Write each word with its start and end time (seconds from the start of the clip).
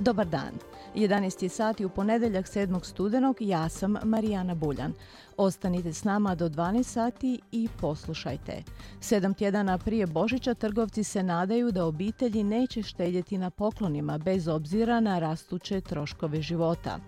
Dobar 0.00 0.26
dan. 0.26 0.52
11 0.94 1.42
je 1.42 1.48
sati 1.48 1.84
u 1.84 1.88
ponedjeljak 1.88 2.46
7. 2.46 2.84
studenog. 2.84 3.36
Ja 3.40 3.68
sam 3.68 3.96
Marijana 4.04 4.54
Buljan. 4.54 4.92
Ostanite 5.36 5.92
s 5.92 6.04
nama 6.04 6.34
do 6.34 6.48
12 6.48 6.82
sati 6.82 7.40
i 7.52 7.68
poslušajte. 7.80 8.62
Sedam 9.00 9.34
tjedana 9.34 9.78
prije 9.78 10.06
Božića 10.06 10.54
trgovci 10.54 11.04
se 11.04 11.22
nadaju 11.22 11.72
da 11.72 11.84
obitelji 11.84 12.44
neće 12.44 12.82
štedjeti 12.82 13.38
na 13.38 13.50
poklonima 13.50 14.18
bez 14.18 14.48
obzira 14.48 15.00
na 15.00 15.18
rastuće 15.18 15.80
troškove 15.80 16.42
života. 16.42 16.98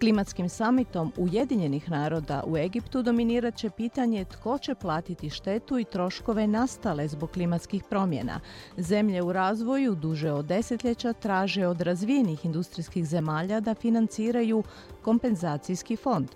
Klimatskim 0.00 0.48
samitom 0.48 1.12
Ujedinjenih 1.16 1.90
naroda 1.90 2.42
u 2.46 2.56
Egiptu 2.56 3.02
dominirat 3.02 3.56
će 3.56 3.70
pitanje 3.70 4.24
tko 4.24 4.58
će 4.58 4.74
platiti 4.74 5.30
štetu 5.30 5.78
i 5.78 5.84
troškove 5.84 6.46
nastale 6.46 7.08
zbog 7.08 7.30
klimatskih 7.30 7.82
promjena. 7.90 8.40
Zemlje 8.76 9.22
u 9.22 9.32
razvoju 9.32 9.94
duže 9.94 10.32
od 10.32 10.44
desetljeća 10.44 11.12
traže 11.12 11.66
od 11.66 11.80
razvijenih 11.80 12.44
industrijskih 12.44 13.06
zemalja 13.06 13.60
da 13.60 13.74
financiraju 13.74 14.62
kompenzacijski 15.02 15.96
fond. 15.96 16.28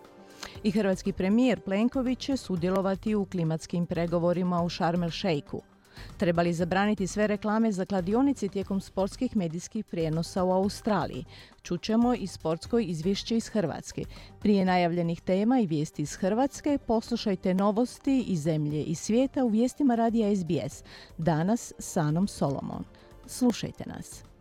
I 0.62 0.70
hrvatski 0.70 1.12
premijer 1.12 1.60
Plenković 1.60 2.18
će 2.18 2.36
sudjelovati 2.36 3.14
u 3.14 3.24
klimatskim 3.24 3.86
pregovorima 3.86 4.62
u 4.62 4.70
Sharm 4.70 5.02
el. 5.02 5.10
Treba 6.17 6.42
li 6.42 6.53
zabraniti 6.53 7.06
sve 7.06 7.27
reklame 7.27 7.73
za 7.73 7.84
kladionici 7.84 8.48
tijekom 8.48 8.81
sportskih 8.81 9.37
medijskih 9.37 9.84
prijenosa 9.84 10.45
u 10.45 10.53
Australiji? 10.53 11.25
Čućemo 11.62 12.14
i 12.14 12.27
sportsko 12.27 12.78
izvješće 12.78 13.37
iz 13.37 13.48
Hrvatske. 13.48 14.05
Prije 14.41 14.65
najavljenih 14.65 15.20
tema 15.20 15.61
i 15.61 15.67
vijesti 15.67 16.03
iz 16.03 16.15
Hrvatske 16.17 16.78
poslušajte 16.87 17.55
novosti 17.55 18.25
iz 18.28 18.42
zemlje 18.42 18.83
i 18.83 18.95
svijeta 18.95 19.45
u 19.45 19.48
vijestima 19.48 19.95
radija 19.95 20.37
SBS. 20.37 20.84
Danas 21.19 21.72
s 21.78 21.97
Anom 21.97 22.28
Solomon. 22.28 22.84
Slušajte 23.27 23.84
nas. 23.87 24.33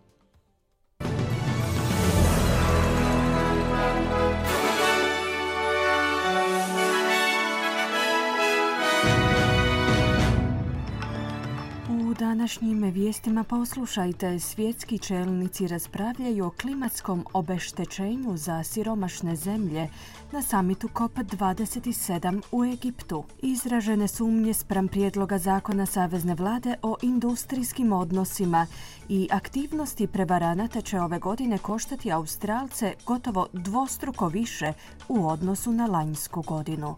Današnjim 12.19 12.83
vijestima 12.83 13.44
poslušajte, 13.44 14.39
svjetski 14.39 14.97
čelnici 14.97 15.67
raspravljaju 15.67 16.45
o 16.45 16.50
klimatskom 16.50 17.25
obeštećenju 17.33 18.38
za 18.38 18.63
siromašne 18.63 19.35
zemlje 19.35 19.88
na 20.31 20.41
samitu 20.41 20.88
COP27 20.88 22.41
u 22.51 22.66
Egiptu. 22.66 23.24
Izražene 23.41 24.07
sumnje 24.07 24.53
spram 24.53 24.88
prijedloga 24.88 25.38
zakona 25.38 25.85
Savezne 25.85 26.35
vlade 26.35 26.75
o 26.81 26.96
industrijskim 27.01 27.94
odnosima 27.94 28.68
i 29.09 29.28
aktivnosti 29.31 30.07
prevaranata 30.07 30.81
će 30.81 31.01
ove 31.01 31.19
godine 31.19 31.57
koštati 31.57 32.12
Australce 32.12 32.94
gotovo 33.06 33.47
dvostruko 33.53 34.28
više 34.28 34.74
u 35.09 35.28
odnosu 35.28 35.72
na 35.72 35.85
lanjsku 35.85 36.41
godinu. 36.41 36.95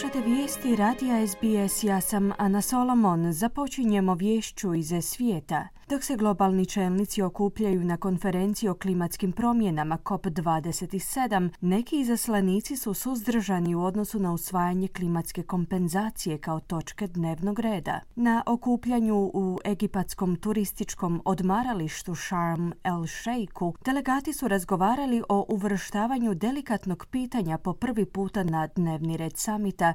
Slušate 0.00 0.28
vijesti 0.30 0.76
radija 0.76 1.26
SBS, 1.26 1.84
ja 1.84 2.00
sam 2.00 2.32
Ana 2.38 2.62
Solomon. 2.62 3.32
Započinjemo 3.32 4.14
vješću 4.14 4.74
iz 4.74 4.92
svijeta. 5.02 5.68
Dok 5.90 6.02
se 6.04 6.16
globalni 6.16 6.66
čelnici 6.66 7.22
okupljaju 7.22 7.84
na 7.84 7.96
konferenciji 7.96 8.68
o 8.68 8.74
klimatskim 8.74 9.32
promjenama 9.32 9.98
COP27, 10.04 11.50
neki 11.60 12.00
izaslanici 12.00 12.76
su 12.76 12.94
suzdržani 12.94 13.74
u 13.74 13.84
odnosu 13.84 14.18
na 14.18 14.32
usvajanje 14.32 14.88
klimatske 14.88 15.42
kompenzacije 15.42 16.38
kao 16.38 16.60
točke 16.60 17.06
dnevnog 17.06 17.58
reda. 17.58 18.00
Na 18.16 18.42
okupljanju 18.46 19.30
u 19.34 19.58
egipatskom 19.64 20.36
turističkom 20.36 21.22
odmaralištu 21.24 22.14
Sharm 22.14 22.70
el 22.84 23.06
Sheikhu 23.06 23.74
delegati 23.84 24.32
su 24.32 24.48
razgovarali 24.48 25.22
o 25.28 25.46
uvrštavanju 25.48 26.34
delikatnog 26.34 27.06
pitanja 27.10 27.58
po 27.58 27.72
prvi 27.72 28.04
puta 28.04 28.44
na 28.44 28.66
dnevni 28.66 29.16
red 29.16 29.36
samita 29.36 29.94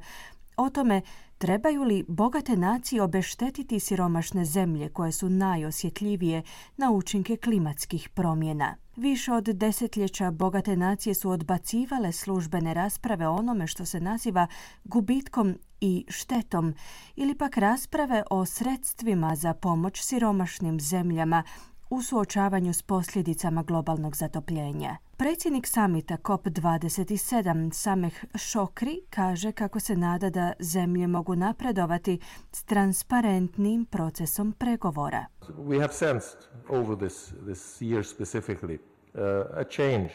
o 0.58 0.70
tome 0.70 1.02
trebaju 1.38 1.84
li 1.84 2.06
bogate 2.08 2.56
nacije 2.58 3.02
obeštetiti 3.02 3.80
siromašne 3.80 4.46
zemlje 4.46 4.90
koje 4.90 5.12
su 5.12 5.30
najosjetljivije 5.30 6.44
na 6.78 6.92
učinke 6.92 7.38
klimatskih 7.38 8.10
promjena. 8.10 8.76
Više 8.96 9.34
od 9.34 9.44
desetljeća 9.44 10.32
bogate 10.32 10.76
nacije 10.76 11.16
su 11.16 11.30
odbacivale 11.30 12.12
službene 12.12 12.74
rasprave 12.74 13.28
o 13.28 13.36
onome 13.36 13.68
što 13.68 13.86
se 13.86 14.00
naziva 14.00 14.48
gubitkom 14.84 15.58
i 15.82 16.06
štetom 16.10 16.74
ili 17.16 17.36
pak 17.36 17.58
rasprave 17.58 18.24
o 18.30 18.46
sredstvima 18.46 19.36
za 19.36 19.54
pomoć 19.54 20.02
siromašnim 20.02 20.80
zemljama 20.80 21.44
u 21.90 22.02
suočavanju 22.02 22.74
s 22.74 22.82
posljedicama 22.82 23.64
globalnog 23.64 24.16
zatopljenja. 24.16 24.98
Predsjednik 25.18 25.68
samita 25.68 26.18
COP27 26.18 27.74
Sameh 27.74 28.24
Šokri 28.36 29.02
kaže 29.10 29.52
kako 29.52 29.80
se 29.80 29.96
nada 29.96 30.30
da 30.30 30.54
zemlje 30.60 31.08
mogu 31.08 31.36
napredovati 31.36 32.20
s 32.52 32.64
transparentnim 32.64 33.86
procesom 33.86 34.52
pregovora. 34.52 35.26
We 35.58 35.82
have 35.82 35.94
sensed 35.94 36.38
over 36.70 36.98
this, 36.98 37.34
this 37.46 37.82
year 37.82 38.16
specifically 38.16 38.78
uh, 39.14 39.22
a 39.54 39.64
change 39.70 40.10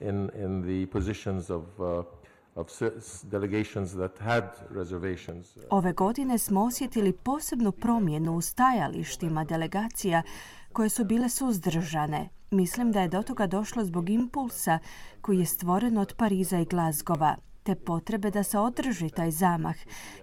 in, 0.00 0.30
in 0.34 0.62
the 0.62 0.92
positions 0.92 1.50
of 1.50 1.64
uh, 1.78 2.04
of 2.56 2.68
delegations 3.22 3.92
that 3.92 4.18
had 4.18 4.44
reservations. 4.70 5.56
Ove 5.70 5.92
godine 5.92 6.38
smo 6.38 6.64
osjetili 6.64 7.12
posebnu 7.12 7.72
promjenu 7.72 8.36
u 8.36 8.40
stajalištima 8.40 9.44
delegacija 9.44 10.22
koje 10.76 10.88
su 10.88 11.04
bile 11.04 11.28
suzdržane. 11.28 12.28
Mislim 12.50 12.92
da 12.92 13.00
je 13.00 13.08
do 13.08 13.22
toga 13.22 13.46
došlo 13.46 13.84
zbog 13.84 14.10
impulsa 14.10 14.78
koji 15.20 15.38
je 15.38 15.46
stvoren 15.46 15.98
od 15.98 16.14
Pariza 16.16 16.58
i 16.58 16.64
Glazgova, 16.64 17.36
te 17.62 17.74
potrebe 17.74 18.30
da 18.30 18.42
se 18.42 18.58
održi 18.58 19.10
taj 19.10 19.30
zamah 19.30 19.76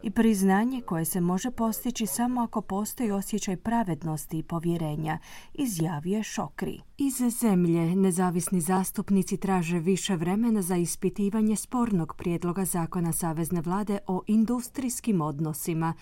i 0.04 0.12
priznanje 0.12 0.82
koje 0.82 1.06
se 1.06 1.22
može 1.22 1.52
postići 1.52 2.06
samo 2.06 2.42
ako 2.42 2.62
postoji 2.62 3.12
osjećaj 3.12 3.58
pravednosti 3.58 4.38
i 4.38 4.44
povjerenja, 4.44 5.20
izjavio 5.54 6.24
Šokri. 6.24 6.82
Iz 6.98 7.14
zemlje 7.40 7.96
nezavisni 7.96 8.62
zastupnici 8.62 9.38
traže 9.38 9.80
više 9.80 10.16
vremena 10.16 10.62
za 10.62 10.76
ispitivanje 10.76 11.56
spornog 11.56 12.16
prijedloga 12.18 12.66
zakona 12.66 13.14
Savezne 13.14 13.62
vlade 13.62 13.98
o 14.08 14.22
industrijskim 14.28 15.22
odnosima, 15.22 15.94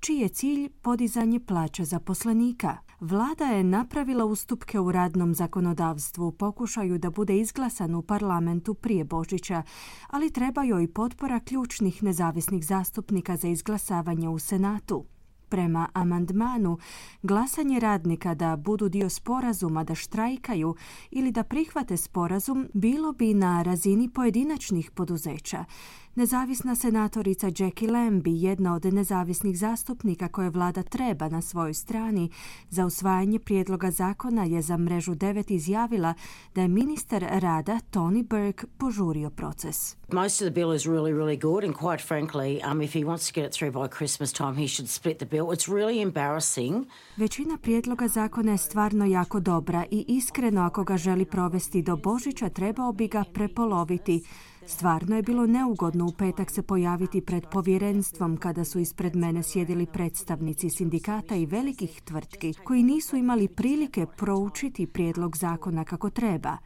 čiji 0.00 0.18
je 0.18 0.28
cilj 0.28 0.68
podizanje 0.82 1.40
plaća 1.40 1.84
zaposlenika. 1.84 2.76
Vlada 3.00 3.44
je 3.44 3.64
napravila 3.64 4.24
ustupke 4.24 4.80
u 4.80 4.92
radnom 4.92 5.34
zakonodavstvu 5.34 6.32
pokušaju 6.32 6.98
da 6.98 7.10
bude 7.10 7.38
izglasan 7.38 7.94
u 7.94 8.02
parlamentu 8.02 8.74
prije 8.74 9.04
Božića, 9.04 9.62
ali 10.06 10.30
treba 10.30 10.62
joj 10.62 10.92
potpora 10.92 11.40
ključnih 11.40 12.02
nezavisnih 12.02 12.66
zastupnika 12.66 13.36
za 13.36 13.48
izglasavanje 13.48 14.28
u 14.28 14.38
Senatu. 14.38 15.04
Prema 15.48 15.88
amandmanu, 15.92 16.78
glasanje 17.22 17.80
radnika 17.80 18.34
da 18.34 18.56
budu 18.56 18.88
dio 18.88 19.08
sporazuma 19.08 19.84
da 19.84 19.94
štrajkaju 19.94 20.74
ili 21.10 21.32
da 21.32 21.44
prihvate 21.44 21.96
sporazum 21.96 22.68
bilo 22.74 23.12
bi 23.12 23.34
na 23.34 23.62
razini 23.62 24.08
pojedinačnih 24.08 24.90
poduzeća. 24.90 25.64
Nezavisna 26.18 26.74
senatorica 26.74 27.46
Jackie 27.58 27.90
Lambie, 27.90 28.40
jedna 28.40 28.74
od 28.74 28.84
nezavisnih 28.84 29.58
zastupnika 29.58 30.28
koje 30.28 30.50
vlada 30.50 30.82
treba 30.82 31.28
na 31.28 31.42
svojoj 31.42 31.74
strani 31.74 32.30
za 32.70 32.86
usvajanje 32.86 33.38
prijedloga 33.38 33.90
zakona 33.90 34.44
je 34.44 34.62
za 34.62 34.76
mrežu 34.76 35.14
9 35.14 35.52
izjavila 35.54 36.14
da 36.54 36.62
je 36.62 36.68
ministar 36.68 37.26
rada 37.30 37.80
Tony 37.90 38.22
Burke 38.22 38.66
požurio 38.78 39.30
proces. 39.30 39.96
Most 40.12 40.42
of 40.42 40.46
the 40.46 40.54
bill 40.54 40.74
is 40.74 40.82
really, 40.82 41.12
really 41.12 41.40
good 41.40 41.64
and 41.64 41.74
quite 41.74 42.04
frankly, 42.08 42.70
um, 42.70 42.82
if 42.82 42.94
he 42.94 43.04
wants 43.04 43.32
to 43.32 43.40
get 43.40 43.50
it 43.50 43.58
through 43.58 43.74
by 43.74 43.96
Christmas 43.96 44.32
time, 44.32 44.54
he 44.54 44.68
should 44.68 44.90
split 44.90 45.18
the 45.18 45.26
bill. 45.26 45.46
It's 45.46 45.72
really 45.72 46.02
embarrassing. 46.02 46.86
Većina 47.16 47.56
prijedloga 47.56 48.08
zakona 48.08 48.52
je 48.52 48.58
stvarno 48.58 49.04
jako 49.04 49.40
dobra 49.40 49.84
i 49.90 50.04
iskreno 50.08 50.62
ako 50.62 50.84
ga 50.84 50.96
želi 50.96 51.24
provesti 51.24 51.82
do 51.82 51.96
Božića 51.96 52.48
trebao 52.48 52.92
bi 52.92 53.08
ga 53.08 53.24
prepoloviti 53.34 54.22
Stvarno 54.70 55.16
je 55.16 55.22
bilo 55.22 55.46
neugodno 55.46 56.06
u 56.06 56.12
petak 56.12 56.50
se 56.50 56.62
pojaviti 56.62 57.20
pred 57.20 57.46
povjerenstvom 57.52 58.36
kada 58.36 58.64
su 58.64 58.78
ispred 58.78 59.16
mene 59.16 59.42
sjedili 59.42 59.86
predstavnici 59.86 60.70
sindikata 60.70 61.36
i 61.36 61.46
velikih 61.46 62.02
tvrtki 62.02 62.54
koji 62.64 62.82
nisu 62.82 63.16
imali 63.16 63.48
prilike 63.48 64.06
proučiti 64.16 64.86
prijedlog 64.86 65.36
zakona 65.36 65.84
kako 65.84 66.10
treba. 66.10 66.56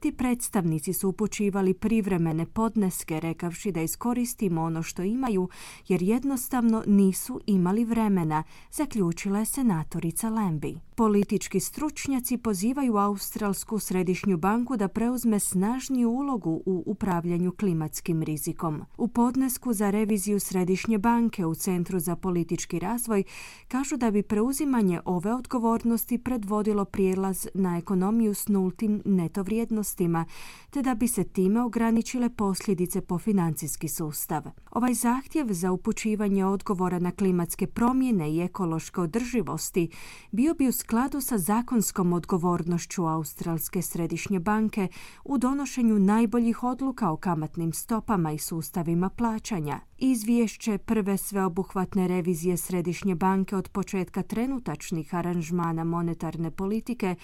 Ti 0.00 0.12
predstavnici 0.12 0.92
su 0.92 1.08
upućivali 1.08 1.74
privremene 1.74 2.46
podneske 2.46 3.20
rekavši 3.20 3.72
da 3.72 3.82
iskoristimo 3.82 4.62
ono 4.62 4.82
što 4.82 5.02
imaju 5.02 5.48
jer 5.88 6.02
jednostavno 6.02 6.82
nisu 6.86 7.40
imali 7.46 7.84
vremena, 7.84 8.42
zaključila 8.70 9.38
je 9.38 9.44
senatorica 9.44 10.28
Lambi. 10.28 10.89
Politički 11.00 11.60
stručnjaci 11.60 12.36
pozivaju 12.36 12.96
Australsku 12.96 13.78
središnju 13.78 14.36
banku 14.36 14.76
da 14.76 14.88
preuzme 14.88 15.38
snažniju 15.38 16.10
ulogu 16.10 16.62
u 16.66 16.82
upravljanju 16.86 17.52
klimatskim 17.52 18.22
rizikom. 18.22 18.82
U 18.98 19.08
podnesku 19.08 19.72
za 19.72 19.90
reviziju 19.90 20.40
Središnje 20.40 20.98
banke 20.98 21.46
u 21.46 21.54
Centru 21.54 21.98
za 21.98 22.16
politički 22.16 22.78
razvoj 22.78 23.24
kažu 23.68 23.96
da 23.96 24.10
bi 24.10 24.22
preuzimanje 24.22 25.00
ove 25.04 25.34
odgovornosti 25.34 26.18
predvodilo 26.18 26.84
prijelaz 26.84 27.48
na 27.54 27.78
ekonomiju 27.78 28.34
s 28.34 28.48
nultim 28.48 29.02
neto 29.04 29.42
vrijednostima, 29.42 30.24
te 30.70 30.82
da 30.82 30.94
bi 30.94 31.08
se 31.08 31.24
time 31.24 31.62
ograničile 31.62 32.28
posljedice 32.28 33.00
po 33.00 33.18
financijski 33.18 33.88
sustav. 33.88 34.42
Ovaj 34.70 34.94
zahtjev 34.94 35.46
za 35.50 35.72
upućivanje 35.72 36.44
odgovora 36.44 36.98
na 36.98 37.10
klimatske 37.10 37.66
promjene 37.66 38.32
i 38.32 38.40
ekološke 38.40 39.00
održivosti 39.00 39.88
bio 40.30 40.54
bi 40.54 40.68
u 40.68 40.72
skladu 40.90 41.20
sa 41.20 41.38
zakonskom 41.38 42.12
odgovornošću 42.12 43.06
Australske 43.06 43.82
središnje 43.82 44.40
banke 44.40 44.88
u 45.24 45.38
donošenju 45.38 45.98
najboljih 45.98 46.62
odluka 46.62 47.10
o 47.10 47.16
kamatnim 47.16 47.72
stopama 47.72 48.32
i 48.32 48.38
sustavima 48.38 49.08
plaćanja. 49.08 49.80
Izvješće 49.98 50.78
prve 50.78 51.16
sveobuhvatne 51.16 52.08
revizije 52.08 52.56
Središnje 52.56 53.14
banke 53.14 53.56
od 53.56 53.68
početka 53.68 54.22
trenutačnih 54.22 55.14
aranžmana 55.14 55.84
monetarne 55.84 56.50
politike 56.50 57.14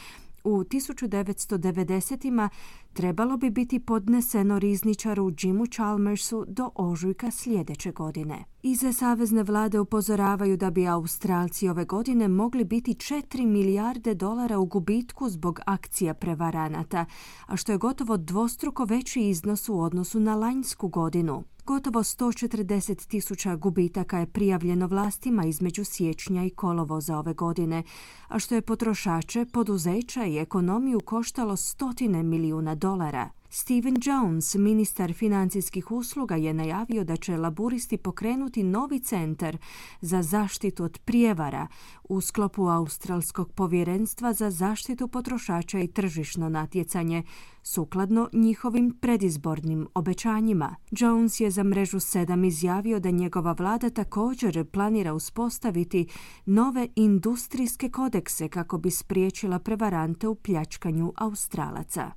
u 0.47 0.65
1990-ima 0.65 2.49
trebalo 2.93 3.37
bi 3.37 3.51
biti 3.51 3.79
podneseno 3.79 4.59
rizničaru 4.59 5.31
Jimu 5.43 5.67
Chalmersu 5.67 6.45
do 6.49 6.71
ožujka 6.75 7.31
sljedeće 7.31 7.93
godine. 7.93 8.45
Ize 8.63 8.93
savezne 8.93 9.43
vlade 9.43 9.81
upozoravaju 9.81 10.57
da 10.57 10.71
bi 10.71 10.89
Australci 10.89 11.69
ove 11.69 11.85
godine 11.85 12.29
mogli 12.29 12.65
biti 12.65 12.95
4 12.95 13.47
milijarde 13.47 14.15
dolara 14.15 14.59
u 14.59 14.67
gubitku 14.67 15.29
zbog 15.29 15.61
akcija 15.67 16.15
prevaranata, 16.15 17.05
a 17.47 17.57
što 17.57 17.73
je 17.73 17.79
gotovo 17.79 18.17
dvostruko 18.17 18.85
veći 18.85 19.21
iznos 19.21 19.69
u 19.69 19.81
odnosu 19.81 20.21
na 20.21 20.35
lanjsku 20.35 20.89
godinu. 20.89 21.45
Gotovo 21.67 22.03
140 22.03 23.07
tisuća 23.09 23.57
gubitaka 23.57 24.19
je 24.19 24.27
prijavljeno 24.27 24.87
vlastima 24.87 25.45
između 25.45 25.85
siječnja 25.85 26.45
i 26.45 26.51
kolovoza 26.51 27.19
ove 27.19 27.35
godine, 27.35 27.83
a 28.29 28.39
što 28.39 28.55
je 28.55 28.63
potrošače, 28.63 29.47
poduzeća 29.53 30.25
i 30.25 30.39
ekonomiju 30.39 31.01
koštalo 31.01 31.57
stotine 31.57 32.23
milijuna 32.23 32.75
dolara. 32.75 33.31
Steven 33.51 33.97
Jones, 34.03 34.55
ministar 34.55 35.13
financijskih 35.13 35.91
usluga, 35.91 36.37
je 36.37 36.55
najavio 36.55 37.05
da 37.05 37.17
će 37.17 37.37
laburisti 37.37 37.97
pokrenuti 37.97 38.63
novi 38.63 39.01
centar 39.01 39.59
za 40.01 40.23
zaštitu 40.23 40.85
od 40.85 40.99
prijevara 41.05 41.67
u 42.09 42.21
sklopu 42.21 42.69
Australskog 42.69 43.53
povjerenstva 43.53 44.33
za 44.33 44.51
zaštitu 44.51 45.09
potrošača 45.09 45.79
i 45.79 45.89
tržišno 45.89 46.49
natjecanje, 46.49 47.23
sukladno 47.63 48.29
njihovim 48.33 48.99
predizbornim 49.01 49.87
obećanjima. 49.95 50.77
Jones 50.91 51.41
je 51.41 51.51
za 51.51 51.63
mrežu 51.63 51.97
7 51.97 52.47
izjavio 52.47 53.01
da 53.01 53.11
njegova 53.11 53.53
vlada 53.53 53.91
također 53.91 54.65
planira 54.65 55.15
uspostaviti 55.15 56.09
nove 56.47 56.89
industrijske 56.97 57.91
kodekse 57.91 58.49
kako 58.49 58.79
bi 58.79 58.91
spriječila 58.91 59.59
prevarante 59.59 60.29
u 60.29 60.35
pljačkanju 60.35 61.13
Australaca. 61.17 62.11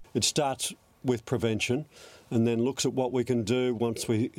With 1.03 1.23
prevention 1.25 1.85
and 2.31 2.47
then 2.47 2.63
looks 2.63 2.85
at 2.85 2.93
what 2.93 3.11
we 3.11 3.23
can 3.23 3.43
do 3.43 3.75
once 3.79 4.07
we 4.07 4.29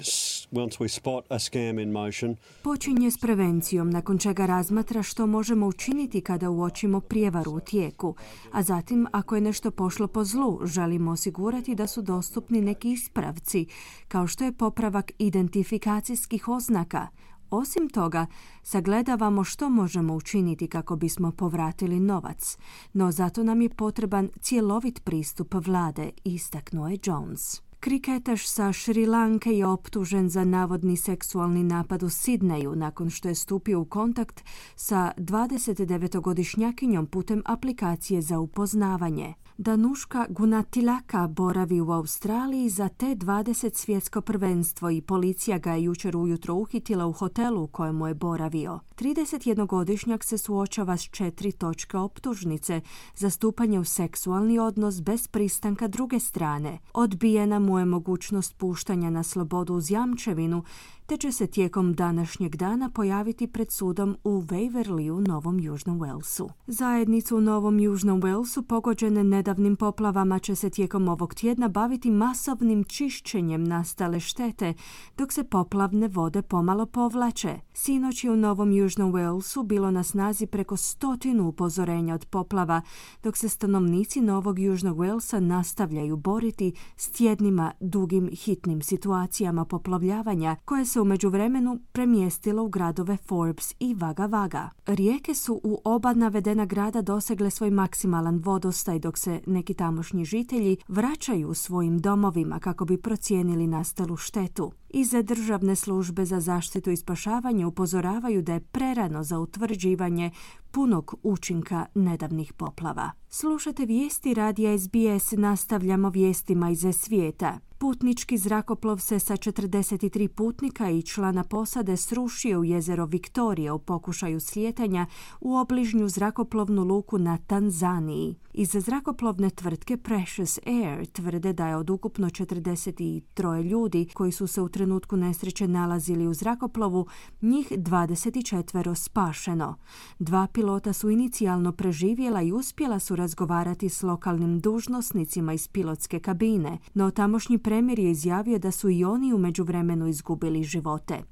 once 0.53 0.79
we 0.81 0.89
spot 0.89 1.25
a 1.31 1.39
scam 1.39 1.83
in 1.83 1.93
motion. 1.93 2.37
Počinje 2.63 3.11
s 3.11 3.19
prevencijom, 3.19 3.91
nakon 3.91 4.19
čega 4.19 4.47
razmatra 4.47 5.03
što 5.03 5.27
možemo 5.27 5.67
učiniti 5.67 6.21
kada 6.21 6.51
uočimo 6.51 7.01
prijevaru 7.01 7.53
u 7.53 7.61
tijeku, 7.61 8.15
a 8.53 8.63
zatim 8.63 9.07
ako 9.13 9.35
je 9.35 9.41
nešto 9.41 9.71
pošlo 9.71 10.07
po 10.07 10.25
zlu, 10.25 10.61
želimo 10.65 11.11
osigurati 11.11 11.75
da 11.75 11.87
su 11.87 12.03
dostupni 12.03 12.61
neki 12.61 12.91
ispravci, 12.91 13.67
kao 14.09 14.27
što 14.27 14.45
je 14.45 14.53
popravak 14.53 15.13
identifikacijskih 15.19 16.49
oznaka, 16.49 17.09
osim 17.51 17.89
toga, 17.89 18.27
sagledavamo 18.63 19.45
što 19.45 19.71
možemo 19.71 20.15
učiniti 20.15 20.69
kako 20.69 20.97
bismo 20.97 21.33
povratili 21.33 22.01
novac, 22.01 22.59
no 22.93 23.13
zato 23.13 23.43
nam 23.43 23.61
je 23.61 23.69
potreban 23.69 24.29
cjelovit 24.41 25.05
pristup 25.05 25.55
vlade, 25.55 26.11
istaknuo 26.25 26.89
je 26.89 26.99
Jones. 27.05 27.70
Kriketaš 27.81 28.47
sa 28.47 28.73
Šri 28.73 29.07
Lanke 29.07 29.53
je 29.53 29.67
optužen 29.67 30.29
za 30.29 30.45
navodni 30.45 30.97
seksualni 30.97 31.65
napad 31.65 32.03
u 32.03 32.09
Sidneju 32.09 32.77
nakon 32.77 33.11
što 33.11 33.29
je 33.29 33.35
stupio 33.35 33.81
u 33.81 33.85
kontakt 33.85 34.45
sa 34.77 35.13
29-godišnjakinjom 35.17 37.07
putem 37.07 37.43
aplikacije 37.47 38.23
za 38.23 38.39
upoznavanje. 38.39 39.35
Danuška 39.59 40.27
Gunatilaka 40.29 41.27
boravi 41.27 41.81
u 41.81 41.91
Australiji 41.91 42.69
za 42.69 42.89
T20 42.89 43.75
svjetsko 43.75 44.21
prvenstvo 44.21 44.91
i 44.91 45.01
policija 45.01 45.59
ga 45.59 45.73
je 45.73 45.85
jučer 45.85 46.17
ujutro 46.17 46.55
uhitila 46.55 47.07
u 47.07 47.13
hotelu 47.13 47.63
u 47.63 47.67
kojemu 47.67 48.07
je 48.07 48.15
boravio. 48.15 48.81
31-godišnjak 48.97 50.25
se 50.25 50.39
suočava 50.39 50.97
s 50.97 51.03
četiri 51.03 51.53
točke 51.53 51.97
optužnice 51.97 52.81
za 53.17 53.31
stupanje 53.31 53.79
u 53.79 53.85
seksualni 53.85 54.59
odnos 54.59 55.03
bez 55.03 55.29
pristanka 55.29 55.89
druge 55.89 56.21
strane. 56.21 56.79
Odbijena 56.95 57.59
mu 57.59 57.70
je 57.79 57.85
mogućnost 57.85 58.57
puštanja 58.57 59.11
na 59.11 59.23
slobodu 59.23 59.75
uz 59.75 59.91
jamčevinu 59.91 60.65
te 61.11 61.17
će 61.17 61.33
se 61.33 61.47
tijekom 61.47 61.95
današnjeg 61.95 62.57
dana 62.57 62.91
pojaviti 62.91 63.47
pred 63.47 63.71
sudom 63.71 64.17
u 64.25 64.43
Waverley 64.43 65.11
u 65.11 65.21
Novom 65.21 65.61
Južnom 65.61 66.01
Walesu. 66.01 66.49
Zajednicu 66.67 67.37
u 67.37 67.41
Novom 67.41 67.81
Južnom 67.81 68.23
Walesu 68.23 68.63
pogođene 68.63 69.25
nedavnim 69.25 69.77
poplavama 69.77 70.39
će 70.39 70.55
se 70.55 70.71
tijekom 70.71 71.09
ovog 71.09 71.35
tjedna 71.35 71.69
baviti 71.69 72.11
masovnim 72.11 72.85
čišćenjem 72.85 73.65
nastale 73.65 74.21
štete, 74.21 74.75
dok 75.17 75.33
se 75.33 75.45
poplavne 75.45 76.09
vode 76.09 76.43
pomalo 76.43 76.87
povlače. 76.87 77.61
Sinoć 77.73 78.25
je 78.25 78.31
u 78.31 78.37
Novom 78.37 78.73
Južnom 78.73 79.13
Walesu 79.13 79.67
bilo 79.67 79.91
na 79.91 80.03
snazi 80.03 80.47
preko 80.47 80.77
stotinu 80.77 81.49
upozorenja 81.49 82.15
od 82.15 82.27
poplava, 82.27 82.81
dok 83.23 83.37
se 83.37 83.49
stanovnici 83.49 84.21
Novog 84.21 84.59
Južnog 84.59 84.97
Walesa 84.97 85.41
nastavljaju 85.41 86.17
boriti 86.17 86.73
s 86.97 87.11
tjednima 87.11 87.73
dugim 87.81 88.31
hitnim 88.33 88.83
situacijama 88.83 89.65
poplavljavanja 89.65 90.57
koje 90.65 90.85
se 90.85 91.00
u 91.03 91.05
međuvremenu 91.05 91.79
premjestilo 91.93 92.65
u 92.65 92.69
gradove 92.69 93.17
Forbes 93.17 93.75
i 93.81 93.95
Vaga 93.95 94.27
Vaga. 94.27 94.71
Rijeke 94.87 95.35
su 95.35 95.61
u 95.65 95.81
oba 95.85 96.15
navedena 96.15 96.65
grada 96.65 97.03
dosegle 97.03 97.51
svoj 97.51 97.71
maksimalan 97.71 98.41
vodostaj 98.45 98.99
dok 98.99 99.19
se 99.19 99.41
neki 99.47 99.75
tamošnji 99.75 100.25
žitelji 100.25 100.77
vraćaju 100.89 101.55
svojim 101.55 101.99
domovima 101.99 102.59
kako 102.59 102.85
bi 102.85 102.97
procijenili 102.97 103.67
nastalu 103.67 104.17
štetu. 104.17 104.73
Iza 104.91 105.23
državne 105.23 105.77
službe 105.77 106.25
za 106.25 106.41
zaštitu 106.41 106.91
i 106.91 106.97
spašavanje 106.97 107.67
upozoravaju 107.67 108.43
da 108.43 108.53
je 108.53 108.61
prerano 108.61 109.25
za 109.25 109.39
utvrđivanje 109.39 110.31
punog 110.71 111.15
učinka 111.23 111.87
nedavnih 111.95 112.53
poplava. 112.53 113.11
Slušate 113.29 113.87
vijesti 113.87 114.35
radija 114.35 114.79
SBS, 114.79 115.33
nastavljamo 115.33 116.11
vijestima 116.11 116.71
iz 116.71 116.87
svijeta. 116.93 117.59
Putnički 117.79 118.39
zrakoplov 118.39 118.99
se 118.99 119.19
sa 119.19 119.37
43 119.37 120.29
putnika 120.29 120.91
i 120.91 121.03
člana 121.03 121.45
posade 121.45 121.97
srušio 121.97 122.61
u 122.61 122.65
jezero 122.65 123.07
Viktorije 123.07 123.73
u 123.73 123.79
pokušaju 123.79 124.41
slijetanja 124.41 125.07
u 125.41 125.57
obližnju 125.57 126.09
zrakoplovnu 126.09 126.85
luku 126.85 127.19
na 127.19 127.39
Tanzaniji. 127.39 128.37
Iz 128.53 128.71
zrakoplovne 128.71 129.51
tvrtke 129.51 129.97
Precious 129.97 130.59
Air 130.67 131.07
tvrde 131.07 131.53
da 131.53 131.69
je 131.69 131.77
od 131.77 131.91
ukupno 131.91 132.27
43 132.27 133.63
ljudi 133.63 134.09
koji 134.15 134.33
su 134.33 134.47
se 134.47 134.61
u 134.61 134.69
trenutku 134.69 135.17
nesreće 135.17 135.69
nalazili 135.69 136.27
u 136.27 136.35
zrakoplovu, 136.35 137.07
njih 137.43 137.73
24 137.73 138.95
spašeno. 138.95 139.75
Dva 140.19 140.47
pilota 140.53 140.93
su 140.93 141.11
inicijalno 141.11 141.73
preživjela 141.73 142.43
i 142.43 142.53
uspjela 142.53 142.99
su 142.99 143.17
razgovarati 143.17 143.89
s 143.89 144.03
lokalnim 144.03 144.61
dužnosnicima 144.61 145.53
iz 145.53 145.69
pilotske 145.69 146.21
kabine, 146.21 146.79
no 146.95 147.11
tamošnji 147.11 147.59
premijer 147.59 147.99
je 147.99 148.11
izjavio 148.11 148.59
da 148.59 148.71
su 148.71 148.91
i 148.91 149.05
oni 149.05 149.35
u 149.35 149.39
međuvremenu 149.39 150.07
izgubili 150.07 150.63
živote. 150.63 151.23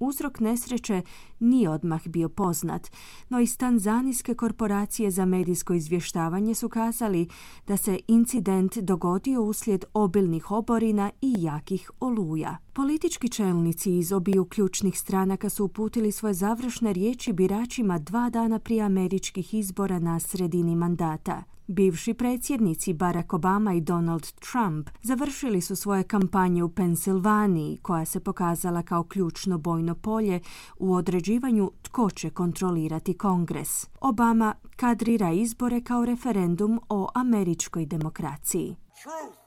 Uzrok 0.00 0.40
nesreće 0.40 1.02
nije 1.40 1.70
odmah 1.70 2.08
bio 2.08 2.28
poznat, 2.28 2.90
no 3.28 3.40
iz 3.40 3.58
Tanzanijske 3.58 4.34
korporacije 4.34 5.10
za 5.10 5.24
medijsko 5.24 5.74
izvještavanje 5.74 6.54
su 6.54 6.68
kazali 6.68 7.28
da 7.66 7.76
se 7.76 7.98
incident 8.08 8.78
dogodio 8.78 9.42
uslijed 9.42 9.84
obilnih 9.94 10.50
oborina 10.50 11.10
i 11.20 11.34
jakih 11.38 11.90
oluja. 12.00 12.56
Politički 12.72 13.28
čelnici 13.28 13.98
iz 13.98 14.12
obiju 14.12 14.44
ključnih 14.44 14.98
stranaka 14.98 15.48
su 15.48 15.64
uputili 15.64 16.12
svoje 16.12 16.34
završne 16.34 16.92
riječi 16.92 17.32
biračima 17.32 17.98
dva 17.98 18.30
dana 18.30 18.58
prije 18.58 18.82
američkih 18.82 19.54
izbora 19.54 19.98
na 19.98 20.20
sredini 20.20 20.76
mandata. 20.76 21.57
Bivši 21.70 22.14
predsjednici 22.14 22.92
Barack 22.92 23.32
Obama 23.32 23.74
i 23.74 23.80
Donald 23.80 24.32
Trump 24.32 24.90
završili 25.02 25.60
su 25.60 25.76
svoje 25.76 26.02
kampanje 26.02 26.62
u 26.64 26.68
Pensilvaniji, 26.68 27.78
koja 27.82 28.04
se 28.04 28.20
pokazala 28.20 28.82
kao 28.82 29.04
ključno 29.04 29.58
bojno 29.58 29.94
polje 29.94 30.40
u 30.76 30.94
određivanju 30.94 31.72
tko 31.82 32.10
će 32.10 32.30
kontrolirati 32.30 33.18
kongres. 33.18 33.86
Obama 34.00 34.54
kadrira 34.76 35.30
izbore 35.30 35.80
kao 35.80 36.04
referendum 36.04 36.80
o 36.88 37.08
američkoj 37.14 37.86
demokraciji. 37.86 38.76
Truth 39.02 39.38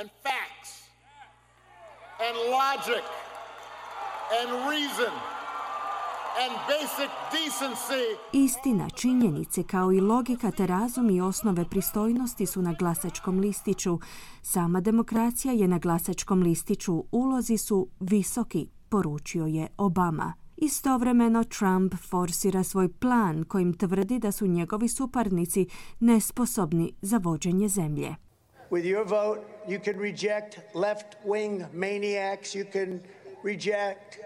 and 0.00 0.10
facts 0.22 0.72
and 2.26 2.36
logic 2.36 3.04
and 4.40 4.50
reason 4.70 5.39
Istina, 8.32 8.90
činjenice 8.90 9.62
kao 9.62 9.92
i 9.92 10.00
logika 10.00 10.50
te 10.50 10.66
razum 10.66 11.10
i 11.10 11.20
osnove 11.20 11.64
pristojnosti 11.70 12.46
su 12.46 12.62
na 12.62 12.74
glasačkom 12.78 13.38
listiću. 13.38 13.98
Sama 14.42 14.80
demokracija 14.80 15.52
je 15.52 15.68
na 15.68 15.78
glasačkom 15.78 16.42
listiću. 16.42 17.04
Ulozi 17.10 17.58
su 17.58 17.88
visoki, 18.00 18.68
poručio 18.88 19.46
je 19.46 19.68
Obama. 19.76 20.34
Istovremeno 20.56 21.44
Trump 21.44 21.94
forsira 22.10 22.62
svoj 22.62 22.88
plan 22.92 23.44
kojim 23.44 23.78
tvrdi 23.78 24.18
da 24.18 24.32
su 24.32 24.46
njegovi 24.46 24.88
suparnici 24.88 25.66
nesposobni 26.00 26.92
za 27.02 27.18
vođenje 27.18 27.68
zemlje. 27.68 28.16
With 28.70 28.84
your 28.84 29.08
vote, 29.08 29.40
you 29.68 29.84
can 29.84 29.94
reject 30.00 30.58
left-wing 30.74 31.64
maniacs, 31.74 32.54
you 32.54 32.72
can 32.72 33.00
reject 33.44 34.16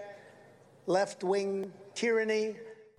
left-wing 0.87 1.65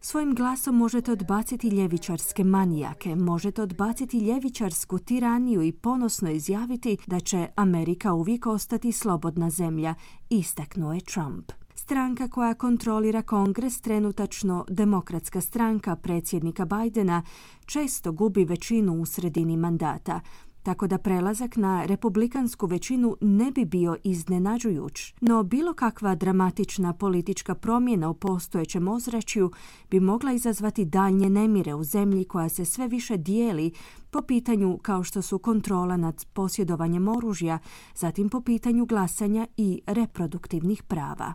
Svojim 0.01 0.35
glasom 0.35 0.77
možete 0.77 1.13
odbaciti 1.13 1.69
ljevičarske 1.69 2.45
manijake, 2.45 3.17
možete 3.17 3.63
odbaciti 3.63 4.19
ljevičarsku 4.19 4.99
tiraniju 4.99 5.63
i 5.63 5.73
ponosno 5.73 6.31
izjaviti 6.31 6.97
da 7.07 7.21
će 7.21 7.49
Amerika 7.57 8.13
uvijek 8.13 8.47
ostati 8.47 8.93
slobodna 8.93 9.51
zemlja, 9.51 9.95
istaknuo 10.31 10.93
je 10.93 11.01
Trump. 11.01 11.53
Stranka 11.75 12.29
koja 12.29 12.55
kontrolira 12.55 13.23
kongres, 13.23 13.81
trenutačno 13.81 14.65
demokratska 14.69 15.41
stranka 15.41 15.97
predsjednika 15.97 16.65
Bidena, 16.65 17.23
često 17.67 18.13
gubi 18.13 18.45
većinu 18.45 19.01
u 19.01 19.07
sredini 19.07 19.57
mandata, 19.57 20.21
tako 20.67 20.87
da 20.87 20.99
prelazak 20.99 21.57
na 21.57 21.85
republikansku 21.85 22.67
većinu 22.67 23.17
ne 23.21 23.51
bi 23.51 23.65
bio 23.65 23.97
iznenađujuć. 24.05 25.15
No 25.21 25.43
bilo 25.43 25.75
kakva 25.75 26.15
dramatična 26.15 26.93
politička 26.93 27.55
promjena 27.55 28.11
u 28.11 28.15
postojećem 28.15 28.89
ozračju 28.89 29.51
bi 29.91 30.01
mogla 30.01 30.33
izazvati 30.33 30.85
daljnje 30.85 31.31
nemire 31.31 31.75
u 31.75 31.85
zemlji 31.85 32.25
koja 32.25 32.49
se 32.49 32.65
sve 32.65 32.89
više 32.89 33.17
dijeli 33.17 33.73
po 34.11 34.23
pitanju 34.23 34.79
kao 34.83 35.03
što 35.03 35.23
su 35.23 35.39
kontrola 35.39 35.97
nad 35.97 36.27
posjedovanjem 36.33 37.09
oružja, 37.09 37.59
zatim 37.95 38.29
po 38.29 38.41
pitanju 38.41 38.87
glasanja 38.87 39.47
i 39.57 39.81
reproduktivnih 39.87 40.83
prava. 40.83 41.35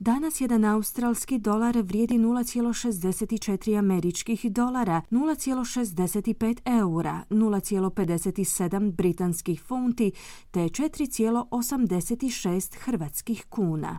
Danas 0.00 0.40
jedan 0.40 0.64
australski 0.64 1.38
dolar 1.38 1.78
vrijedi 1.78 2.14
0,64 2.14 3.78
američkih 3.78 4.52
dolara, 4.52 5.02
0,65 5.10 6.58
eura, 6.64 7.24
0,57 7.30 8.92
britanskih 8.92 9.62
funti 9.62 10.12
te 10.50 10.60
4,86 10.60 12.78
hrvatskih 12.78 13.44
kuna. 13.48 13.98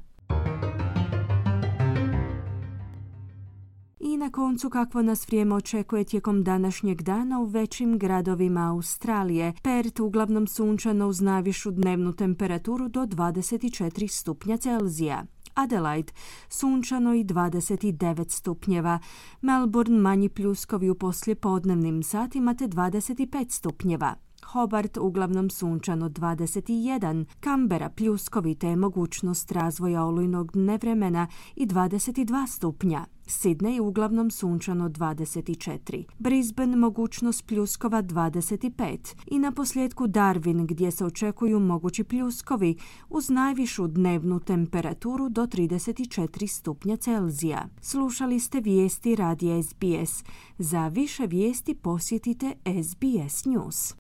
I 4.00 4.18
na 4.18 4.32
koncu 4.32 4.70
kakvo 4.70 5.02
nas 5.02 5.28
vrijeme 5.28 5.56
očekuje 5.56 6.04
tijekom 6.04 6.44
današnjeg 6.44 7.02
dana 7.02 7.40
u 7.40 7.46
većim 7.46 7.98
gradovima 7.98 8.70
Australije. 8.70 9.54
Perth 9.64 10.02
uglavnom 10.02 10.48
sunčano 10.48 11.08
uz 11.08 11.22
najvišu 11.22 11.72
dnevnu 11.72 12.14
temperaturu 12.14 12.88
do 12.88 13.06
24 13.06 14.08
stupnja 14.08 14.58
Celzija. 14.58 15.26
Adelaide 15.60 16.14
sunčano 16.50 17.14
i 17.14 17.24
29 17.24 18.30
stupnjeva, 18.30 19.00
Melbourne 19.42 20.00
manji 20.00 20.30
pljuskovi 20.30 20.90
u 20.90 20.96
poslijepodnevnim 20.96 22.04
satima 22.04 22.54
te 22.54 22.68
25 22.68 23.50
stupnjeva. 23.50 24.16
Hobart 24.46 24.98
uglavnom 24.98 25.50
sunčano 25.50 26.10
21, 26.10 27.26
Kambera 27.40 27.90
pljuskovi 27.90 28.56
te 28.56 28.76
mogućnost 28.76 29.52
razvoja 29.52 30.04
olujnog 30.04 30.56
nevremena 30.56 31.28
i 31.56 31.66
22 31.68 32.48
stupnja. 32.48 33.06
Sidney 33.30 33.80
uglavnom 33.80 34.32
sunčano 34.32 34.90
24, 34.90 36.04
Brisbane 36.18 36.76
mogućnost 36.76 37.46
pljuskova 37.46 38.04
25 38.04 39.16
i 39.28 39.40
na 39.40 39.52
posljedku 39.52 40.08
Darwin 40.08 40.66
gdje 40.66 40.92
se 40.92 41.06
očekuju 41.06 41.60
mogući 41.60 42.04
pljuskovi 42.04 42.76
uz 43.10 43.30
najvišu 43.30 43.88
dnevnu 43.88 44.40
temperaturu 44.40 45.30
do 45.30 45.46
34 45.46 46.48
stupnja 46.48 46.98
Celzija. 46.98 47.68
Slušali 47.82 48.40
ste 48.40 48.60
vijesti 48.60 49.16
radija 49.16 49.64
SBS. 49.64 50.24
Za 50.58 50.88
više 50.88 51.26
vijesti 51.28 51.76
posjetite 51.76 52.54
SBS 52.84 53.46
News. 53.46 53.96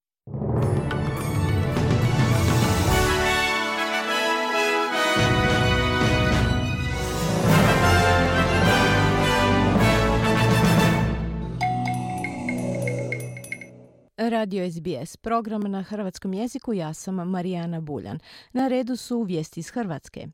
Radio 14.22 14.72
SBS, 14.72 15.18
program 15.18 15.62
na 15.62 15.84
hrvatskom 15.84 16.34
jeziku, 16.34 16.74
ja 16.74 16.94
sam 16.94 17.16
Marijana 17.16 17.82
Buljan. 17.82 18.20
Na 18.54 18.68
redu 18.68 18.96
su 18.96 19.22
vijesti 19.22 19.60
iz 19.60 19.70
Hrvatske. 19.70 20.28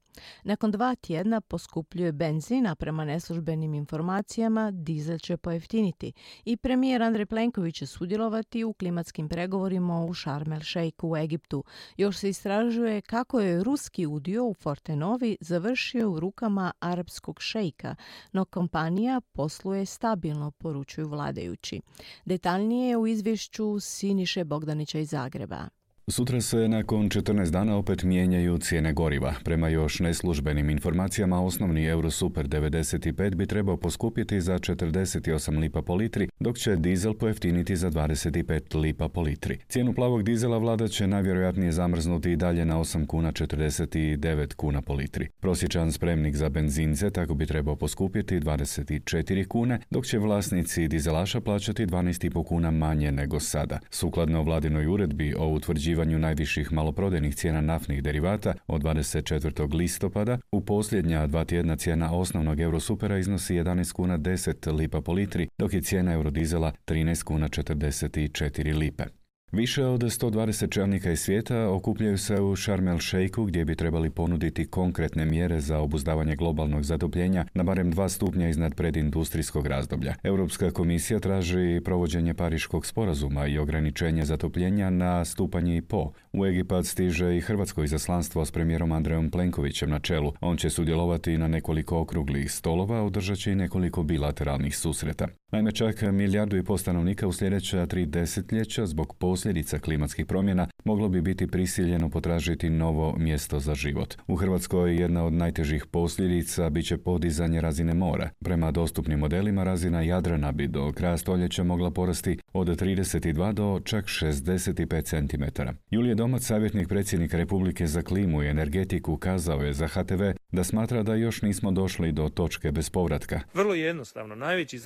Nakon 0.44 0.72
dva 0.72 0.96
tjedna 0.96 1.42
poskupljuje 1.42 2.12
benzin, 2.12 2.68
prema 2.80 3.06
neslužbenim 3.06 3.74
informacijama 3.74 4.72
dizel 4.72 5.18
će 5.18 5.38
pojeftiniti 5.38 6.14
i 6.46 6.58
premijer 6.58 7.04
Andrej 7.04 7.26
Plenković 7.26 7.76
će 7.76 7.86
sudjelovati 7.86 8.64
u 8.64 8.74
klimatskim 8.74 9.30
pregovorima 9.30 10.06
u 10.06 10.14
Sharm 10.14 10.54
el 10.54 10.62
u 11.02 11.18
Egiptu. 11.18 11.64
Još 11.98 12.18
se 12.18 12.30
istražuje 12.30 13.02
kako 13.02 13.40
je 13.40 13.64
ruski 13.64 14.06
udio 14.06 14.46
u 14.46 14.54
Fortenovi 14.54 15.38
završio 15.42 16.12
u 16.12 16.20
rukama 16.20 16.72
arapskog 16.80 17.42
šejka, 17.42 17.96
no 18.32 18.46
kompanija 18.46 19.22
posluje 19.22 19.86
stabilno, 19.86 20.52
poručuju 20.52 21.08
vladajući. 21.08 21.82
Detaljnije 22.26 22.98
u 22.98 23.08
izvješću 23.08 23.75
Siniše 23.80 24.44
Bogdanića 24.44 25.00
iz 25.00 25.10
Zagreba. 25.10 25.70
Sutra 26.10 26.42
se 26.42 26.68
nakon 26.68 27.10
14 27.10 27.50
dana 27.52 27.78
opet 27.78 28.04
mijenjaju 28.04 28.58
cijene 28.58 28.94
goriva. 28.94 29.34
Prema 29.44 29.70
još 29.70 30.00
neslužbenim 30.00 30.70
informacijama, 30.70 31.44
osnovni 31.44 31.86
Eurosuper 31.86 32.48
95 32.48 33.36
bi 33.36 33.46
trebao 33.46 33.78
poskupiti 33.78 34.42
za 34.42 34.54
48 34.54 35.60
lipa 35.60 35.82
po 35.82 35.96
litri, 35.96 36.30
dok 36.40 36.58
će 36.58 36.76
dizel 36.76 37.14
pojeftiniti 37.14 37.76
za 37.76 37.92
25 37.92 38.80
lipa 38.80 39.10
po 39.10 39.22
litri. 39.22 39.58
Cijenu 39.68 39.94
plavog 39.94 40.24
dizela 40.24 40.58
vlada 40.58 40.88
će 40.88 41.08
najvjerojatnije 41.08 41.72
zamrznuti 41.72 42.32
i 42.32 42.36
dalje 42.36 42.66
na 42.66 42.80
8 42.80 43.08
kuna 43.08 43.32
49 43.32 44.54
kuna 44.54 44.82
po 44.82 44.94
litri. 44.94 45.28
Prosječan 45.40 45.92
spremnik 45.92 46.36
za 46.36 46.50
benzince 46.50 47.10
tako 47.10 47.34
bi 47.34 47.46
trebao 47.46 47.76
poskupiti 47.76 48.40
24 48.40 49.48
kune, 49.48 49.80
dok 49.90 50.06
će 50.06 50.18
vlasnici 50.18 50.88
dizelaša 50.88 51.42
plaćati 51.42 51.86
12,5 51.86 52.44
kuna 52.44 52.72
manje 52.72 53.12
nego 53.12 53.40
sada. 53.40 53.80
Sukladno 53.90 54.44
vladinoj 54.44 54.88
uredbi 54.88 55.34
o 55.38 55.48
utvrđivanju 55.48 55.95
utvrđivanju 55.96 56.20
najviših 56.20 56.74
maloprodajnih 56.74 57.36
cijena 57.36 57.62
naftnih 57.62 58.04
derivata 58.04 58.54
od 58.68 58.82
24. 58.84 59.74
listopada, 59.74 60.38
u 60.52 60.62
posljednja 60.62 61.28
dva 61.28 61.46
tjedna 61.46 61.76
cijena 61.76 62.14
osnovnog 62.14 62.60
eurosupera 62.60 63.18
iznosi 63.18 63.56
11 63.56 63.94
kuna 63.94 64.18
10 64.18 64.74
lipa 64.74 65.02
po 65.02 65.14
litri, 65.14 65.48
dok 65.58 65.74
je 65.74 65.82
cijena 65.82 66.14
eurodizela 66.14 66.72
13 66.86 67.24
kuna 67.24 67.48
44 67.48 68.78
lipe. 68.78 69.25
Više 69.52 69.86
od 69.86 70.02
120 70.02 70.70
čelnika 70.70 71.12
iz 71.12 71.20
svijeta 71.20 71.70
okupljaju 71.70 72.18
se 72.18 72.42
u 72.42 72.56
Sharm 72.56 72.88
el 72.88 73.00
Sheikhu 73.00 73.46
gdje 73.46 73.66
bi 73.66 73.76
trebali 73.76 74.10
ponuditi 74.10 74.66
konkretne 74.66 75.26
mjere 75.26 75.60
za 75.60 75.80
obuzdavanje 75.80 76.36
globalnog 76.36 76.84
zatopljenja 76.84 77.46
na 77.54 77.64
barem 77.64 77.92
dva 77.92 78.10
stupnja 78.10 78.50
iznad 78.50 78.76
predindustrijskog 78.76 79.68
razdoblja. 79.68 80.16
Europska 80.24 80.72
komisija 80.72 81.20
traži 81.20 81.82
provođenje 81.86 82.34
Pariškog 82.34 82.86
sporazuma 82.86 83.48
i 83.48 83.58
ograničenje 83.58 84.26
zatopljenja 84.26 84.90
na 84.90 85.26
stupanje 85.26 85.78
i 85.78 85.82
po. 85.82 86.12
U 86.34 86.46
Egipat 86.46 86.86
stiže 86.86 87.38
i 87.38 87.42
hrvatsko 87.42 87.84
izaslanstvo 87.84 88.46
s 88.46 88.52
premijerom 88.52 88.92
Andrejom 88.92 89.32
Plenkovićem 89.32 89.90
na 89.90 90.00
čelu. 90.00 90.34
On 90.42 90.58
će 90.58 90.70
sudjelovati 90.70 91.38
na 91.38 91.48
nekoliko 91.48 92.00
okruglih 92.00 92.52
stolova, 92.52 93.04
održat 93.04 93.38
će 93.38 93.52
i 93.52 93.56
nekoliko 93.56 94.04
bilateralnih 94.04 94.78
susreta. 94.78 95.28
Naime, 95.56 95.72
čak 95.72 96.02
milijardu 96.02 96.58
i 96.58 96.64
pol 96.64 96.78
stanovnika 96.78 97.28
u 97.28 97.34
sljedeća 97.34 97.86
tri 97.86 98.06
desetljeća 98.06 98.86
zbog 98.86 99.16
posljedica 99.18 99.80
klimatskih 99.80 100.26
promjena 100.26 100.68
moglo 100.84 101.10
bi 101.10 101.22
biti 101.22 101.48
prisiljeno 101.48 102.10
potražiti 102.10 102.70
novo 102.70 103.16
mjesto 103.18 103.60
za 103.60 103.76
život. 103.76 104.16
U 104.28 104.36
Hrvatskoj 104.36 104.96
jedna 104.96 105.26
od 105.26 105.34
najtežih 105.34 105.86
posljedica 105.86 106.70
bit 106.70 106.86
će 106.86 106.98
podizanje 106.98 107.62
razine 107.62 107.94
mora. 107.94 108.30
Prema 108.40 108.72
dostupnim 108.72 109.20
modelima 109.20 109.64
razina 109.64 110.02
Jadrana 110.02 110.52
bi 110.52 110.68
do 110.68 110.92
kraja 110.92 111.18
stoljeća 111.18 111.64
mogla 111.64 111.92
porasti 111.92 112.38
od 112.54 112.68
32 112.68 113.54
do 113.54 113.82
čak 113.84 114.06
65 114.06 115.04
cm. 115.04 115.62
Julije 115.92 116.16
Domac, 116.16 116.44
savjetnik 116.44 116.88
predsjednika 116.88 117.38
Republike 117.38 117.88
za 117.88 118.02
klimu 118.02 118.44
i 118.44 118.48
energetiku, 118.48 119.18
kazao 119.18 119.62
je 119.62 119.74
za 119.74 119.88
HTV 119.88 120.24
da 120.52 120.64
smatra 120.64 121.04
da 121.04 121.16
još 121.16 121.42
nismo 121.42 121.72
došli 121.72 122.12
do 122.12 122.30
točke 122.30 122.72
bez 122.72 122.90
povratka. 122.90 123.40
Vrlo 123.54 123.74
jednostavno, 123.74 124.36
najveći 124.36 124.78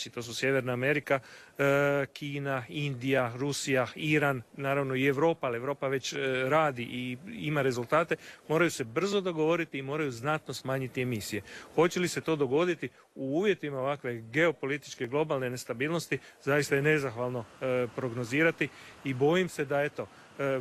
zagađivači 0.00 0.10
to 0.10 0.22
su 0.22 0.34
Sjeverna 0.34 0.72
Amerika, 0.72 1.20
e, 1.58 2.06
Kina, 2.12 2.64
Indija, 2.68 3.32
Rusija, 3.36 3.86
Iran, 3.96 4.42
naravno 4.56 4.94
i 4.94 5.06
Europa, 5.06 5.46
ali 5.46 5.56
Europa 5.56 5.88
već 5.88 6.12
e, 6.12 6.16
radi 6.48 6.82
i 6.82 7.16
ima 7.28 7.62
rezultate, 7.62 8.16
moraju 8.48 8.70
se 8.70 8.84
brzo 8.84 9.20
dogovoriti 9.20 9.78
i 9.78 9.82
moraju 9.82 10.10
znatno 10.10 10.54
smanjiti 10.54 11.02
emisije. 11.02 11.42
Hoće 11.74 12.00
li 12.00 12.08
se 12.08 12.20
to 12.20 12.36
dogoditi 12.36 12.88
u 13.14 13.38
uvjetima 13.38 13.78
ovakve 13.78 14.20
geopolitičke 14.32 15.06
globalne 15.06 15.50
nestabilnosti, 15.50 16.18
zaista 16.42 16.76
je 16.76 16.82
nezahvalno 16.82 17.44
e, 17.44 17.86
prognozirati 17.96 18.68
i 19.04 19.14
bojim 19.14 19.48
se 19.48 19.64
da 19.64 19.82
eto, 19.82 20.06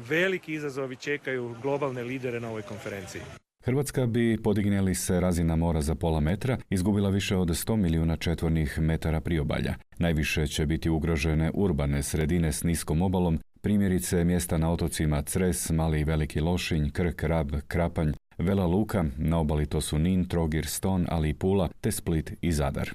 veliki 0.09 0.53
izazovi 0.53 0.95
čekaju 0.95 1.55
globalne 1.61 2.03
lidere 2.03 2.39
na 2.39 2.49
ovoj 2.49 2.61
konferenciji. 2.61 3.21
Hrvatska 3.63 4.05
bi, 4.05 4.37
podignjeli 4.43 4.95
se 4.95 5.19
razina 5.19 5.55
mora 5.55 5.81
za 5.81 5.95
pola 5.95 6.19
metra, 6.19 6.57
izgubila 6.69 7.09
više 7.09 7.35
od 7.35 7.47
100 7.47 7.75
milijuna 7.75 8.17
četvornih 8.17 8.79
metara 8.79 9.21
priobalja. 9.21 9.75
Najviše 9.97 10.47
će 10.47 10.65
biti 10.65 10.89
ugrožene 10.89 11.51
urbane 11.53 12.03
sredine 12.03 12.51
s 12.51 12.63
niskom 12.63 13.01
obalom, 13.01 13.39
primjerice 13.61 14.23
mjesta 14.23 14.57
na 14.57 14.71
otocima 14.71 15.21
Cres, 15.21 15.69
Mali 15.69 15.99
i 15.99 16.03
Veliki 16.03 16.39
Lošinj, 16.39 16.89
Krk, 16.89 17.23
Rab, 17.23 17.51
Krapanj, 17.67 18.11
Vela 18.37 18.65
Luka, 18.65 19.05
na 19.17 19.39
obali 19.39 19.65
to 19.65 19.81
su 19.81 19.99
Nin, 19.99 20.25
Trogir, 20.25 20.65
Ston, 20.65 21.05
ali 21.09 21.29
i 21.29 21.33
Pula, 21.33 21.69
te 21.81 21.91
Split 21.91 22.33
i 22.41 22.51
Zadar. 22.51 22.89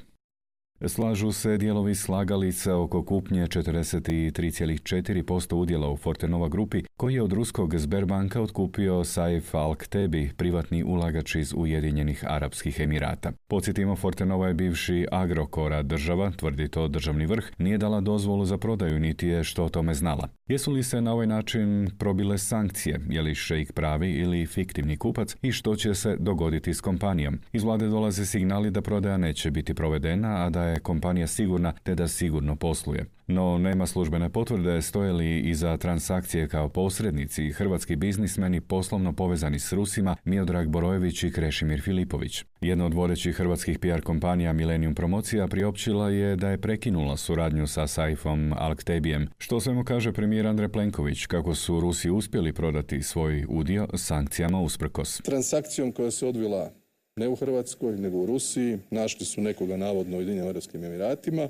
Slažu 0.88 1.33
se 1.33 1.59
dijelovi 1.59 1.95
slagalica 1.95 2.76
oko 2.76 3.05
kupnje 3.05 3.47
43,4% 3.47 5.55
udjela 5.55 5.91
u 5.91 5.97
Fortenova 5.97 6.49
grupi, 6.49 6.83
koji 6.97 7.14
je 7.14 7.23
od 7.23 7.33
ruskog 7.33 7.75
Sberbanka 7.79 8.43
otkupio 8.43 9.05
Saif 9.05 9.55
Al-Ktebi, 9.55 10.33
privatni 10.37 10.85
ulagač 10.85 11.35
iz 11.35 11.55
Ujedinjenih 11.57 12.25
Arapskih 12.26 12.81
Emirata. 12.81 13.33
Podsjetimo, 13.49 13.97
Fortenova 13.97 14.49
je 14.49 14.55
bivši 14.55 15.07
agrokora 15.11 15.83
država, 15.83 16.31
tvrdi 16.31 16.69
to 16.69 16.88
državni 16.88 17.26
vrh, 17.26 17.45
nije 17.59 17.79
dala 17.79 18.00
dozvolu 18.00 18.45
za 18.45 18.59
prodaju 18.59 19.00
niti 19.00 19.29
je 19.29 19.45
što 19.45 19.64
o 19.64 19.69
tome 19.69 19.95
znala. 19.95 20.29
Jesu 20.49 20.73
li 20.73 20.83
se 20.83 21.00
na 21.00 21.12
ovaj 21.12 21.26
način 21.26 21.91
probile 21.99 22.38
sankcije, 22.38 23.00
je 23.09 23.23
li 23.23 23.35
šejk 23.35 23.73
pravi 23.73 24.11
ili 24.11 24.47
fiktivni 24.47 24.97
kupac 24.97 25.37
i 25.43 25.53
što 25.53 25.76
će 25.76 25.95
se 25.95 26.17
dogoditi 26.21 26.75
s 26.75 26.81
kompanijom? 26.81 27.38
Iz 27.53 27.62
vlade 27.62 27.88
dolaze 27.88 28.26
signali 28.26 28.71
da 28.71 28.83
prodaja 28.83 29.17
neće 29.17 29.50
biti 29.50 29.75
provedena, 29.75 30.47
a 30.47 30.50
da 30.50 30.64
je 30.64 30.74
kompanija 30.81 31.26
sigurna 31.26 31.73
te 31.83 31.95
da 31.95 32.09
sigurno 32.09 32.57
posluje. 32.57 33.07
No 33.26 33.59
nema 33.59 33.87
službene 33.87 34.28
potvrde 34.28 34.83
stoje 34.83 35.12
li 35.12 35.40
iza 35.40 35.76
transakcije 35.76 36.49
kao 36.49 36.69
posrednici 36.69 37.53
hrvatski 37.53 37.96
biznismeni 37.96 38.61
poslovno 38.61 39.12
povezani 39.12 39.59
s 39.59 39.72
Rusima 39.72 40.16
Miodrag 40.25 40.68
Borojević 40.68 41.22
i 41.22 41.33
Krešimir 41.33 41.83
Filipović. 41.83 42.44
Jedna 42.61 42.87
od 42.87 42.94
vodećih 42.94 43.37
hrvatskih 43.37 43.79
PR 43.79 44.01
kompanija 44.01 44.53
Millennium 44.53 44.94
Promocija 44.94 45.49
priopćila 45.49 46.11
je 46.11 46.37
da 46.37 46.49
je 46.49 46.61
prekinula 46.61 47.16
suradnju 47.16 47.66
sa 47.66 47.87
Saifom 47.87 48.53
Alktebijem, 48.59 49.29
što 49.38 49.61
svemu 49.61 49.85
kaže 49.85 50.12
premijer 50.12 50.46
Andrej 50.46 50.68
Plenković 50.68 51.27
kako 51.27 51.55
su 51.55 51.81
Rusi 51.81 52.11
uspjeli 52.11 52.53
prodati 52.53 53.03
svoj 53.03 53.44
udio 53.49 53.88
sankcijama 53.94 54.61
usprkos. 54.61 55.20
Transakcijom 55.20 55.92
koja 55.92 56.11
se 56.11 56.27
odvila 56.27 56.84
ne 57.16 57.29
u 57.29 57.35
Hrvatskoj, 57.35 57.96
nego 57.96 58.18
u 58.18 58.27
Rusiji. 58.27 58.79
Našli 58.90 59.27
su 59.27 59.40
nekoga 59.40 59.77
navodno 59.77 60.16
u 60.16 60.18
Ujedinjenim 60.18 60.48
Arabskim 60.48 60.85
Emiratima. 60.85 61.48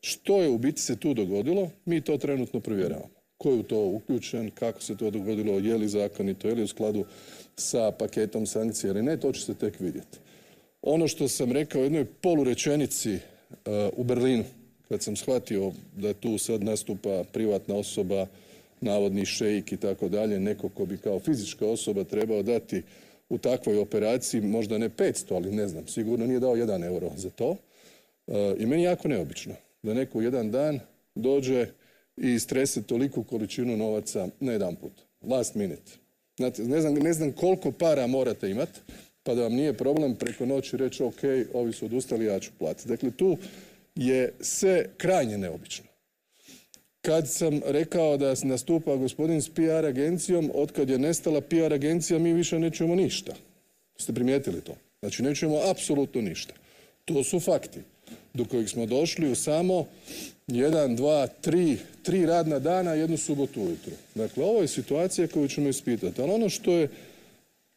Što 0.00 0.42
je 0.42 0.48
u 0.48 0.58
biti 0.58 0.80
se 0.80 0.96
tu 0.96 1.14
dogodilo? 1.14 1.70
Mi 1.84 2.00
to 2.00 2.18
trenutno 2.18 2.60
provjeravamo. 2.60 3.08
Ko 3.38 3.50
je 3.50 3.54
u 3.54 3.62
to 3.62 3.86
uključen, 3.86 4.50
kako 4.50 4.82
se 4.82 4.96
to 4.96 5.10
dogodilo, 5.10 5.58
je 5.58 5.76
li 5.76 5.88
zakonito, 5.88 6.48
je 6.48 6.54
li 6.54 6.62
u 6.62 6.66
skladu 6.66 7.04
sa 7.56 7.90
paketom 7.90 8.46
sankcija 8.46 8.90
ili 8.90 9.02
ne, 9.02 9.16
to 9.16 9.32
će 9.32 9.40
se 9.40 9.54
tek 9.54 9.80
vidjeti. 9.80 10.18
Ono 10.82 11.08
što 11.08 11.28
sam 11.28 11.52
rekao 11.52 11.82
jednoj 11.82 12.04
polurečenici 12.04 13.14
uh, 13.14 13.18
u 13.96 14.04
Berlinu, 14.04 14.44
kad 14.88 15.02
sam 15.02 15.16
shvatio 15.16 15.72
da 15.96 16.12
tu 16.12 16.38
sad 16.38 16.62
nastupa 16.62 17.24
privatna 17.32 17.74
osoba, 17.74 18.26
navodni 18.80 19.26
šejik 19.26 19.72
i 19.72 19.76
tako 19.76 20.08
dalje, 20.08 20.40
neko 20.40 20.68
ko 20.68 20.86
bi 20.86 20.96
kao 20.96 21.20
fizička 21.20 21.66
osoba 21.66 22.04
trebao 22.04 22.42
dati 22.42 22.82
u 23.28 23.38
takvoj 23.38 23.78
operaciji, 23.78 24.40
možda 24.40 24.78
ne 24.78 24.88
500, 24.88 25.34
ali 25.34 25.52
ne 25.52 25.68
znam, 25.68 25.86
sigurno 25.86 26.26
nije 26.26 26.40
dao 26.40 26.56
jedan 26.56 26.84
euro 26.84 27.10
za 27.16 27.30
to. 27.30 27.56
E, 28.26 28.54
I 28.58 28.66
meni 28.66 28.82
jako 28.82 29.08
neobično 29.08 29.54
da 29.82 29.94
neko 29.94 30.18
u 30.18 30.22
jedan 30.22 30.50
dan 30.50 30.80
dođe 31.14 31.66
i 32.16 32.32
istrese 32.32 32.82
toliku 32.82 33.24
količinu 33.24 33.76
novaca 33.76 34.28
na 34.40 34.52
jedan 34.52 34.76
put. 34.76 34.92
Last 35.22 35.54
minute. 35.54 35.92
Znate, 36.36 36.62
ne 36.62 36.80
znam, 36.80 36.94
ne 36.94 37.12
znam 37.12 37.32
koliko 37.32 37.72
para 37.72 38.06
morate 38.06 38.50
imati, 38.50 38.80
pa 39.22 39.34
da 39.34 39.42
vam 39.42 39.52
nije 39.52 39.72
problem 39.72 40.14
preko 40.14 40.46
noći 40.46 40.76
reći 40.76 41.02
ok, 41.02 41.20
ovi 41.54 41.72
su 41.72 41.84
odustali, 41.84 42.24
ja 42.24 42.40
ću 42.40 42.50
platiti. 42.58 42.88
Dakle, 42.88 43.10
tu 43.10 43.36
je 43.94 44.32
sve 44.40 44.86
krajnje 44.96 45.38
neobično. 45.38 45.86
Kad 47.06 47.28
sam 47.28 47.60
rekao 47.66 48.16
da 48.16 48.34
nastupa 48.42 48.96
gospodin 48.96 49.42
s 49.42 49.48
PR 49.48 49.86
agencijom, 49.86 50.50
otkad 50.54 50.90
je 50.90 50.98
nestala 50.98 51.40
PR 51.40 51.72
agencija, 51.72 52.18
mi 52.18 52.32
više 52.32 52.58
ne 52.58 52.70
čujemo 52.70 52.94
ništa. 52.94 53.34
Ste 53.96 54.12
primijetili 54.12 54.60
to? 54.60 54.74
Znači, 55.00 55.22
ne 55.22 55.34
čujemo 55.34 55.60
apsolutno 55.70 56.20
ništa. 56.20 56.54
To 57.04 57.24
su 57.24 57.40
fakti 57.40 57.80
do 58.34 58.44
kojih 58.44 58.70
smo 58.70 58.86
došli 58.86 59.30
u 59.30 59.34
samo 59.34 59.86
jedan, 60.46 60.96
dva, 60.96 61.26
tri, 61.26 61.78
tri 62.02 62.26
radna 62.26 62.58
dana, 62.58 62.92
jednu 62.94 63.16
subotu 63.16 63.62
ujutro. 63.62 63.92
Dakle, 64.14 64.44
ovo 64.44 64.62
je 64.62 64.68
situacija 64.68 65.28
koju 65.28 65.48
ćemo 65.48 65.68
ispitati. 65.68 66.22
Ali 66.22 66.30
ono 66.30 66.48
što 66.48 66.72
je 66.72 66.88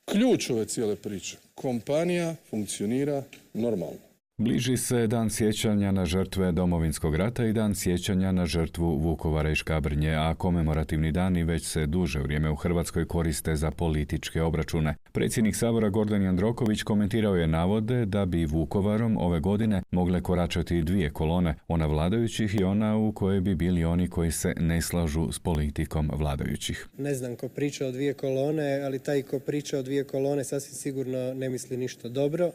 ključ 0.06 0.50
ove 0.50 0.65
cijele 0.65 0.96
priče, 0.96 1.38
kompanija 1.56 2.36
funkcionira 2.50 3.24
normalno. 3.54 4.09
Bliži 4.39 4.78
se 4.78 5.08
dan 5.08 5.30
sjećanja 5.30 5.91
na 5.91 6.06
žrtve 6.06 6.52
Domovinskog 6.52 7.15
rata 7.15 7.45
i 7.45 7.54
dan 7.54 7.75
sjećanja 7.75 8.32
na 8.32 8.45
žrtvu 8.45 8.97
Vukovara 8.97 9.52
i 9.52 9.56
Škabrnje, 9.56 10.12
a 10.15 10.36
komemorativni 10.36 11.12
dani 11.12 11.43
već 11.43 11.63
se 11.63 11.86
duže 11.86 12.19
vrijeme 12.19 12.52
u 12.52 12.56
Hrvatskoj 12.56 13.06
koriste 13.06 13.56
za 13.56 13.71
političke 13.71 14.41
obračune. 14.41 14.95
Predsjednik 15.12 15.56
Sabora 15.56 15.89
Gordan 15.89 16.23
Jandroković 16.23 16.84
komentirao 16.84 17.36
je 17.36 17.47
navode 17.47 18.06
da 18.06 18.25
bi 18.25 18.45
Vukovarom 18.45 19.17
ove 19.17 19.39
godine 19.39 19.82
mogle 19.91 20.21
koračati 20.21 20.82
dvije 20.82 21.10
kolone, 21.10 21.56
ona 21.67 21.86
vladajućih 21.86 22.56
i 22.60 22.63
ona 22.63 22.97
u 22.97 23.12
kojoj 23.12 23.41
bi 23.41 23.56
bili 23.56 23.86
oni 23.86 24.08
koji 24.08 24.32
se 24.32 24.54
ne 24.60 24.82
slažu 24.82 25.32
s 25.32 25.39
politikom 25.39 26.12
vladajućih. 26.13 26.88
Ne 26.97 27.15
znam 27.15 27.36
ko 27.36 27.47
priča 27.49 27.86
o 27.86 27.91
dvije 27.91 28.13
kolone, 28.13 28.82
ali 28.82 28.99
taj 28.99 29.21
ko 29.21 29.39
priča 29.39 29.78
o 29.78 29.84
dvije 29.84 30.04
kolone 30.04 30.43
sasvim 30.43 30.75
sigurno 30.75 31.34
ne 31.34 31.49
misli 31.49 31.78
ništa 31.78 32.10
dobro 32.10 32.52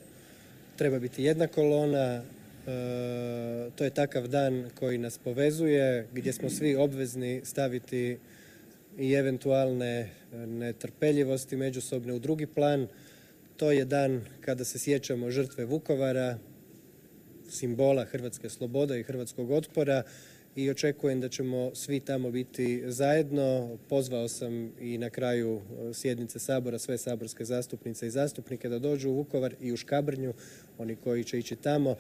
treba 0.76 0.98
biti 0.98 1.22
jedna 1.22 1.46
kolona, 1.46 2.22
e, 2.22 2.22
to 3.76 3.84
je 3.84 3.90
takav 3.90 4.28
dan 4.28 4.70
koji 4.74 4.98
nas 4.98 5.18
povezuje, 5.18 6.06
gdje 6.12 6.32
smo 6.32 6.50
svi 6.50 6.76
obvezni 6.76 7.40
staviti 7.44 8.18
i 8.98 9.12
eventualne 9.12 10.10
netrpeljivosti 10.46 11.56
međusobne 11.56 12.12
u 12.12 12.18
drugi 12.18 12.46
plan. 12.46 12.86
To 13.56 13.72
je 13.72 13.84
dan 13.84 14.20
kada 14.40 14.64
se 14.64 14.78
sjećamo 14.78 15.30
žrtve 15.30 15.64
Vukovara, 15.64 16.38
simbola 17.48 18.04
hrvatske 18.04 18.48
slobode 18.48 19.00
i 19.00 19.02
hrvatskog 19.02 19.50
otpora 19.50 20.02
i 20.56 20.70
očekujem 20.70 21.20
da 21.20 21.28
ćemo 21.28 21.70
svi 21.74 22.00
tamo 22.00 22.30
biti 22.30 22.82
zajedno. 22.86 23.78
Pozvao 23.88 24.28
sam 24.28 24.72
i 24.80 24.98
na 24.98 25.10
kraju 25.10 25.60
e, 25.90 25.94
sjednice 25.94 26.38
Sabora 26.38 26.78
sve 26.78 26.98
saborske 26.98 27.44
zastupnice 27.44 28.06
i 28.06 28.10
zastupnike 28.10 28.68
da 28.68 28.78
dođu 28.78 29.10
u 29.10 29.14
Vukovar 29.14 29.54
i 29.60 29.72
u 29.72 29.76
Škabrnju, 29.76 30.34
oni 30.78 30.96
koji 30.96 31.24
će 31.24 31.38
ići 31.38 31.56
tamo, 31.56 31.96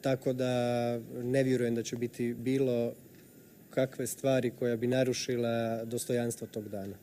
tako 0.00 0.32
da 0.32 0.52
ne 1.22 1.42
vjerujem 1.42 1.74
da 1.74 1.82
će 1.82 1.96
biti 1.96 2.34
bilo 2.34 2.92
kakve 3.70 4.06
stvari 4.06 4.50
koja 4.58 4.76
bi 4.76 4.86
narušila 4.86 5.84
dostojanstvo 5.84 6.46
tog 6.46 6.68
dana. 6.68 6.96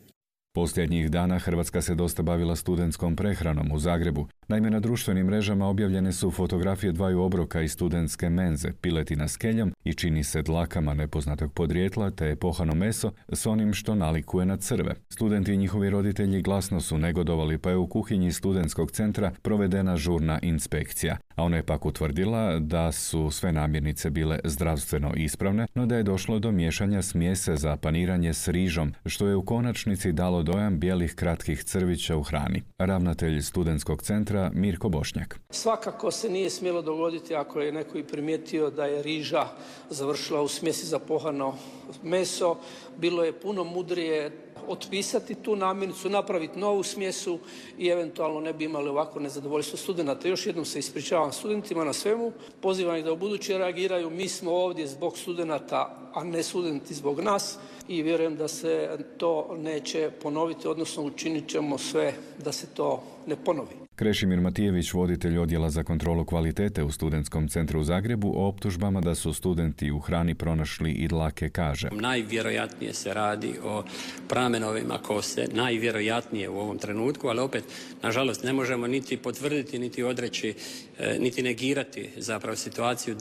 Posljednjih 0.53 1.11
dana 1.11 1.39
Hrvatska 1.39 1.81
se 1.81 1.95
dosta 1.95 2.23
bavila 2.23 2.55
studentskom 2.55 3.15
prehranom 3.15 3.71
u 3.71 3.79
Zagrebu. 3.79 4.27
Naime, 4.49 4.69
na 4.69 4.79
društvenim 4.79 5.25
mrežama 5.25 5.67
objavljene 5.67 6.11
su 6.13 6.31
fotografije 6.31 6.91
dvaju 6.91 7.21
obroka 7.21 7.61
iz 7.61 7.71
studentske 7.71 8.29
menze, 8.29 8.71
piletina 8.81 9.27
s 9.27 9.37
keljom 9.37 9.73
i 9.83 9.93
čini 9.93 10.23
se 10.23 10.41
dlakama 10.41 10.93
nepoznatog 10.93 11.53
podrijetla 11.53 12.11
te 12.11 12.35
pohano 12.35 12.75
meso 12.75 13.11
s 13.29 13.45
onim 13.45 13.73
što 13.73 13.95
nalikuje 13.95 14.45
na 14.45 14.57
crve. 14.57 14.95
Studenti 15.09 15.53
i 15.53 15.57
njihovi 15.57 15.89
roditelji 15.89 16.41
glasno 16.41 16.81
su 16.81 16.97
negodovali 16.97 17.57
pa 17.57 17.69
je 17.69 17.77
u 17.77 17.87
kuhinji 17.87 18.31
studentskog 18.31 18.91
centra 18.91 19.31
provedena 19.41 19.97
žurna 19.97 20.39
inspekcija, 20.41 21.17
a 21.35 21.43
ona 21.43 21.57
je 21.57 21.63
pak 21.63 21.85
utvrdila 21.85 22.59
da 22.59 22.91
su 22.91 23.31
sve 23.31 23.51
namirnice 23.51 24.09
bile 24.09 24.39
zdravstveno 24.43 25.13
ispravne, 25.15 25.67
no 25.75 25.85
da 25.85 25.95
je 25.97 26.03
došlo 26.03 26.39
do 26.39 26.51
miješanja 26.51 27.01
smjese 27.01 27.55
za 27.55 27.77
paniranje 27.77 28.33
s 28.33 28.47
rižom, 28.47 28.93
što 29.05 29.27
je 29.27 29.35
u 29.35 29.45
konačnici 29.45 30.11
dalo 30.11 30.43
dojam 30.43 30.79
bijelih 30.79 31.15
kratkih 31.15 31.63
crvića 31.63 32.17
u 32.17 32.23
hrani. 32.23 32.61
Ravnatelj 32.77 33.41
studentskog 33.41 34.01
centra 34.01 34.36
Mirko 34.53 34.89
Bošnjak. 34.89 35.39
Svakako 35.49 36.11
se 36.11 36.29
nije 36.29 36.49
smjelo 36.49 36.81
dogoditi 36.81 37.35
ako 37.35 37.61
je 37.61 37.71
neko 37.71 37.97
i 37.97 38.03
primijetio 38.03 38.69
da 38.69 38.85
je 38.85 39.03
riža 39.03 39.47
završila 39.89 40.41
u 40.41 40.47
smjesi 40.47 40.85
za 40.85 40.99
pohano 40.99 41.53
meso. 42.03 42.55
Bilo 42.97 43.23
je 43.23 43.39
puno 43.39 43.63
mudrije 43.63 44.47
otpisati 44.67 45.35
tu 45.35 45.55
namirnicu, 45.55 46.09
napraviti 46.09 46.59
novu 46.59 46.83
smjesu 46.83 47.39
i 47.77 47.87
eventualno 47.87 48.39
ne 48.39 48.53
bi 48.53 48.65
imali 48.65 48.89
ovako 48.89 49.19
nezadovoljstvo 49.19 49.77
studenata. 49.77 50.27
Još 50.27 50.45
jednom 50.45 50.65
se 50.65 50.79
ispričavam 50.79 51.31
studentima 51.31 51.83
na 51.83 51.93
svemu, 51.93 52.31
pozivam 52.61 52.97
ih 52.97 53.05
da 53.05 53.11
u 53.11 53.17
buduće 53.17 53.57
reagiraju. 53.57 54.09
Mi 54.09 54.27
smo 54.27 54.51
ovdje 54.51 54.87
zbog 54.87 55.17
studenata, 55.17 56.09
a 56.13 56.23
ne 56.23 56.43
studenti 56.43 56.93
zbog 56.93 57.19
nas 57.19 57.57
i 57.87 58.01
vjerujem 58.01 58.35
da 58.35 58.47
se 58.47 58.89
to 59.17 59.57
neće 59.57 60.09
ponoviti, 60.23 60.67
odnosno 60.67 61.03
učinit 61.03 61.47
ćemo 61.47 61.77
sve 61.77 62.13
da 62.43 62.51
se 62.51 62.67
to 62.67 63.03
ne 63.27 63.35
ponovi. 63.35 63.87
Krešimir 63.95 64.41
Matijević, 64.41 64.93
voditelj 64.93 65.37
odjela 65.37 65.69
za 65.69 65.83
kontrolu 65.83 66.25
kvalitete 66.25 66.83
u 66.83 66.91
Studentskom 66.91 67.47
centru 67.47 67.79
u 67.79 67.83
Zagrebu, 67.83 68.33
o 68.35 68.47
optužbama 68.47 69.01
da 69.01 69.15
su 69.15 69.33
studenti 69.33 69.91
u 69.91 69.99
hrani 69.99 70.35
pronašli 70.35 70.91
i 70.91 71.07
dlake 71.07 71.49
kaže. 71.49 71.89
Najvjerojatnije 71.91 72.93
se 72.93 73.13
radi 73.13 73.53
o 73.63 73.83
pramenovima 74.29 74.97
kose, 74.97 75.47
najvjerojatnije 75.53 76.49
u 76.49 76.59
ovom 76.59 76.77
trenutku, 76.77 77.27
ali 77.27 77.39
opet, 77.39 77.63
nažalost, 78.03 78.43
ne 78.43 78.53
možemo 78.53 78.87
niti 78.87 79.17
potvrditi, 79.17 79.79
niti 79.79 80.03
odreći, 80.03 80.53
e, 80.99 81.17
niti 81.19 81.43
negirati 81.43 82.09
zapravo 82.17 82.55
situaciju 82.55 83.15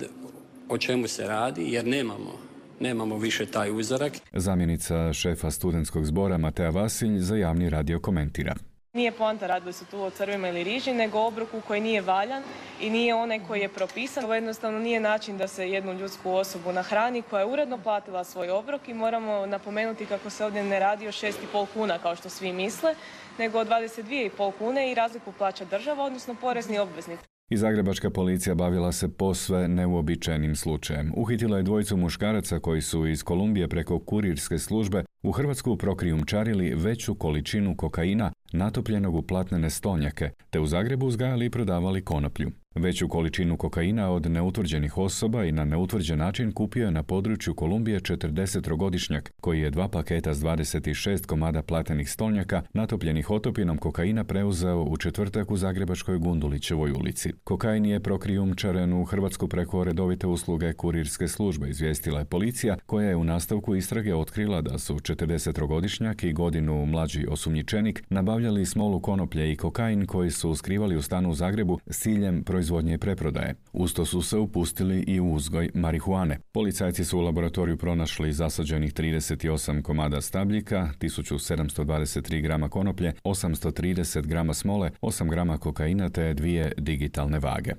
o 0.69 0.79
čemu 0.79 1.09
se 1.09 1.27
radi, 1.27 1.73
jer 1.73 1.87
nemamo 1.87 2.56
nemamo 2.81 3.19
više 3.19 3.47
taj 3.47 3.71
uzorak. 3.71 4.12
Zamjenica 4.33 5.12
šefa 5.12 5.51
studentskog 5.51 6.05
zbora 6.05 6.39
Matea 6.39 6.71
Vasilj 6.71 7.19
za 7.19 7.37
javni 7.37 7.71
radio 7.71 8.01
komentira. 8.01 8.55
Nije 8.97 9.12
poanta 9.12 9.47
radili 9.47 9.73
su 9.73 9.85
tu 9.85 10.03
o 10.03 10.11
crvima 10.11 10.49
ili 10.49 10.65
riži, 10.65 10.93
nego 10.93 11.21
obroku 11.21 11.61
koji 11.67 11.81
nije 11.81 12.01
valjan 12.01 12.43
i 12.81 12.91
nije 12.91 13.15
onaj 13.15 13.41
koji 13.49 13.61
je 13.61 13.69
propisan. 13.69 14.25
Ovo 14.25 14.35
jednostavno 14.35 14.79
nije 14.79 15.01
način 15.01 15.39
da 15.39 15.49
se 15.49 15.71
jednu 15.71 15.93
ljudsku 15.93 16.33
osobu 16.33 16.73
nahrani 16.73 17.23
koja 17.23 17.41
je 17.41 17.47
uredno 17.47 17.79
platila 17.79 18.25
svoj 18.25 18.51
obrok 18.51 18.89
i 18.89 18.95
moramo 18.95 19.47
napomenuti 19.47 20.07
kako 20.07 20.31
se 20.31 20.45
ovdje 20.45 20.65
ne 20.65 20.81
radi 20.81 21.09
o 21.09 21.12
6,5 21.12 21.67
kuna 21.75 21.99
kao 21.99 22.17
što 22.17 22.29
svi 22.29 22.53
misle, 22.53 22.95
nego 23.39 23.61
o 23.61 23.65
22,5 23.65 24.53
kune 24.59 24.91
i 24.91 24.95
razliku 24.95 25.33
plaća 25.33 25.65
država, 25.65 26.05
odnosno 26.05 26.35
porezni 26.35 26.79
obveznik. 26.79 27.19
I 27.51 27.57
zagrebačka 27.57 28.11
policija 28.11 28.55
bavila 28.55 28.93
se 28.93 29.09
posve 29.09 29.69
neuobičajenim 29.69 30.57
slučajem. 30.57 31.13
Uhitila 31.17 31.57
je 31.57 31.63
dvojicu 31.63 31.97
muškaraca 31.97 32.59
koji 32.59 32.83
su 32.83 33.07
iz 33.07 33.23
Kolumbije 33.23 33.69
preko 33.69 33.99
kurirske 33.99 34.59
službe 34.59 35.05
u 35.23 35.33
Hrvatsku 35.33 35.77
prokrijumčarili 35.77 36.75
veću 36.75 37.15
količinu 37.15 37.77
kokaina 37.77 38.33
natopljenog 38.53 39.15
u 39.15 39.23
platnene 39.23 39.71
stolnjake, 39.71 40.31
te 40.51 40.61
u 40.61 40.67
Zagrebu 40.67 41.07
uzgajali 41.07 41.47
i 41.47 41.51
prodavali 41.51 42.05
konoplju. 42.05 42.51
Veću 42.77 43.09
količinu 43.09 43.57
kokaina 43.57 44.11
od 44.11 44.31
neutvrđenih 44.31 44.99
osoba 44.99 45.45
i 45.45 45.53
na 45.53 45.65
neutvrđen 45.65 46.19
način 46.19 46.53
kupio 46.53 46.85
je 46.85 46.91
na 46.91 47.03
području 47.03 47.55
Kolumbije 47.55 48.01
40-godišnjak, 48.01 49.31
koji 49.41 49.61
je 49.61 49.71
dva 49.71 49.89
paketa 49.89 50.35
s 50.35 50.39
26 50.39 51.27
komada 51.27 51.62
platenih 51.62 52.11
stolnjaka 52.11 52.62
natopljenih 52.73 53.31
otopinom 53.31 53.79
kokaina 53.79 54.25
preuzeo 54.25 54.83
u 54.83 54.97
četvrtak 54.97 55.51
u 55.51 55.57
Zagrebačkoj 55.57 56.19
Gundulićevoj 56.19 56.91
ulici. 56.91 57.33
Kokain 57.45 57.87
je 57.87 58.01
prokrijumčaren 58.01 58.93
u 58.93 59.05
Hrvatsku 59.05 59.49
preko 59.49 59.85
redovite 59.85 60.27
usluge 60.27 60.73
kurirske 60.73 61.29
službe, 61.29 61.69
izvijestila 61.69 62.19
je 62.19 62.25
policija, 62.25 62.77
koja 62.87 63.09
je 63.09 63.17
u 63.17 63.25
nastavku 63.25 63.75
istrage 63.75 64.15
otkrila 64.15 64.61
da 64.61 64.79
su 64.79 64.95
40-godišnjak 64.95 66.25
i 66.25 66.33
godinu 66.33 66.87
mlađi 66.87 67.27
osumnjičenik 67.29 68.03
nabavljali 68.09 68.67
smolu 68.67 69.01
konoplje 69.01 69.53
i 69.53 69.57
kokain 69.57 70.07
koji 70.07 70.31
su 70.31 70.55
skrivali 70.55 70.97
u 70.97 71.03
stanu 71.03 71.31
u 71.31 71.35
Zagrebu 71.35 71.79
s 71.87 72.01
ciljem 72.01 72.43
proizvodnje 72.45 72.66
i 72.95 72.99
preprodaje. 72.99 73.55
Usto 73.73 74.05
su 74.05 74.23
se 74.23 74.37
upustili 74.37 75.05
i 75.07 75.21
u 75.21 75.33
uzgoj 75.33 75.71
marihuane. 75.75 76.39
Policajci 76.53 77.05
su 77.05 77.19
u 77.19 77.21
laboratoriju 77.21 77.77
pronašli 77.77 78.33
zasađenih 78.33 78.93
38 78.93 79.83
komada 79.83 80.21
stabljika, 80.21 80.91
1723 81.01 82.43
grama 82.43 82.69
konoplje, 82.69 83.13
830 83.25 84.27
grama 84.27 84.55
smole, 84.55 84.91
8 85.01 85.31
grama 85.31 85.59
kokaina 85.59 86.11
te 86.11 86.35
dvije 86.35 86.73
digitalne 86.79 87.39
vage. 87.39 87.73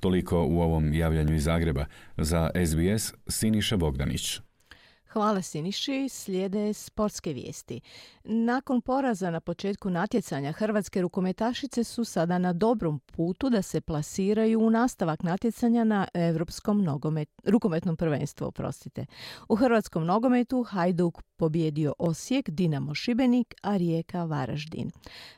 Toliko 0.00 0.44
u 0.44 0.60
ovom 0.60 0.94
javljanju 0.94 1.34
iz 1.34 1.44
Zagreba. 1.44 1.84
Za 2.16 2.50
SBS 2.66 3.14
Siniša 3.28 3.76
Bogdanić. 3.76 4.47
Hvala 5.18 5.42
Siniši, 5.42 6.08
slijede 6.08 6.72
sportske 6.72 7.32
vijesti. 7.32 7.80
Nakon 8.24 8.80
poraza 8.80 9.30
na 9.30 9.40
početku 9.40 9.90
natjecanja 9.90 10.52
hrvatske 10.52 11.02
rukometašice 11.02 11.84
su 11.84 12.04
sada 12.04 12.38
na 12.38 12.52
dobrom 12.52 12.98
putu 12.98 13.50
da 13.50 13.62
se 13.62 13.80
plasiraju 13.80 14.60
u 14.60 14.70
nastavak 14.70 15.22
natjecanja 15.22 15.84
na 15.84 16.08
Europskom 16.14 16.82
nogomet, 16.82 17.28
rukometnom 17.44 17.96
prvenstvu. 17.96 18.46
Oprostite. 18.46 19.06
U 19.48 19.56
hrvatskom 19.56 20.06
nogometu 20.06 20.62
Hajduk 20.62 21.22
pobjedio 21.36 21.94
Osijek, 21.98 22.50
Dinamo 22.50 22.94
Šibenik, 22.94 23.54
a 23.62 23.76
Rijeka 23.76 24.24
Varaždin. 24.24 24.90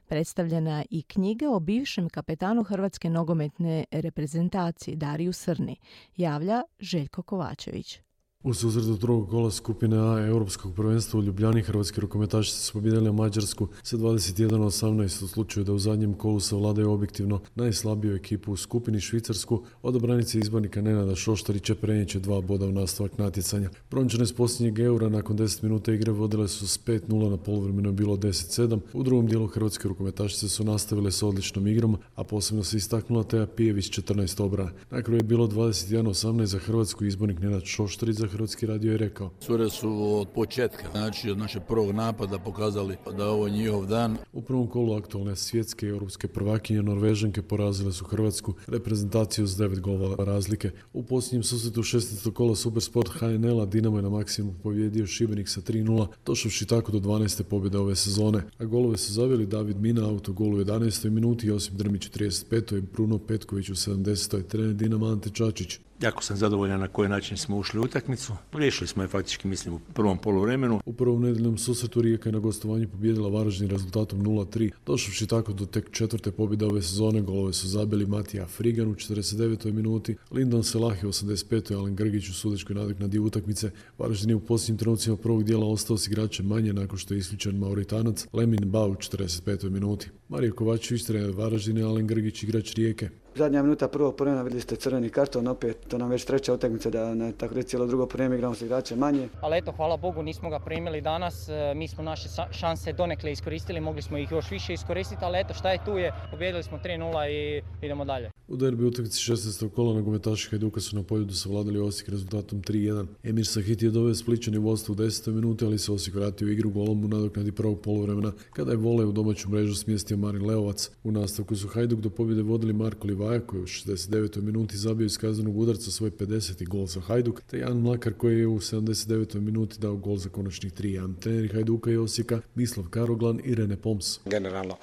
Predstavljena 0.06 0.84
i 0.90 1.02
knjiga 1.02 1.50
o 1.50 1.60
bivšem 1.60 2.08
kapetanu 2.08 2.62
hrvatske 2.62 3.10
nogometne 3.10 3.84
reprezentacije 3.90 4.96
Dariju 4.96 5.32
Srni. 5.32 5.76
Javlja 6.16 6.62
Željko 6.78 7.22
Kovačević. 7.22 8.00
U 8.42 8.54
suzredu 8.54 8.96
drugog 8.96 9.30
kola 9.30 9.50
skupine 9.50 9.96
A 9.98 10.26
Europskog 10.26 10.74
prvenstva 10.74 11.20
u 11.20 11.22
Ljubljani 11.22 11.62
hrvatski 11.62 12.00
rukometašice 12.00 12.58
su 12.58 12.72
pobijedili 12.72 13.12
Mađarsku 13.12 13.68
sa 13.82 13.96
21-18 13.96 15.24
u 15.24 15.28
slučaju 15.28 15.64
da 15.64 15.72
u 15.72 15.78
zadnjem 15.78 16.14
kolu 16.14 16.40
savladaju 16.40 16.90
objektivno 16.90 17.40
najslabiju 17.54 18.14
ekipu 18.14 18.52
u 18.52 18.56
skupini 18.56 19.00
Švicarsku. 19.00 19.62
Od 19.82 19.96
obranice 19.96 20.38
izbornika 20.38 20.80
Nenada 20.80 21.14
Šoštarića 21.14 21.74
prenijeće 21.74 22.18
dva 22.20 22.40
boda 22.40 22.66
u 22.66 22.72
nastavak 22.72 23.18
natjecanja. 23.18 23.70
Brončane 23.90 24.26
s 24.26 24.32
posljednjeg 24.32 24.78
eura 24.78 25.08
nakon 25.08 25.38
10 25.38 25.62
minuta 25.62 25.92
igre 25.92 26.12
vodile 26.12 26.48
su 26.48 26.68
s 26.68 26.84
5-0 26.84 27.30
na 27.30 27.36
polovremenu 27.36 27.88
je 27.88 27.92
bilo 27.92 28.16
10-7. 28.16 28.78
U 28.92 29.02
drugom 29.02 29.26
dijelu 29.26 29.46
hrvatske 29.46 29.88
rukometašice 29.88 30.48
su 30.48 30.64
nastavile 30.64 31.12
s 31.12 31.22
odličnom 31.22 31.66
igrom, 31.66 31.96
a 32.14 32.24
posebno 32.24 32.64
se 32.64 32.76
istaknula 32.76 33.24
Teja 33.24 33.46
Pijević 33.46 33.90
14 33.90 34.42
obrana. 34.42 34.70
Na 34.90 35.02
kraju 35.02 35.18
je 35.18 35.24
bilo 35.24 35.46
21-18 35.46 36.44
za 36.44 36.58
hrvatsku 36.58 37.04
izbornik 37.04 37.38
Nenad 37.38 37.64
Šoštarić 37.64 38.16
za 38.16 38.29
Hrvatski 38.30 38.66
radio 38.66 38.92
je 38.92 38.98
rekao. 38.98 39.30
Cure 39.40 39.70
su 39.70 40.18
od 40.20 40.28
početka, 40.28 40.84
znači 40.92 41.30
od 41.30 41.38
našeg 41.38 41.62
prvog 41.68 41.92
napada 41.94 42.38
pokazali 42.38 42.96
da 43.16 43.28
ovo 43.28 43.46
je 43.46 43.52
njihov 43.52 43.86
dan. 43.86 44.16
U 44.32 44.42
prvom 44.42 44.66
kolu 44.66 44.94
aktualne 44.94 45.36
svjetske 45.36 45.86
i 45.86 45.88
europske 45.88 46.28
prvakinje 46.28 46.82
Norvežanke 46.82 47.42
porazile 47.42 47.92
su 47.92 48.04
Hrvatsku 48.04 48.54
reprezentaciju 48.66 49.46
s 49.46 49.56
devet 49.56 49.80
golova 49.80 50.24
razlike. 50.24 50.70
U 50.92 51.02
posljednjem 51.02 51.42
susretu 51.42 51.82
16. 51.82 52.32
kola 52.32 52.56
Supersport 52.56 53.08
HNL-a 53.08 53.66
Dinamo 53.66 53.98
je 53.98 54.02
na 54.02 54.08
maksimum 54.08 54.54
pobjedio 54.62 55.06
Šibenik 55.06 55.48
sa 55.48 55.60
3-0, 55.60 56.06
došavši 56.26 56.66
tako 56.66 56.92
do 56.92 56.98
12. 56.98 57.42
pobjede 57.42 57.78
ove 57.78 57.96
sezone. 57.96 58.42
A 58.58 58.64
golove 58.64 58.96
su 58.96 59.12
zaveli 59.12 59.46
David 59.46 59.80
Mina 59.80 60.08
auto 60.08 60.32
golu 60.32 60.56
u 60.56 60.60
11. 60.60 61.10
minuti, 61.10 61.46
Josip 61.46 61.74
Drmić 61.74 62.06
u 62.06 62.10
35. 62.10 62.78
i 62.78 62.80
Bruno 62.80 63.18
Petković 63.18 63.68
u 63.68 63.74
70. 63.74 64.42
trener 64.42 64.74
Dinama 64.74 65.06
Ante 65.06 65.30
Čačić. 65.30 65.78
Jako 66.02 66.22
sam 66.22 66.36
zadovoljan 66.36 66.80
na 66.80 66.88
koji 66.88 67.08
način 67.08 67.36
smo 67.36 67.58
ušli 67.58 67.80
u 67.80 67.82
utakmicu. 67.82 68.32
Riješili 68.52 68.88
smo 68.88 69.02
je 69.02 69.08
faktički, 69.08 69.48
mislim, 69.48 69.74
u 69.74 69.80
prvom 69.94 70.18
poluvremenu. 70.18 70.80
U 70.86 70.92
prvom 70.92 71.22
nedeljnom 71.22 71.58
susretu 71.58 72.02
Rijeka 72.02 72.28
je 72.28 72.32
na 72.32 72.38
gostovanju 72.38 72.88
pobjedila 72.88 73.28
Varaždin 73.28 73.70
rezultatom 73.70 74.22
0-3, 74.22 74.70
došavši 74.86 75.26
tako 75.26 75.52
do 75.52 75.66
tek 75.66 75.90
četvrte 75.90 76.30
pobjede 76.30 76.66
ove 76.66 76.82
sezone. 76.82 77.20
Golove 77.20 77.52
su 77.52 77.68
zabili 77.68 78.06
Matija 78.06 78.46
Frigan 78.46 78.88
u 78.88 78.94
49. 78.94 79.72
minuti, 79.72 80.16
Lindon 80.30 80.64
Selahi 80.64 81.06
u 81.06 81.12
85. 81.12 81.74
Alen 81.74 81.96
Grgić 81.96 82.28
u 82.28 82.34
sudečkoj 82.34 82.76
nadoknadi 82.76 83.18
utakmice. 83.18 83.70
Varaždin 83.98 84.30
je 84.30 84.36
u 84.36 84.40
posljednjim 84.40 84.78
trenucima 84.78 85.16
prvog 85.16 85.44
dijela 85.44 85.66
ostao 85.66 85.98
s 85.98 86.06
igračem 86.06 86.46
manje 86.46 86.72
nakon 86.72 86.98
što 86.98 87.14
je 87.14 87.18
isključen 87.18 87.58
Mauritanac 87.58 88.26
Lemin 88.32 88.70
Bau 88.70 88.90
u 88.90 88.94
45. 88.94 89.70
minuti. 89.70 90.08
Mario 90.28 90.54
Kovačević, 90.54 91.04
trener 91.04 91.30
Varaždine, 91.30 91.82
Alen 91.82 92.06
Grgić, 92.06 92.42
igrač 92.42 92.74
Rijeke. 92.74 93.10
Zadnja 93.34 93.62
minuta 93.62 93.88
prvog 93.88 94.16
prvena 94.16 94.42
vidjeli 94.42 94.60
ste 94.60 94.76
crveni 94.76 95.08
karton, 95.08 95.48
opet 95.48 95.76
to 95.88 95.98
nam 95.98 96.10
već 96.10 96.24
treća 96.24 96.54
utakmica 96.54 96.90
da 96.90 97.14
na 97.14 97.32
tako 97.32 97.54
reći 97.54 97.68
cijelo 97.68 97.86
drugo 97.86 98.06
prveme 98.06 98.36
igramo 98.36 98.54
s 98.54 98.62
igrače 98.62 98.96
manje. 98.96 99.28
Ali 99.40 99.58
eto, 99.58 99.72
hvala 99.72 99.96
Bogu 99.96 100.22
nismo 100.22 100.50
ga 100.50 100.58
primili 100.58 101.00
danas, 101.00 101.48
e, 101.48 101.74
mi 101.74 101.88
smo 101.88 102.04
naše 102.04 102.28
šanse 102.50 102.92
donekle 102.92 103.32
iskoristili, 103.32 103.80
mogli 103.80 104.02
smo 104.02 104.18
ih 104.18 104.30
još 104.30 104.50
više 104.50 104.72
iskoristiti, 104.72 105.24
ali 105.24 105.40
eto 105.40 105.54
šta 105.54 105.70
je 105.70 105.84
tu 105.84 105.98
je, 105.98 106.12
pobjedili 106.30 106.62
smo 106.62 106.78
3-0 106.78 107.28
i 107.30 107.62
idemo 107.82 108.04
dalje. 108.04 108.30
U 108.48 108.56
derbi 108.56 108.84
utakmici 108.84 109.32
16. 109.32 109.68
kola 109.70 109.94
nogometaši 109.94 110.50
Hajduka 110.50 110.80
su 110.80 110.96
na 110.96 111.02
poljudu 111.02 111.34
savladali 111.34 111.80
Osijek 111.80 112.08
rezultatom 112.08 112.62
3-1. 112.62 113.06
Emir 113.22 113.46
Sahit 113.46 113.82
je 113.82 113.90
doveo 113.90 114.14
Spličani 114.14 114.58
u 114.58 114.62
vodstvo 114.62 114.92
u 114.92 114.96
10. 114.96 115.32
minuti, 115.32 115.64
ali 115.64 115.78
se 115.78 115.92
Osijek 115.92 116.16
vratio 116.16 116.46
u 116.46 116.50
igru 116.50 116.70
golom 116.70 117.04
u 117.04 117.08
nadoknadi 117.08 117.52
prvog 117.52 117.80
poluvremena 117.80 118.32
kada 118.52 118.70
je 118.70 118.76
vole 118.76 119.04
u 119.04 119.12
domaću 119.12 119.50
mrežu 119.50 119.74
smjestio 119.74 120.16
Marin 120.16 120.46
Leovac. 120.46 120.90
U 121.04 121.10
nastavku 121.10 121.56
su 121.56 121.68
Hajduk 121.68 122.00
do 122.00 122.10
pobjede 122.10 122.42
vodili 122.42 122.72
Marko 122.72 123.06
Livaja 123.20 123.40
koji 123.40 123.62
u 123.62 123.66
69. 123.66 124.40
minuti 124.42 124.76
zabio 124.76 125.04
iz 125.04 125.18
kaznenog 125.18 125.58
udarca 125.58 125.90
svoj 125.90 126.10
50. 126.10 126.68
gol 126.68 126.86
za 126.86 127.00
Hajduk, 127.00 127.40
te 127.40 127.58
Jan 127.58 127.76
Mlakar 127.76 128.14
koji 128.14 128.38
je 128.38 128.46
u 128.46 128.58
79. 128.58 129.40
minuti 129.40 129.78
dao 129.78 129.96
gol 129.96 130.16
za 130.16 130.28
konačnih 130.28 130.72
3-1. 130.72 131.20
Treneri 131.20 131.48
Hajduka 131.48 131.90
i 131.90 131.96
Osijeka 131.96 132.40
Mislav 132.54 132.88
Karoglan 132.88 133.40
i 133.44 133.54
Rene 133.54 133.76
Poms. 133.76 134.18
Generalno 134.24 134.76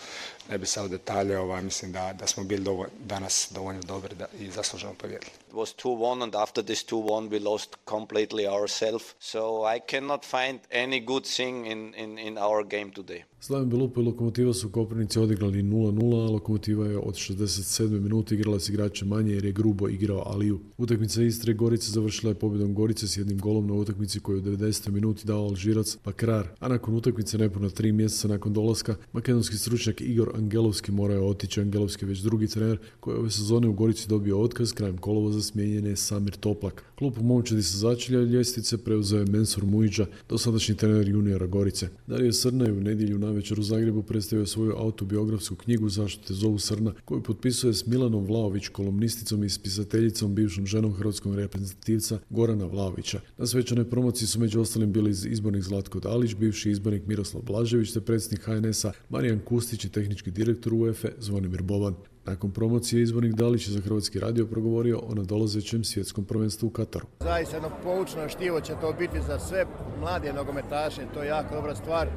ne 0.50 0.58
bi 0.58 0.66
sad 0.66 0.92
detalje, 0.92 1.40
ovaj, 1.40 1.64
mislim 1.64 1.92
da, 1.92 2.14
da 2.20 2.28
smo 2.28 2.44
bili 2.44 2.64
dovolj, 2.64 2.90
danas 3.06 3.52
dovoljno 3.56 3.82
dobri 3.82 4.16
da, 4.16 4.26
i 4.40 4.52
zasluženo 4.52 4.94
pobjedili. 4.94 5.32
It 5.48 5.54
was 5.54 5.76
2-1 5.84 6.24
and 6.24 6.36
after 6.36 6.64
this 6.66 6.86
2-1 6.86 7.30
we 7.30 7.44
lost 7.44 7.76
completely 7.90 8.48
ourselves. 8.48 9.06
So 9.20 9.40
I 9.76 9.80
cannot 9.92 10.26
find 10.26 10.60
any 10.72 11.06
good 11.06 11.24
thing 11.36 11.68
in, 11.68 11.94
in, 11.98 12.20
in 12.20 12.38
our 12.38 12.64
game 12.64 12.92
today. 12.92 13.24
Slaven 13.40 13.70
Belupo 13.70 14.02
i 14.02 14.04
Lokomotiva 14.04 14.54
su 14.54 14.68
u 14.68 14.72
Koprivnici 14.72 15.20
odigrali 15.20 15.64
0-0, 15.64 16.28
a 16.28 16.32
Lokomotiva 16.32 16.86
je 16.86 16.98
od 16.98 17.14
67. 17.14 18.08
minuta 18.28 18.36
igrala 18.36 18.60
s 18.60 18.70
igračem 18.70 19.08
manje 19.08 19.34
jer 19.34 19.46
je 19.46 19.52
grubo 19.52 19.90
igrao 19.90 20.24
Aliju. 20.26 20.60
Utakmica 20.78 21.24
Istre 21.24 21.54
Gorice 21.54 21.92
završila 21.92 22.32
je 22.32 22.40
pobjedom 22.40 22.74
Gorice 22.74 23.08
s 23.08 23.18
jednim 23.18 23.40
golom 23.40 23.68
na 23.68 23.74
utakmici 23.74 24.20
koju 24.20 24.38
u 24.38 24.42
90. 24.42 24.90
minuti 24.92 25.28
dao 25.28 25.44
Alžirac 25.44 25.98
Pakrar, 26.04 26.48
a 26.60 26.68
nakon 26.68 26.96
utakmice 26.96 27.38
nepuna 27.38 27.70
tri 27.70 27.92
mjeseca 27.92 28.28
nakon 28.28 28.54
dolaska 28.54 28.96
makedonski 29.14 29.58
stručnjak 29.58 30.02
Igor 30.02 30.32
Angelovski 30.36 30.92
morao 30.92 31.16
je 31.16 31.22
otići. 31.22 31.62
Angelovski 31.62 32.06
je 32.06 32.10
već 32.10 32.20
drugi 32.20 32.48
trener 32.48 32.78
koji 33.00 33.16
je 33.16 33.20
ove 33.20 33.32
sezone 33.32 33.68
u 33.68 33.74
Gorici 33.74 34.08
dobio 34.08 34.42
otkaz 34.42 34.74
krajem 34.74 34.98
kolovoza 34.98 35.42
smijenjen 35.42 35.86
je 35.86 35.96
Samir 35.96 36.36
Toplak. 36.36 36.84
Klub 36.98 37.18
momčadi 37.22 37.64
sa 37.64 37.78
začelja 37.78 38.20
ljestvice 38.20 38.78
preuzeo 38.78 39.20
je 39.20 39.26
Mensur 39.26 39.66
Mujiđa, 39.66 40.06
dosadašnji 40.30 40.76
trener 40.76 41.08
juniora 41.08 41.48
Gorice. 41.48 41.90
Dario 42.08 42.34
Srna 42.34 42.66
je 42.66 42.72
u 42.72 42.82
nedjelju 42.82 43.20
navečer 43.20 43.60
u 43.60 43.64
Zagrebu 43.64 44.04
predstavio 44.04 44.46
svoju 44.46 44.74
autobiografsku 44.78 45.56
knjigu 45.56 45.90
Zašto 45.90 46.28
te 46.28 46.34
zovu 46.34 46.60
Srna, 46.60 46.94
koju 47.06 47.24
potpisuje 47.24 47.74
s 47.74 47.86
Milanom 47.86 48.26
Vlaović, 48.26 48.68
kolumnisticom 48.68 49.44
i 49.44 49.50
spisateljicom, 49.50 50.36
bivšom 50.36 50.66
ženom 50.66 50.94
hrvatskog 50.94 51.36
reprezentativca 51.36 52.20
Gorana 52.30 52.66
Vlaovića. 52.66 53.20
Na 53.38 53.46
svečanoj 53.46 53.90
promociji 53.90 54.28
su 54.28 54.40
među 54.40 54.62
ostalim 54.62 54.92
bili 54.92 55.10
izbornik 55.10 55.64
Zlatko 55.64 56.00
Dalić, 56.00 56.36
bivši 56.36 56.72
izbornik 56.72 57.08
Miroslav 57.08 57.44
Blažević 57.44 57.92
te 57.92 58.02
predsjednik 58.02 58.46
HNS-a 58.46 58.92
Marijan 59.10 59.40
Kustić 59.40 59.86
i 59.86 59.90
tehnički 59.90 60.32
direktor 60.32 60.74
UEFA 60.74 61.08
Zvonimir 61.20 61.62
Boban. 61.62 61.96
Nakon 62.28 62.52
promocije 62.52 63.02
izbornik 63.04 63.34
Dalić 63.34 63.70
za 63.70 63.82
Hrvatski 63.82 64.20
radio 64.20 64.46
progovorio 64.46 65.00
o 65.00 65.16
nadolazećem 65.16 65.84
svjetskom 65.84 66.26
prvenstvu 66.26 66.68
u 66.68 66.70
Kataru. 66.70 67.06
Zaista 67.20 67.56
jedno 67.56 67.70
poučno 67.84 68.30
štivo 68.30 68.62
će 68.62 68.74
to 68.82 68.94
biti 69.00 69.22
za 69.28 69.40
sve 69.40 69.66
mlade 70.00 70.34
nogometaše, 70.34 71.02
to 71.14 71.24
je 71.24 71.28
jako 71.28 71.56
dobra 71.56 71.76
stvar 71.76 72.08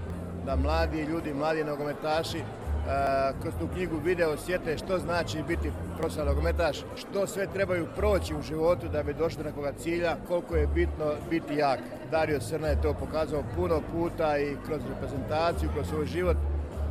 da 0.47 0.57
mladi 0.57 1.03
ljudi, 1.03 1.35
mladi 1.35 1.65
nogometaši 1.65 2.39
kroz 3.43 3.55
tu 3.61 3.69
knjigu 3.75 3.97
vide, 4.05 4.27
osjete 4.27 4.79
što 4.79 4.99
znači 4.99 5.39
biti 5.49 5.71
profesionalni 5.99 6.31
nogometaš, 6.31 6.85
što 6.97 7.27
sve 7.27 7.47
trebaju 7.53 7.87
proći 7.97 8.35
u 8.35 8.43
životu 8.43 8.89
da 8.93 9.03
bi 9.03 9.15
došli 9.15 9.43
do 9.43 9.49
nekoga 9.49 9.73
cilja, 9.73 10.17
koliko 10.29 10.57
je 10.57 10.67
bitno 10.67 11.07
biti 11.31 11.55
jak. 11.55 11.81
Dario 12.11 12.41
Srna 12.41 12.69
je 12.69 12.83
to 12.83 12.95
pokazao 13.01 13.43
puno 13.57 13.81
puta 13.93 14.39
i 14.39 14.57
kroz 14.67 14.81
reprezentaciju, 14.89 15.71
kroz 15.75 15.87
svoj 15.89 16.07
život 16.07 16.37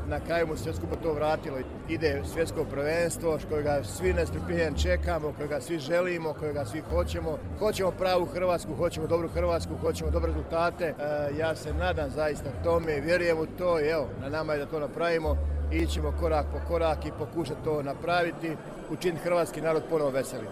na 0.10 0.20
kraju 0.20 0.48
mu 0.48 0.58
sve 0.58 0.74
skupo 0.74 0.96
to 0.96 1.14
vratilo. 1.14 1.58
Ide 1.90 2.22
svjetsko 2.34 2.66
prvenstvo, 2.66 3.40
kojega 3.50 3.84
svi 3.84 4.14
nestrpljenjem 4.14 4.76
čekamo, 4.76 5.34
kojega 5.38 5.62
svi 5.62 5.80
želimo, 5.80 6.34
kojega 6.34 6.66
svi 6.66 6.82
hoćemo. 6.90 7.38
Hoćemo 7.60 7.92
pravu 7.92 8.26
Hrvatsku, 8.26 8.76
hoćemo 8.76 9.08
dobru 9.08 9.30
Hrvatsku, 9.30 9.78
hoćemo 9.82 10.12
dobre 10.12 10.32
rezultate. 10.32 10.86
E, 10.86 10.94
ja 11.40 11.56
se 11.56 11.74
nadam 11.74 12.10
zaista 12.10 12.50
tome, 12.64 13.02
vjerujem 13.02 13.38
u 13.38 13.46
to 13.58 13.80
i 13.80 13.88
evo, 13.88 14.10
na 14.22 14.30
nama 14.30 14.54
je 14.54 14.60
da 14.60 14.66
to 14.66 14.80
napravimo. 14.80 15.38
Ićemo 15.72 16.14
korak 16.20 16.46
po 16.54 16.60
korak 16.68 17.06
i 17.06 17.12
pokušati 17.20 17.64
to 17.64 17.84
napraviti, 17.84 18.52
učiniti 18.90 19.24
hrvatski 19.24 19.62
narod 19.62 19.84
ponovo 19.90 20.10
veseli. 20.10 20.48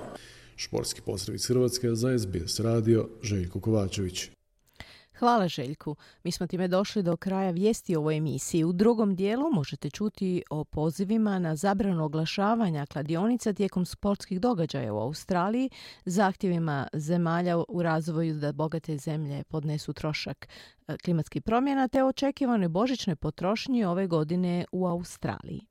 Športski 0.56 1.02
pozdrav 1.02 1.36
iz 1.36 1.48
Hrvatske 1.48 1.90
za 1.94 2.20
SBS 2.20 2.60
radio 2.60 3.08
Željko 3.24 3.60
Kovačević. 3.60 4.37
Hvala 5.20 5.48
Željku. 5.48 5.96
Mi 6.24 6.32
smo 6.32 6.48
time 6.48 6.68
došli 6.68 7.04
do 7.04 7.18
kraja 7.18 7.52
vijesti 7.52 7.96
ovoj 7.96 8.18
emisiji. 8.18 8.64
U 8.64 8.74
drugom 8.74 9.16
dijelu 9.16 9.52
možete 9.54 9.90
čuti 9.90 10.44
o 10.50 10.64
pozivima 10.64 11.40
na 11.40 11.56
zabranu 11.56 12.06
oglašavanja 12.06 12.86
kladionica 12.86 13.54
tijekom 13.54 13.86
sportskih 13.86 14.42
događaja 14.42 14.94
u 14.94 14.98
Australiji, 14.98 15.70
zahtjevima 16.06 16.88
zemalja 16.94 17.58
u 17.68 17.84
razvoju 17.84 18.36
da 18.36 18.52
bogate 18.52 18.98
zemlje 18.98 19.44
podnesu 19.44 19.94
trošak 19.94 20.48
e, 20.88 20.98
klimatskih 20.98 21.42
promjena 21.42 21.88
te 21.88 22.04
očekivanoj 22.04 22.68
božićnoj 22.68 23.16
potrošnji 23.16 23.86
ove 23.86 24.08
godine 24.08 24.66
u 24.72 24.88
Australiji. 24.88 25.62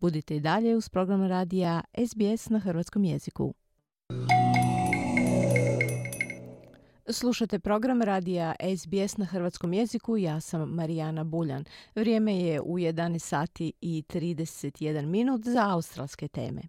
Budite 0.00 0.36
i 0.36 0.40
dalje 0.40 0.76
uz 0.76 0.88
program 0.88 1.26
radija 1.26 1.82
SBS 2.06 2.48
na 2.48 2.58
hrvatskom 2.58 3.04
jeziku. 3.04 3.54
Slušate 7.08 7.58
program 7.58 8.02
radija 8.02 8.54
SBS 8.76 9.16
na 9.16 9.24
hrvatskom 9.24 9.72
jeziku, 9.72 10.16
ja 10.16 10.40
sam 10.40 10.68
Marijana 10.68 11.24
Buljan. 11.24 11.64
Vrijeme 11.94 12.40
je 12.40 12.60
u 12.60 12.78
11 12.78 13.18
sati 13.18 13.72
i 13.80 14.02
31 14.08 15.06
minut 15.06 15.44
za 15.44 15.70
australske 15.70 16.28
teme. 16.28 16.62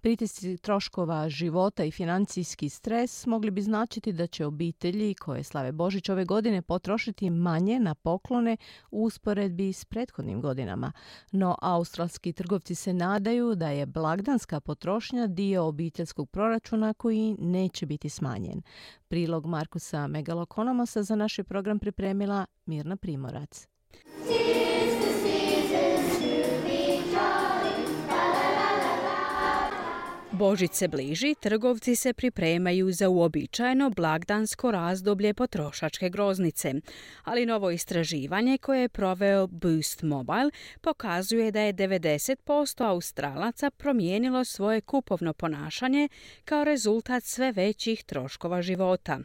Pritisci 0.00 0.56
troškova 0.56 1.28
života 1.28 1.84
i 1.84 1.90
financijski 1.90 2.68
stres 2.68 3.26
mogli 3.26 3.50
bi 3.50 3.62
značiti 3.62 4.12
da 4.12 4.26
će 4.26 4.46
obitelji 4.46 5.14
koje 5.14 5.42
slave 5.42 5.72
Božić 5.72 6.08
ove 6.08 6.24
godine 6.24 6.62
potrošiti 6.62 7.30
manje 7.30 7.80
na 7.80 7.94
poklone 7.94 8.56
u 8.90 9.04
usporedbi 9.04 9.72
s 9.72 9.84
prethodnim 9.84 10.40
godinama. 10.40 10.92
No 11.32 11.56
australski 11.62 12.32
trgovci 12.32 12.74
se 12.74 12.92
nadaju 12.92 13.54
da 13.54 13.68
je 13.68 13.86
blagdanska 13.86 14.60
potrošnja 14.60 15.26
dio 15.26 15.64
obiteljskog 15.64 16.30
proračuna 16.30 16.94
koji 16.94 17.36
neće 17.38 17.86
biti 17.86 18.08
smanjen. 18.08 18.62
Prilog 19.08 19.46
Markusa 19.46 20.06
Megalokonomosa 20.06 21.02
za 21.02 21.16
naš 21.16 21.36
program 21.48 21.78
pripremila 21.78 22.46
Mirna 22.66 22.96
Primorac. 22.96 23.66
Božić 30.42 30.72
se 30.72 30.88
bliži, 30.88 31.34
trgovci 31.40 31.96
se 31.96 32.12
pripremaju 32.12 32.92
za 32.92 33.08
uobičajeno 33.08 33.90
blagdansko 33.90 34.70
razdoblje 34.70 35.34
potrošačke 35.34 36.08
groznice. 36.08 36.74
Ali 37.24 37.46
novo 37.46 37.70
istraživanje 37.70 38.58
koje 38.58 38.80
je 38.80 38.88
proveo 38.88 39.46
Boost 39.46 40.02
Mobile 40.02 40.50
pokazuje 40.80 41.50
da 41.50 41.60
je 41.60 41.74
90% 41.74 42.84
Australaca 42.84 43.70
promijenilo 43.70 44.44
svoje 44.44 44.80
kupovno 44.80 45.32
ponašanje 45.32 46.08
kao 46.44 46.64
rezultat 46.64 47.24
sve 47.24 47.52
većih 47.52 48.04
troškova 48.04 48.62
života. 48.62 49.18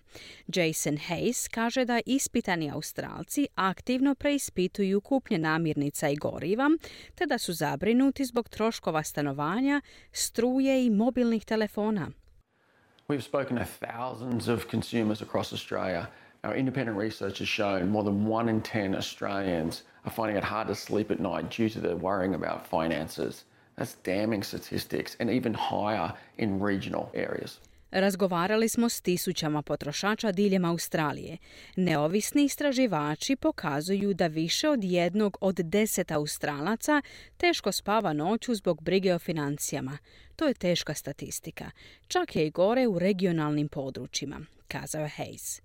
Jason 0.47 0.97
Hayes 0.97 1.49
kaže 1.51 1.85
da 1.85 1.99
ispitani 2.05 2.71
Australci 2.71 3.47
aktivno 3.55 4.15
preispituju 4.15 5.01
kupnje 5.01 5.37
namirnica 5.37 6.09
i 6.09 6.15
goriva, 6.15 6.69
te 7.15 7.25
da 7.25 7.37
su 7.37 7.53
zabrinuti 7.53 8.25
zbog 8.25 8.49
troškova 8.49 9.03
stanovanja, 9.03 9.81
struje 10.11 10.85
i 10.85 10.89
mobilnih 11.07 11.45
telefona. 11.45 12.11
We've 13.09 13.23
spoken 13.23 13.57
to 13.57 13.65
thousands 13.65 14.47
of 14.47 14.67
consumers 14.67 15.21
across 15.21 15.53
Australia. 15.53 16.09
Our 16.43 16.55
independent 16.55 16.97
research 16.97 17.39
has 17.39 17.49
shown 17.49 17.89
more 17.89 18.03
than 18.03 18.27
one 18.27 18.49
in 18.49 18.61
10 18.61 18.95
Australians 18.95 19.83
are 20.05 20.11
finding 20.11 20.37
it 20.37 20.43
hard 20.43 20.67
to 20.67 20.75
sleep 20.75 21.11
at 21.11 21.19
night 21.19 21.49
due 21.57 21.69
to 21.69 21.79
their 21.79 21.95
worrying 21.95 22.35
about 22.35 22.67
finances. 22.67 23.45
That's 23.77 23.95
damning 24.03 24.43
statistics 24.43 25.15
and 25.19 25.29
even 25.29 25.53
higher 25.53 26.13
in 26.37 26.59
regional 26.63 27.09
areas. 27.13 27.59
Razgovarali 27.91 28.69
smo 28.69 28.89
s 28.89 29.01
tisućama 29.01 29.61
potrošača 29.61 30.31
diljem 30.31 30.65
Australije. 30.65 31.37
Neovisni 31.75 32.43
istraživači 32.43 33.35
pokazuju 33.35 34.13
da 34.13 34.27
više 34.27 34.69
od 34.69 34.83
jednog 34.83 35.37
od 35.41 35.55
deset 35.55 36.11
Australaca 36.11 37.01
teško 37.37 37.71
spava 37.71 38.13
noću 38.13 38.55
zbog 38.55 38.81
brige 38.81 39.13
o 39.13 39.19
financijama. 39.19 39.97
To 40.37 40.47
je 40.47 40.53
teška 40.53 40.93
statistika. 40.93 41.71
Čak 42.07 42.35
je 42.35 42.47
i 42.47 42.49
gore 42.49 42.87
u 42.87 42.99
regionalnim 42.99 43.67
područjima, 43.67 44.41
kazao 44.67 45.01
je 45.01 45.11
Hayes. 45.17 45.61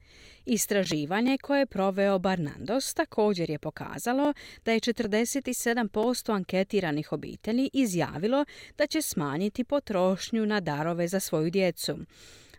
Istraživanje 0.46 1.38
koje 1.38 1.58
je 1.58 1.66
proveo 1.66 2.18
Barnandos 2.18 2.94
također 2.94 3.50
je 3.50 3.58
pokazalo 3.58 4.32
da 4.64 4.72
je 4.72 4.80
47% 4.80 6.34
anketiranih 6.34 7.12
obitelji 7.12 7.70
izjavilo 7.72 8.44
da 8.78 8.86
će 8.86 9.02
smanjiti 9.02 9.64
potrošnju 9.64 10.46
na 10.46 10.60
darove 10.60 11.08
za 11.08 11.20
svoju 11.20 11.50
djecu. 11.50 11.98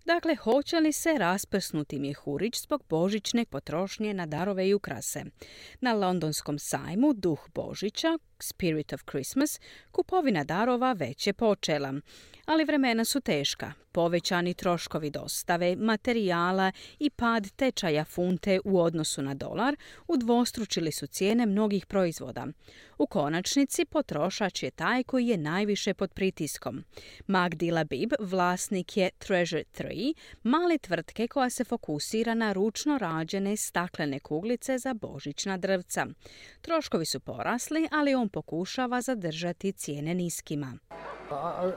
Dakle, 0.06 0.36
hoće 0.36 0.80
li 0.80 0.92
se 0.92 1.14
rasprsnuti 1.18 2.00
mjehurić 2.00 2.62
zbog 2.62 2.84
božićne 2.90 3.46
potrošnje 3.46 4.14
na 4.14 4.26
darove 4.26 4.68
i 4.68 4.74
ukrase? 4.74 5.24
Na 5.82 5.94
londonskom 5.94 6.60
sajmu 6.60 7.14
Duh 7.14 7.50
Božića, 7.56 8.18
Spirit 8.44 8.94
of 8.94 9.02
Christmas, 9.12 9.60
kupovina 9.92 10.44
darova 10.44 10.94
već 10.94 11.28
je 11.28 11.34
počela. 11.34 11.94
Ali 12.46 12.66
vremena 12.66 13.06
su 13.06 13.22
teška, 13.22 13.74
povećani 13.92 14.54
troškovi 14.54 15.10
dostave, 15.10 15.76
materijala 15.76 16.72
i 17.00 17.10
pad 17.10 17.52
tečaja 17.56 18.06
funte 18.06 18.60
u 18.66 18.80
odnosu 18.80 19.22
na 19.22 19.34
dolar 19.34 19.76
udvostručili 20.08 20.92
su 20.92 21.08
cijene 21.08 21.46
mnogih 21.46 21.86
proizvoda. 21.86 22.48
U 22.98 23.08
konačnici 23.08 23.86
potrošač 23.86 24.64
je 24.64 24.72
taj 24.72 25.04
koji 25.04 25.28
je 25.28 25.38
najviše 25.38 25.94
pod 25.94 26.14
pritiskom. 26.14 26.84
Magdi 27.28 27.72
Labib, 27.72 28.14
vlasnik 28.20 28.98
je 28.98 29.10
Treasure 29.18 29.64
3, 29.78 30.14
male 30.44 30.78
tvrtke 30.78 31.28
koja 31.28 31.50
se 31.50 31.64
fokusira 31.64 32.34
na 32.34 32.54
ručno 32.54 32.98
rađene 32.98 33.58
staklene 33.58 34.20
kuglice 34.20 34.78
za 34.78 34.94
božićna 34.94 35.58
drvca. 35.58 36.08
Troškovi 36.62 37.06
su 37.06 37.20
porasli, 37.20 37.88
ali 37.92 38.16
on 38.16 38.30
pokušava 38.34 39.02
zadržati 39.02 39.72
cijene 39.72 40.14
niskima. 40.14 40.74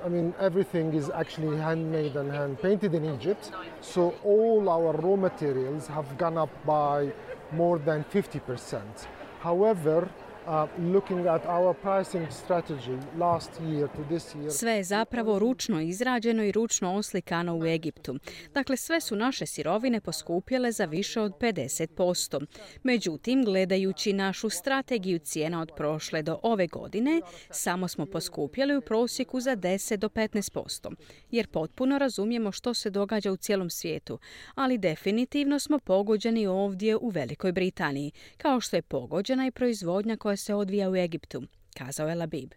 I 0.07 0.09
mean, 0.09 0.33
everything 0.41 0.95
is 0.95 1.11
actually 1.15 1.57
handmade 1.57 2.21
and 2.21 2.31
hand 2.31 2.57
painted 2.63 2.95
in 2.95 3.05
Egypt. 3.05 3.51
So 3.83 4.13
all 4.25 4.69
our 4.69 4.93
raw 5.05 5.17
materials 5.17 5.89
have 5.89 6.07
gone 6.19 6.43
up 6.43 6.51
by 6.67 7.13
more 7.53 7.79
than 7.79 8.05
50%. 8.15 8.81
However, 9.43 10.09
Sve 14.51 14.73
je 14.73 14.85
zapravo 14.85 15.39
ručno 15.39 15.81
izrađeno 15.81 16.43
i 16.45 16.53
ručno 16.53 16.95
oslikano 16.95 17.59
u 17.59 17.67
Egiptu. 17.67 18.19
Dakle, 18.55 18.77
sve 18.77 19.01
su 19.01 19.17
naše 19.17 19.47
sirovine 19.47 20.01
poskupjele 20.01 20.73
za 20.73 20.85
više 20.85 21.21
od 21.21 21.33
50%. 21.41 22.47
Međutim, 22.83 23.45
gledajući 23.45 24.13
našu 24.13 24.51
strategiju 24.51 25.19
cijena 25.19 25.61
od 25.61 25.73
prošle 25.77 26.23
do 26.23 26.39
ove 26.43 26.67
godine, 26.67 27.21
samo 27.51 27.89
smo 27.89 28.07
poskupjeli 28.07 28.77
u 28.77 28.81
prosjeku 28.81 29.41
za 29.41 29.57
10 29.57 29.97
do 29.97 30.09
15%, 30.09 30.95
jer 31.31 31.47
potpuno 31.47 31.99
razumijemo 31.99 32.53
što 32.53 32.75
se 32.75 32.91
događa 32.91 33.33
u 33.33 33.37
cijelom 33.37 33.71
svijetu, 33.71 34.19
ali 34.55 34.79
definitivno 34.79 35.59
smo 35.59 35.79
pogođeni 35.79 36.47
ovdje 36.47 36.97
u 36.97 37.09
Velikoj 37.09 37.53
Britaniji, 37.53 38.13
kao 38.37 38.61
što 38.61 38.77
je 38.77 38.83
pogođena 38.83 39.47
i 39.47 39.51
proizvodnja 39.51 40.17
koja 40.17 40.36
se 40.37 40.55
odvija 40.55 40.91
u 40.91 40.97
Egiptu, 40.97 41.43
kazao 41.79 42.09
je 42.09 42.15
Labib. 42.15 42.53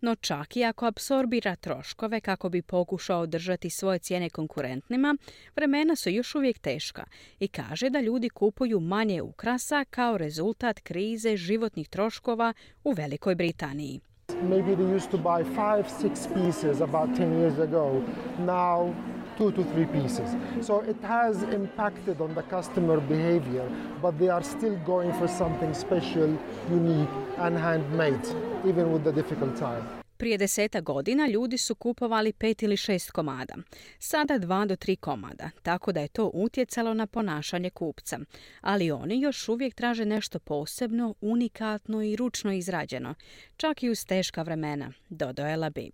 No 0.00 0.14
čak 0.14 0.56
i 0.56 0.64
ako 0.64 0.86
apsorbira 0.86 1.56
troškove 1.56 2.20
kako 2.20 2.48
bi 2.48 2.62
pokušao 2.62 3.26
držati 3.26 3.70
svoje 3.70 3.98
cijene 3.98 4.30
konkurentnima, 4.30 5.16
vremena 5.56 5.96
su 5.96 6.10
još 6.10 6.34
uvijek 6.34 6.58
teška 6.58 7.04
i 7.40 7.48
kaže 7.48 7.90
da 7.90 8.00
ljudi 8.00 8.28
kupuju 8.28 8.80
manje 8.80 9.22
ukrasa 9.22 9.84
kao 9.90 10.18
rezultat 10.18 10.80
krize 10.80 11.36
životnih 11.36 11.88
troškova 11.88 12.52
u 12.84 12.92
Velikoj 12.92 13.34
Britaniji. 13.34 14.00
Maybe 14.42 14.76
they 14.76 14.96
used 14.96 15.10
to 15.10 15.18
buy 15.18 15.44
five, 15.44 15.84
six 16.02 16.26
pieces 16.34 16.80
about 16.80 17.10
10 17.10 17.32
years 17.32 17.62
ago. 17.62 18.02
Now 18.38 18.94
two 19.38 19.50
to 19.50 19.62
three 19.72 19.86
pieces. 19.86 20.28
So 20.66 20.82
it 20.90 20.96
has 21.02 21.42
impacted 21.42 22.20
on 22.20 22.34
the 22.34 22.42
customer 22.42 23.00
behavior, 23.00 23.68
but 24.02 24.18
they 24.18 24.28
are 24.28 24.44
still 24.44 24.76
going 24.86 25.12
for 25.18 25.28
something 25.28 25.74
special, 25.74 26.30
unique 26.70 27.14
and 27.38 27.58
handmade, 27.58 28.26
even 28.64 28.92
with 28.92 29.02
the 29.02 29.12
difficult 29.12 29.58
time. 29.58 30.02
Prije 30.16 30.38
deseta 30.38 30.80
godina 30.80 31.26
ljudi 31.26 31.58
su 31.58 31.74
kupovali 31.74 32.32
pet 32.32 32.62
ili 32.62 32.76
šest 32.76 33.10
komada, 33.10 33.54
sada 33.98 34.38
dva 34.38 34.64
do 34.64 34.76
tri 34.76 34.96
komada, 34.96 35.50
tako 35.62 35.92
da 35.92 36.00
je 36.00 36.08
to 36.08 36.30
utjecalo 36.34 36.94
na 36.94 37.06
ponašanje 37.06 37.70
kupca. 37.70 38.18
Ali 38.60 38.90
oni 38.90 39.20
još 39.20 39.48
uvijek 39.48 39.74
traže 39.74 40.04
nešto 40.04 40.38
posebno, 40.38 41.14
unikatno 41.20 42.02
i 42.02 42.16
ručno 42.16 42.52
izrađeno, 42.52 43.14
čak 43.56 43.82
i 43.82 43.90
uz 43.90 44.04
teška 44.06 44.42
vremena, 44.42 44.92
dodao 45.08 45.46
je 45.46 45.56
Labib. 45.56 45.92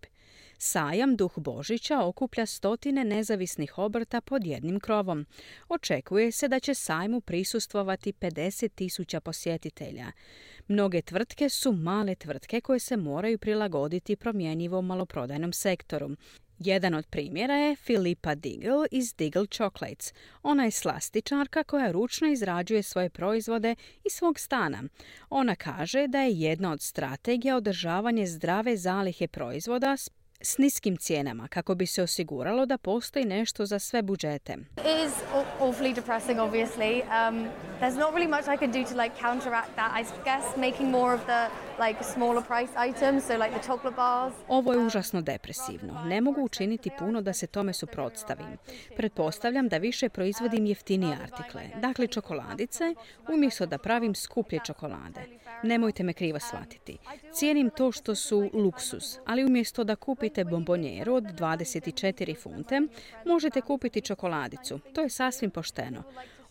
Sajam 0.61 1.17
Duh 1.17 1.33
Božića 1.37 2.05
okuplja 2.05 2.47
stotine 2.47 3.05
nezavisnih 3.05 3.79
obrta 3.79 4.21
pod 4.21 4.47
jednim 4.47 4.81
krovom. 4.81 5.27
Očekuje 5.69 6.33
se 6.33 6.49
da 6.49 6.61
će 6.61 6.75
sajmu 6.75 7.21
prisustvovati 7.21 8.13
50 8.13 8.69
tisuća 8.75 9.21
posjetitelja. 9.21 10.13
Mnoge 10.69 11.03
tvrtke 11.03 11.49
su 11.49 11.73
male 11.73 12.15
tvrtke 12.15 12.61
koje 12.61 12.79
se 12.79 12.97
moraju 12.97 13.39
prilagoditi 13.39 14.17
promjenjivom 14.17 14.87
maloprodajnom 14.87 15.53
sektoru. 15.53 16.11
Jedan 16.59 16.95
od 16.95 17.07
primjera 17.07 17.55
je 17.55 17.77
Filipa 17.77 18.35
Diggle 18.35 18.87
iz 18.91 19.15
Diggle 19.15 19.47
Chocolates. 19.47 20.13
Ona 20.43 20.65
je 20.65 20.71
slastičarka 20.71 21.65
koja 21.65 21.91
ručno 21.91 22.29
izrađuje 22.29 22.83
svoje 22.83 23.11
proizvode 23.11 23.75
iz 24.05 24.13
svog 24.13 24.39
stana. 24.39 24.83
Ona 25.31 25.55
kaže 25.55 26.07
da 26.07 26.23
je 26.23 26.41
jedna 26.41 26.73
od 26.73 26.81
strategija 26.83 27.57
održavanje 27.57 28.27
zdrave 28.27 28.77
zalihe 28.77 29.29
proizvoda 29.29 29.97
s 29.97 30.09
s 30.41 30.59
niskim 30.59 30.97
cijenama 30.97 31.49
kako 31.49 31.75
bi 31.75 31.87
se 31.87 32.03
osiguralo 32.03 32.67
da 32.67 32.79
postoji 32.79 33.25
nešto 33.25 33.67
za 33.67 33.79
sve 33.79 34.03
budžete. 34.03 34.53
It 34.77 35.07
is 35.07 35.13
awfully 35.61 35.95
depressing 35.95 36.41
obviously. 36.41 37.03
Um, 37.03 37.49
there's 37.81 37.97
not 37.97 38.15
really 38.15 38.31
much 38.31 38.49
I 38.49 38.57
can 38.57 38.73
do 38.73 38.85
to 38.91 39.03
like 39.03 39.13
counteract 39.21 39.71
that. 39.77 39.93
I 39.95 40.03
guess 40.25 40.57
making 40.57 40.91
more 40.91 41.15
of 41.15 41.21
the 41.21 41.68
like 41.87 42.05
smaller 42.05 42.45
price 42.47 42.73
items, 42.89 43.25
so 43.25 43.37
like 43.37 43.51
the 43.59 43.67
chocolate 43.67 43.97
bars. 43.97 44.35
Ovo 44.49 44.73
je 44.73 44.79
užasno 44.79 45.21
depresivno. 45.23 46.05
Ne 46.05 46.21
mogu 46.21 46.43
učiniti 46.43 46.91
puno 46.99 47.21
da 47.21 47.33
se 47.33 47.47
tome 47.47 47.73
suprotstavim. 47.73 48.59
Pretpostavljam 48.97 49.69
da 49.69 49.77
više 49.77 50.09
proizvodim 50.09 50.67
jeftinije 50.67 51.17
artikle, 51.23 51.63
dakle 51.81 52.07
čokoladice, 52.07 52.95
umjesto 53.33 53.67
da 53.67 53.79
pravim 53.79 54.15
skuplje 54.15 54.61
čokolade. 54.65 55.21
Nemojte 55.63 56.03
me 56.03 56.13
krivo 56.13 56.39
shvatiti. 56.41 56.99
Cijenim 57.33 57.71
to 57.71 57.93
što 57.93 58.15
su 58.15 58.51
luksus, 58.53 59.19
ali 59.27 59.45
umjesto 59.45 59.85
da 59.85 59.97
kupite 59.97 60.45
bombonjeru 60.45 61.15
od 61.15 61.25
24 61.25 62.43
funte, 62.43 62.81
možete 63.25 63.61
kupiti 63.61 64.01
čokoladicu. 64.01 64.79
To 64.95 65.01
je 65.01 65.11
sasvim 65.11 65.51
pošteno. 65.51 66.03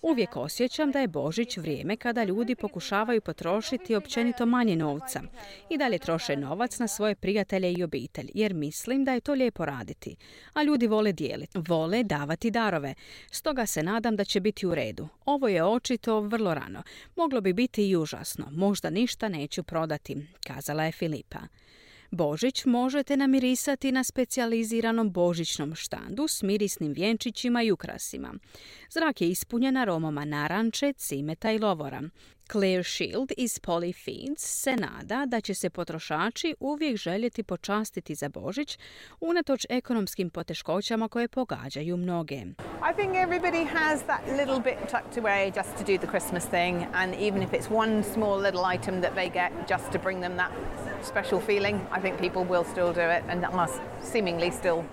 Uvijek 0.01 0.35
osjećam 0.35 0.91
da 0.91 0.99
je 0.99 1.07
Božić 1.07 1.57
vrijeme 1.57 1.97
kada 1.97 2.23
ljudi 2.23 2.55
pokušavaju 2.55 3.21
potrošiti 3.21 3.95
općenito 3.95 4.45
manje 4.45 4.75
novca 4.75 5.21
i 5.69 5.77
dalje 5.77 5.99
troše 5.99 6.35
novac 6.35 6.79
na 6.79 6.87
svoje 6.87 7.15
prijatelje 7.15 7.73
i 7.73 7.83
obitelj, 7.83 8.31
jer 8.33 8.53
mislim 8.53 9.05
da 9.05 9.13
je 9.13 9.21
to 9.21 9.33
lijepo 9.33 9.65
raditi. 9.65 10.15
A 10.53 10.63
ljudi 10.63 10.87
vole 10.87 11.11
dijeliti, 11.11 11.59
vole 11.67 12.03
davati 12.03 12.51
darove. 12.51 12.93
Stoga 13.31 13.65
se 13.65 13.83
nadam 13.83 14.15
da 14.15 14.23
će 14.23 14.39
biti 14.39 14.67
u 14.67 14.75
redu. 14.75 15.07
Ovo 15.25 15.47
je 15.47 15.63
očito 15.63 16.19
vrlo 16.19 16.53
rano. 16.53 16.83
Moglo 17.15 17.41
bi 17.41 17.53
biti 17.53 17.89
i 17.89 17.95
užasno. 17.95 18.47
Možda 18.51 18.89
ništa 18.89 19.29
neću 19.29 19.63
prodati, 19.63 20.27
kazala 20.47 20.83
je 20.83 20.91
Filipa. 20.91 21.39
Božić 22.11 22.65
možete 22.65 23.17
namirisati 23.17 23.91
na 23.91 24.03
specijaliziranom 24.03 25.11
božićnom 25.11 25.75
štandu 25.75 26.27
s 26.27 26.41
mirisnim 26.41 26.93
vjenčićima 26.93 27.63
i 27.63 27.71
ukrasima. 27.71 28.33
Zrak 28.89 29.21
je 29.21 29.29
ispunjen 29.29 29.77
aromama 29.77 30.25
naranče, 30.25 30.93
cimeta 30.93 31.51
i 31.51 31.59
lovora. 31.59 32.01
Clear 32.51 32.83
Shield 32.83 33.31
iz 33.37 33.59
Polyfeeds 33.59 34.37
se 34.37 34.75
nada 34.75 35.25
da 35.25 35.41
će 35.41 35.53
se 35.53 35.69
potrošači 35.69 36.55
uvijek 36.59 36.97
željeti 36.97 37.43
počastiti 37.43 38.15
za 38.15 38.29
Božić 38.29 38.79
unatoč 39.19 39.65
ekonomskim 39.69 40.29
poteškoćama 40.29 41.07
koje 41.07 41.27
pogađaju 41.27 41.97
mnoge. 41.97 42.35
I 42.35 42.93
think 42.95 43.15
everybody 43.15 43.65
has 43.65 44.01
that 44.03 44.21
little 44.39 44.59
bit 44.59 44.77
tucked 44.91 45.23
away 45.23 45.51
just 45.57 45.77
to 45.77 45.83
do 45.83 45.97
the 45.97 46.07
Christmas 46.07 46.45
thing 46.45 46.83
and 46.93 47.13
even 47.13 47.41
if 47.41 47.49
it's 47.51 47.69
one 47.69 48.03
small 48.13 48.41
little 48.41 48.65
item 48.75 49.01
that 49.01 49.13
they 49.15 49.29
get 49.33 49.51
just 49.69 49.91
to 49.91 49.99
bring 50.03 50.21
them 50.21 50.37
that 50.37 50.51
special 51.03 51.41
feeling, 51.41 51.75
I 51.91 52.01
think 52.01 52.19
people 52.19 52.43
will 52.43 52.65
still 52.71 52.93
do 52.93 53.09
it 53.17 53.23
and 53.29 53.45
are 53.45 53.69
seemingly 54.01 54.51
still 54.51 54.83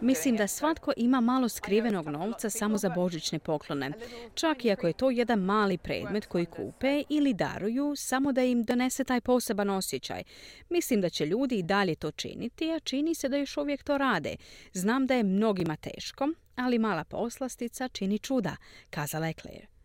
Mislim 0.00 0.36
da 0.36 0.46
svatko 0.46 0.92
ima 0.96 1.20
malo 1.20 1.48
skrivenog 1.48 2.08
novca 2.08 2.50
samo 2.50 2.78
za 2.78 2.88
božićne 2.88 3.38
poklone, 3.38 3.92
čak 4.34 4.64
i 4.64 4.70
ako 4.70 4.86
je 4.86 4.92
to 4.92 5.10
jedan 5.10 5.38
mali 5.38 5.78
predmet 5.78 6.26
koji 6.26 6.46
kupe 6.46 7.02
ili 7.08 7.34
daruju 7.34 7.94
samo 7.96 8.32
da 8.32 8.42
im 8.42 8.64
donese 8.64 9.04
taj 9.04 9.20
poseban 9.20 9.70
osjećaj. 9.70 10.22
Mislim 10.68 11.00
da 11.00 11.08
će 11.08 11.26
ljudi 11.26 11.58
i 11.58 11.62
dalje 11.62 11.94
to 11.94 12.10
činiti, 12.10 12.72
a 12.72 12.80
čini 12.80 13.14
se 13.14 13.28
da 13.28 13.36
još 13.36 13.56
uvijek 13.56 13.82
to 13.82 13.98
rade. 13.98 14.36
Znam 14.72 15.06
da 15.06 15.14
je 15.14 15.22
mnogima 15.22 15.76
teško, 15.76 16.28
ali 16.56 16.78
mala 16.78 17.04
poslastica 17.04 17.88
čini 17.88 18.18
čuda, 18.18 18.56
kazala 18.90 19.26
je 19.26 19.32
Claire. 19.32 19.77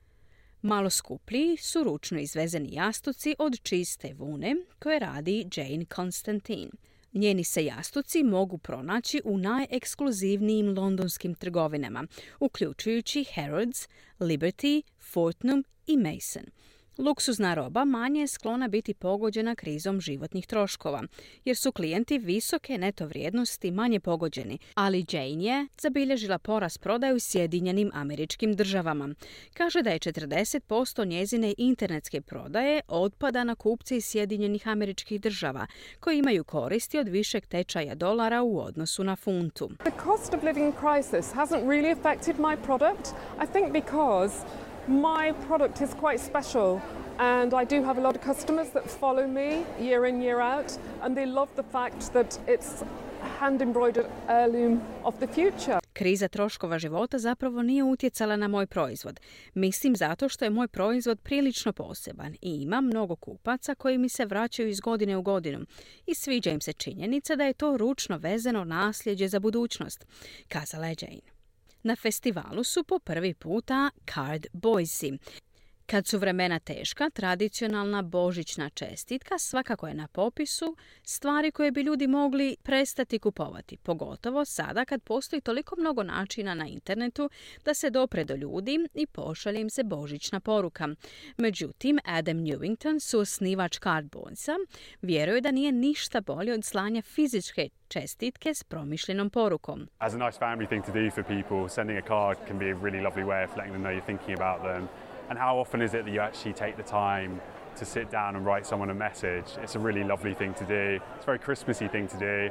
Malo 0.63 0.89
skuplji 0.89 1.57
su 1.57 1.83
ručno 1.83 2.19
izvezeni 2.19 2.73
jastuci 2.73 3.35
od 3.39 3.61
čiste 3.63 4.13
vune 4.13 4.55
koje 4.79 4.99
radi 4.99 5.49
Jane 5.55 5.85
Constantine. 5.95 6.71
Njeni 7.13 7.43
se 7.43 7.65
jastuci 7.65 8.23
mogu 8.23 8.57
pronaći 8.57 9.21
u 9.25 9.37
najekskluzivnijim 9.37 10.77
londonskim 10.77 11.35
trgovinama, 11.35 12.07
uključujući 12.39 13.25
Harrods, 13.35 13.87
Liberty, 14.19 14.81
Fortnum 14.99 15.65
i 15.87 15.97
Mason– 15.97 16.45
Luksuzna 16.97 17.53
roba 17.53 17.85
manje 17.85 18.21
je 18.21 18.27
sklona 18.27 18.67
biti 18.67 18.93
pogođena 18.93 19.55
krizom 19.55 20.01
životnih 20.01 20.47
troškova, 20.47 21.03
jer 21.45 21.57
su 21.57 21.71
klijenti 21.71 22.17
visoke 22.17 22.77
neto 22.77 23.05
vrijednosti 23.05 23.71
manje 23.71 23.99
pogođeni, 23.99 24.57
ali 24.75 25.05
Jane 25.11 25.43
je 25.43 25.67
zabilježila 25.81 26.37
porast 26.37 26.81
prodaju 26.81 27.19
Sjedinjenim 27.19 27.91
američkim 27.93 28.55
državama. 28.55 29.09
Kaže 29.53 29.81
da 29.81 29.89
je 29.89 29.99
40% 29.99 31.07
njezine 31.07 31.53
internetske 31.57 32.21
prodaje 32.21 32.81
otpada 32.87 33.43
na 33.43 33.55
kupce 33.55 33.97
iz 33.97 34.05
Sjedinjenih 34.05 34.67
američkih 34.67 35.21
država, 35.21 35.67
koji 35.99 36.17
imaju 36.17 36.43
koristi 36.43 36.99
od 36.99 37.07
višeg 37.07 37.45
tečaja 37.45 37.95
dolara 37.95 38.41
u 38.41 38.59
odnosu 38.59 39.03
na 39.03 39.15
funtu. 39.15 39.69
The 39.77 39.91
cost 40.03 40.33
of 40.33 40.43
living 40.43 40.73
crisis 40.73 41.33
hasn't 41.33 41.63
really 41.67 41.91
affected 41.99 42.35
my 42.35 42.57
product, 42.65 43.07
I 43.43 43.45
think 43.53 43.71
because 43.71 44.45
My 44.87 45.33
product 45.47 45.81
is 45.81 45.93
quite 45.93 46.19
special 46.19 46.81
and 47.19 47.53
I 47.53 47.65
do 47.65 47.83
have 47.83 47.97
a 47.97 48.01
lot 48.01 48.15
of 48.15 48.21
customers 48.21 48.69
that 48.69 48.89
follow 48.89 49.27
me 49.27 49.63
year 49.79 50.05
in, 50.05 50.21
year 50.21 50.41
out, 50.41 50.77
and 51.01 51.15
they 51.17 51.25
love 51.25 51.49
the 51.55 51.63
fact 51.63 52.13
that 52.13 52.39
it's 52.47 52.83
hand 53.39 53.61
embroidered 53.61 54.05
heirloom 54.27 54.81
of 55.03 55.19
the 55.19 55.27
future. 55.27 55.79
Kriza 55.93 56.27
troškova 56.27 56.79
života 56.79 57.19
zapravo 57.19 57.61
nije 57.61 57.83
utjecala 57.83 58.35
na 58.35 58.47
moj 58.47 58.67
proizvod. 58.67 59.19
Mislim 59.53 59.95
zato 59.95 60.29
što 60.29 60.45
je 60.45 60.51
moj 60.51 60.67
proizvod 60.67 61.19
prilično 61.19 61.73
poseban 61.73 62.33
i 62.41 62.61
ima 62.61 62.81
mnogo 62.81 63.15
kupaca 63.15 63.75
koji 63.75 63.97
mi 63.97 64.09
se 64.09 64.25
vraćaju 64.25 64.69
iz 64.69 64.79
godine 64.79 65.17
u 65.17 65.21
godinu. 65.21 65.65
I 66.05 66.15
sviđa 66.15 66.51
im 66.51 66.61
se 66.61 66.73
činjenica 66.73 67.35
da 67.35 67.43
je 67.43 67.53
to 67.53 67.77
ručno 67.77 68.17
vezano 68.17 68.63
nasljeđe 68.63 69.27
za 69.27 69.39
budućnost, 69.39 70.05
kazala 70.47 70.87
je 70.87 70.95
Jane. 71.01 71.32
Na 71.85 71.95
festivalu 71.95 72.63
su 72.63 72.83
po 72.83 72.99
prvi 72.99 73.33
puta 73.33 73.91
Card 74.05 74.47
Boysi. 74.53 75.19
Kad 75.93 76.07
su 76.07 76.17
vremena 76.19 76.59
teška, 76.59 77.09
tradicionalna 77.09 78.01
božićna 78.01 78.69
čestitka 78.69 79.39
svakako 79.39 79.87
je 79.87 79.93
na 79.93 80.07
popisu 80.07 80.75
stvari 81.03 81.51
koje 81.51 81.71
bi 81.71 81.81
ljudi 81.81 82.07
mogli 82.07 82.55
prestati 82.63 83.19
kupovati, 83.19 83.77
pogotovo 83.77 84.45
sada 84.45 84.85
kad 84.85 85.03
postoji 85.03 85.41
toliko 85.41 85.75
mnogo 85.79 86.03
načina 86.03 86.53
na 86.53 86.67
internetu 86.67 87.29
da 87.65 87.73
se 87.73 87.89
dopre 87.89 88.23
do 88.23 88.35
ljudi 88.35 88.87
i 88.93 89.07
pošalje 89.07 89.61
im 89.61 89.69
se 89.69 89.83
božićna 89.83 90.39
poruka. 90.39 90.87
Međutim, 91.37 91.99
Adam 92.05 92.37
Newington, 92.37 92.99
suosnivač 92.99 93.79
Cardboardsa, 93.79 94.53
vjeruje 95.01 95.41
da 95.41 95.51
nije 95.51 95.71
ništa 95.71 96.21
bolje 96.21 96.53
od 96.53 96.65
slanja 96.65 97.01
fizičke 97.01 97.69
čestitke 97.87 98.53
s 98.53 98.63
promišljenom 98.63 99.29
porukom. 99.29 99.87
As 99.99 100.13
a 100.13 100.17
nice 100.17 100.39
family 100.39 100.67
thing 100.67 100.85
to 100.85 100.91
do 100.91 101.11
for 101.15 101.23
people, 101.23 101.69
sending 101.69 101.99
a 101.99 102.07
card 102.07 102.37
can 102.47 102.59
be 102.59 102.65
a 102.65 102.75
really 102.75 103.01
lovely 103.01 103.25
way 103.25 103.43
of 103.43 103.57
letting 103.57 103.73
them 103.73 103.81
know 103.83 103.91
you're 103.91 104.05
thinking 104.05 104.41
about 104.41 104.61
them. 104.63 105.02
And 105.29 105.37
how 105.37 105.57
often 105.57 105.81
is 105.81 105.93
it 105.93 106.05
that 106.05 106.11
you 106.11 106.19
actually 106.19 106.53
take 106.53 106.77
the 106.77 106.83
time 106.83 107.41
to 107.75 107.85
sit 107.85 108.11
down 108.11 108.35
and 108.35 108.45
write 108.45 108.65
someone 108.65 108.89
a 108.89 108.93
message? 108.93 109.45
It's 109.61 109.75
a 109.75 109.79
really 109.79 110.03
lovely 110.03 110.33
thing 110.33 110.53
to 110.55 110.65
do. 110.65 110.99
It's 111.15 111.23
a 111.23 111.25
very 111.25 111.39
Christmassy 111.39 111.87
thing 111.87 112.07
to 112.07 112.17
do. 112.17 112.49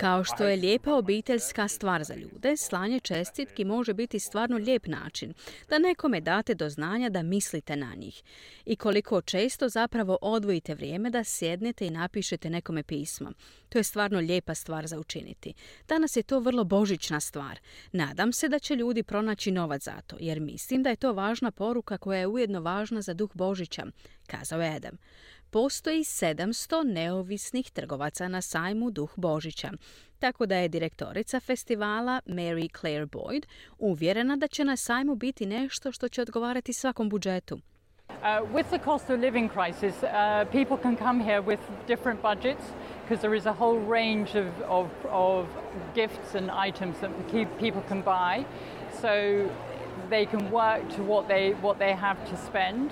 Kao 0.00 0.24
što 0.24 0.44
je 0.44 0.56
lijepa 0.56 0.94
obiteljska 0.94 1.68
stvar 1.68 2.04
za 2.04 2.14
ljude, 2.14 2.56
slanje 2.56 3.00
čestitki 3.00 3.64
može 3.64 3.94
biti 3.94 4.18
stvarno 4.18 4.56
lijep 4.56 4.86
način 4.86 5.34
da 5.68 5.78
nekome 5.78 6.20
date 6.20 6.54
do 6.54 6.68
znanja 6.68 7.08
da 7.08 7.22
mislite 7.22 7.76
na 7.76 7.94
njih. 7.94 8.22
I 8.64 8.76
koliko 8.76 9.20
često 9.20 9.68
zapravo 9.68 10.18
odvojite 10.22 10.74
vrijeme 10.74 11.10
da 11.10 11.24
sjednete 11.24 11.86
i 11.86 11.90
napišete 11.90 12.50
nekome 12.50 12.82
pismo. 12.82 13.32
To 13.68 13.78
je 13.78 13.84
stvarno 13.84 14.20
lijepa 14.20 14.54
stvar 14.54 14.86
za 14.86 14.98
učiniti. 14.98 15.54
Danas 15.88 16.16
je 16.16 16.22
to 16.22 16.40
vrlo 16.40 16.64
božićna 16.64 17.20
stvar. 17.20 17.60
Nadam 17.92 18.32
se 18.32 18.48
da 18.48 18.58
će 18.58 18.74
ljudi 18.74 19.02
pronaći 19.02 19.50
novac 19.50 19.84
za 19.84 20.00
to, 20.06 20.16
jer 20.20 20.40
mislim 20.40 20.82
da 20.82 20.90
je 20.90 20.96
to 20.96 21.12
važna 21.12 21.50
poruka 21.50 21.98
koja 21.98 22.20
je 22.20 22.26
ujedno 22.26 22.60
važna 22.60 23.02
za 23.02 23.14
duh 23.14 23.30
Božića, 23.34 23.86
kazao 24.26 24.62
je 24.62 24.76
Adam 24.76 24.98
postoji 25.50 26.00
700 26.00 26.92
neovisnih 26.92 27.70
trgovaca 27.70 28.28
na 28.28 28.40
sajmu 28.40 28.90
Duh 28.90 29.10
Božića, 29.16 29.70
tako 30.18 30.46
da 30.46 30.56
je 30.56 30.68
direktorica 30.68 31.40
festivala 31.40 32.20
Mary 32.26 32.80
Claire 32.80 33.06
Boyd 33.06 33.46
uvjerena 33.78 34.36
da 34.36 34.48
će 34.48 34.64
na 34.64 34.76
sajmu 34.76 35.14
biti 35.14 35.46
nešto 35.46 35.92
što 35.92 36.08
će 36.08 36.22
odgovarati 36.22 36.72
svakom 36.72 37.08
budžetu. 37.08 37.60
Uh, 38.10 38.54
with 38.54 38.68
the 38.68 38.78
cost 38.84 39.10
of 39.10 39.20
living 39.20 39.50
crisis, 39.52 40.02
uh, 40.02 40.44
people 40.52 40.76
can 40.82 40.96
come 40.96 41.24
here 41.24 41.40
with 41.40 41.60
different 41.86 42.22
budgets 42.22 42.64
because 43.02 43.20
there 43.22 43.36
is 43.36 43.46
a 43.46 43.52
whole 43.52 43.78
range 43.88 44.34
of, 44.34 44.46
of, 44.68 44.86
of 45.10 45.46
gifts 45.94 46.34
and 46.34 46.50
items 46.68 46.96
that 47.00 47.10
people 47.58 47.82
can 47.88 48.02
buy. 48.02 48.44
So 49.00 49.08
they 50.10 50.26
can 50.26 50.50
work 50.50 50.82
to 50.96 51.02
what 51.02 51.28
they, 51.28 51.54
what 51.62 51.78
they 51.78 51.94
have 51.94 52.18
to 52.30 52.36
spend. 52.36 52.90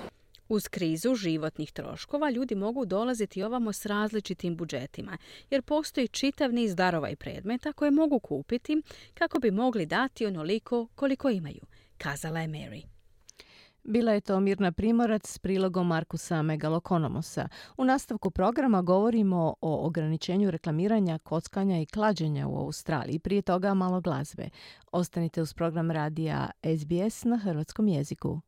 Uz 0.49 0.67
krizu 0.67 1.15
životnih 1.15 1.71
troškova 1.71 2.29
ljudi 2.29 2.55
mogu 2.55 2.85
dolaziti 2.85 3.43
ovamo 3.43 3.73
s 3.73 3.85
različitim 3.85 4.57
budžetima, 4.57 5.17
jer 5.49 5.61
postoji 5.61 6.07
čitav 6.07 6.53
niz 6.53 6.75
darova 6.75 7.09
i 7.09 7.15
predmeta 7.15 7.73
koje 7.73 7.91
mogu 7.91 8.19
kupiti 8.19 8.81
kako 9.13 9.39
bi 9.39 9.51
mogli 9.51 9.85
dati 9.85 10.25
onoliko 10.25 10.87
koliko 10.95 11.29
imaju, 11.29 11.61
kazala 11.97 12.39
je 12.39 12.47
Mary. 12.47 12.83
Bila 13.83 14.11
je 14.11 14.21
to 14.21 14.39
Mirna 14.39 14.71
Primorac 14.71 15.27
s 15.27 15.39
prilogom 15.39 15.87
Markusa 15.87 16.41
Megalokonomosa. 16.41 17.47
U 17.77 17.85
nastavku 17.85 18.31
programa 18.31 18.81
govorimo 18.81 19.55
o 19.61 19.87
ograničenju 19.87 20.51
reklamiranja, 20.51 21.17
kockanja 21.17 21.81
i 21.81 21.85
klađenja 21.85 22.47
u 22.47 22.57
Australiji. 22.57 23.19
Prije 23.19 23.41
toga 23.41 23.73
malo 23.73 24.01
glazbe. 24.01 24.49
Ostanite 24.91 25.41
uz 25.41 25.53
program 25.53 25.91
radija 25.91 26.49
SBS 26.79 27.23
na 27.23 27.37
hrvatskom 27.37 27.87
jeziku. 27.87 28.41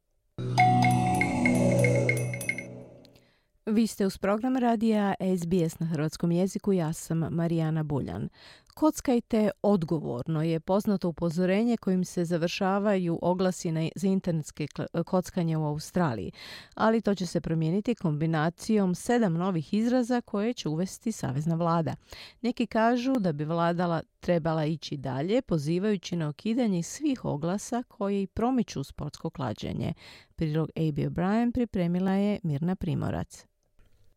Vi 3.71 3.87
ste 3.87 4.05
uz 4.05 4.17
program 4.17 4.57
radija 4.57 5.13
SBS 5.39 5.79
na 5.79 5.85
hrvatskom 5.85 6.31
jeziku, 6.31 6.73
ja 6.73 6.93
sam 6.93 7.17
Marijana 7.17 7.83
Buljan. 7.83 8.29
Kockajte 8.73 9.51
odgovorno 9.61 10.43
je 10.43 10.59
poznato 10.59 11.09
upozorenje 11.09 11.77
kojim 11.77 12.05
se 12.05 12.25
završavaju 12.25 13.19
oglasi 13.21 13.71
za 13.95 14.07
internetske 14.07 14.67
kockanje 15.05 15.57
u 15.57 15.65
Australiji, 15.65 16.31
ali 16.75 17.01
to 17.01 17.15
će 17.15 17.25
se 17.25 17.41
promijeniti 17.41 17.95
kombinacijom 17.95 18.95
sedam 18.95 19.33
novih 19.33 19.73
izraza 19.73 20.21
koje 20.21 20.53
će 20.53 20.69
uvesti 20.69 21.11
Savezna 21.11 21.55
vlada. 21.55 21.95
Neki 22.41 22.65
kažu 22.65 23.13
da 23.13 23.31
bi 23.31 23.45
vladala 23.45 24.01
trebala 24.19 24.65
ići 24.65 24.97
dalje, 24.97 25.41
pozivajući 25.41 26.15
na 26.15 26.29
okidanje 26.29 26.83
svih 26.83 27.25
oglasa 27.25 27.83
koji 27.87 28.27
promiču 28.27 28.83
sportsko 28.83 29.29
klađenje. 29.29 29.93
Prilog 30.35 30.69
A.B. 30.75 31.01
O'Brien 31.01 31.51
pripremila 31.51 32.11
je 32.11 32.39
Mirna 32.43 32.75
Primorac. 32.75 33.50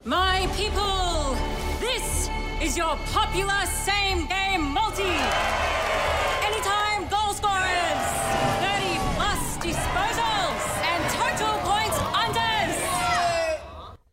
My 0.07 0.47
people, 0.55 1.35
this 1.81 2.29
is 2.61 2.77
your 2.77 2.95
popular 3.07 3.65
same 3.65 4.27
game 4.27 4.61
multi. 4.61 5.84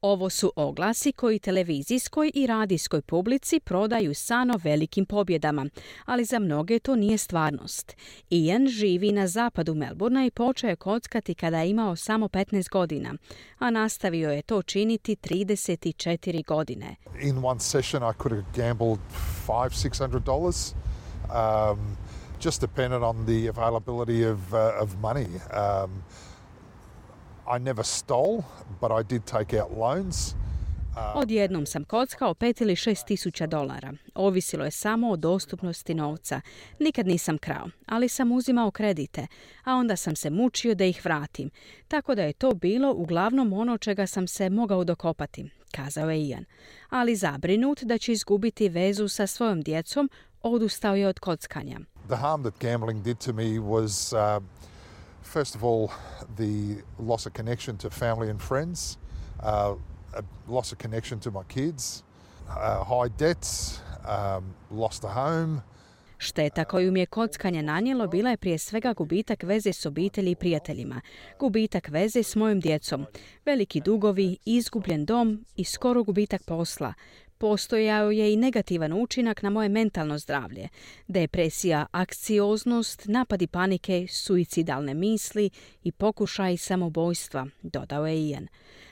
Ovo 0.01 0.29
su 0.29 0.53
oglasi 0.55 1.11
koji 1.11 1.39
televizijskoj 1.39 2.31
i 2.33 2.47
radijskoj 2.47 3.01
publici 3.01 3.59
prodaju 3.59 4.13
sano 4.13 4.53
velikim 4.63 5.05
pobjedama, 5.05 5.65
ali 6.05 6.25
za 6.25 6.39
mnoge 6.39 6.79
to 6.79 6.95
nije 6.95 7.17
stvarnost. 7.17 7.95
Ian 8.29 8.67
živi 8.67 9.11
na 9.11 9.27
zapadu 9.27 9.75
Melbourna 9.75 10.25
i 10.25 10.31
počeo 10.31 10.69
je 10.69 10.75
kockati 10.75 11.35
kada 11.35 11.59
je 11.59 11.69
imao 11.69 11.95
samo 11.95 12.27
15 12.27 12.69
godina, 12.69 13.13
a 13.59 13.69
nastavio 13.69 14.31
je 14.31 14.41
to 14.41 14.61
činiti 14.61 15.15
34 15.15 16.45
godine. 16.45 16.95
In 17.21 17.45
one 17.45 17.59
session 17.59 18.03
I 18.03 18.13
could 18.21 18.31
have 18.31 18.67
gambled 18.67 18.99
500-600 19.47 20.19
dollars. 20.19 20.73
Um, 21.23 21.97
just 22.43 22.61
depended 22.61 23.03
on 23.03 23.25
the 23.25 23.49
availability 23.49 24.31
of, 24.31 24.53
uh, 24.53 24.83
of 24.83 24.89
money. 25.01 25.25
Um, 25.25 26.03
I 27.55 27.59
never 27.59 27.83
stole, 27.83 28.43
but 28.81 28.91
I 28.91 29.03
did 29.09 29.25
take 29.25 29.61
out 29.61 29.77
loans. 29.77 30.35
Uh, 30.95 31.21
Odjednom 31.21 31.65
sam 31.65 31.83
kockao 31.83 32.33
pet 32.33 32.61
ili 32.61 32.75
šest 32.75 33.05
tisuća 33.05 33.47
dolara. 33.47 33.93
Ovisilo 34.15 34.65
je 34.65 34.71
samo 34.71 35.11
o 35.11 35.15
dostupnosti 35.15 35.93
novca. 35.93 36.41
Nikad 36.79 37.07
nisam 37.07 37.37
krao, 37.37 37.69
ali 37.85 38.09
sam 38.09 38.31
uzimao 38.31 38.71
kredite, 38.71 39.27
a 39.63 39.75
onda 39.75 39.95
sam 39.95 40.15
se 40.15 40.29
mučio 40.29 40.75
da 40.75 40.85
ih 40.85 41.05
vratim. 41.05 41.49
Tako 41.87 42.15
da 42.15 42.23
je 42.23 42.33
to 42.33 42.53
bilo 42.53 42.93
uglavnom 42.93 43.53
ono 43.53 43.77
čega 43.77 44.07
sam 44.07 44.27
se 44.27 44.49
mogao 44.49 44.83
dokopati, 44.83 45.49
kazao 45.71 46.09
je 46.09 46.27
Ian. 46.27 46.45
Ali 46.89 47.15
zabrinut 47.15 47.83
da 47.83 47.97
će 47.97 48.11
izgubiti 48.11 48.69
vezu 48.69 49.07
sa 49.07 49.27
svojom 49.27 49.61
djecom, 49.61 50.09
odustao 50.41 50.95
je 50.95 51.07
od 51.07 51.19
kockanja. 51.19 51.79
The 52.07 52.15
harm 52.15 52.43
that 52.43 52.53
gambling 52.59 53.03
did 53.03 53.17
to 53.17 53.33
me 53.33 53.43
was, 53.43 54.13
uh, 54.37 54.43
first 55.21 55.55
of 55.55 55.63
all, 55.63 55.89
the 56.37 56.83
loss 56.99 57.25
of 57.25 57.33
connection 57.33 57.77
to 57.77 57.89
family 57.89 58.29
and 58.29 58.41
friends, 58.41 58.97
uh, 59.43 59.75
a 60.13 60.23
loss 60.47 60.71
of 60.71 60.77
connection 60.77 61.19
to 61.19 61.31
my 61.31 61.43
kids, 61.47 62.03
uh, 62.49 62.83
high 62.83 63.09
debts, 63.17 63.79
um, 64.05 64.53
lost 64.71 65.03
a 65.03 65.07
home. 65.07 65.61
Šteta 66.17 66.65
koju 66.65 66.91
mi 66.91 66.99
je 66.99 67.05
kockanje 67.05 67.63
nanijelo 67.63 68.07
bila 68.07 68.29
je 68.29 68.37
prije 68.37 68.57
svega 68.57 68.93
gubitak 68.93 69.43
veze 69.43 69.73
s 69.73 69.85
obitelji 69.85 70.31
i 70.31 70.35
prijateljima, 70.35 71.01
gubitak 71.39 71.87
veze 71.89 72.23
s 72.23 72.35
mojom 72.35 72.59
djecom, 72.59 73.05
veliki 73.45 73.81
dugovi, 73.81 74.37
izgubljen 74.45 75.05
dom 75.05 75.45
i 75.55 75.63
skoro 75.63 76.03
gubitak 76.03 76.41
posla. 76.43 76.93
Postojao 77.41 78.11
je 78.11 78.33
i 78.33 78.37
negativan 78.37 78.93
učinak 78.93 79.41
na 79.41 79.49
moje 79.49 79.69
mentalno 79.69 80.17
zdravlje, 80.17 80.69
depresija, 81.07 81.85
akcioznost, 81.91 83.05
napadi 83.05 83.47
panike, 83.47 84.07
suicidalne 84.09 84.93
misli 84.93 85.49
i 85.83 85.91
pokušaj 85.91 86.57
samobojstva, 86.57 87.47
dodao 87.61 88.07
je 88.07 88.29
Ian. 88.29 88.47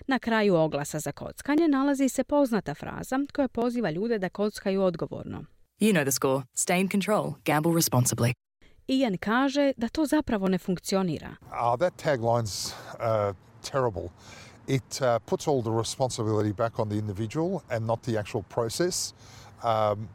Na 0.08 0.20
kraju 0.20 0.56
oglasa 0.56 1.00
za 1.00 1.12
kockanje 1.12 1.68
nalazi 1.68 2.10
se 2.10 2.24
poznata 2.24 2.74
fraza 2.74 3.20
koja 3.34 3.48
poziva 3.48 3.92
ljude 3.92 4.20
da 4.20 4.30
kockaju 4.30 4.82
odgovorno. 4.82 5.46
You 5.80 5.92
know 5.92 6.04
the 6.04 6.12
score. 6.12 6.44
Stay 6.56 6.80
in 6.82 6.90
control. 6.90 7.34
Gamble 7.46 7.72
responsibly. 7.72 8.34
Ian 8.88 9.18
kaže 9.18 9.74
da 9.78 9.88
to 9.90 10.06
zapravo 10.06 10.48
ne 10.48 10.58
funkcionira. 10.58 11.36
Uh, 11.42 11.80
that 11.80 11.94
tagline's 12.04 12.74
uh, 12.94 13.36
terrible. 13.72 14.10
It 14.70 15.02
uh, 15.02 15.18
puts 15.26 15.48
all 15.48 15.62
the 15.64 15.72
responsibility 15.72 16.54
back 16.54 16.80
on 16.80 16.90
the 16.90 16.96
individual 16.96 17.62
and 17.72 17.88
not 17.88 18.04
the 18.04 18.20
actual 18.20 18.44
process. 18.44 19.14
Um, 19.64 20.08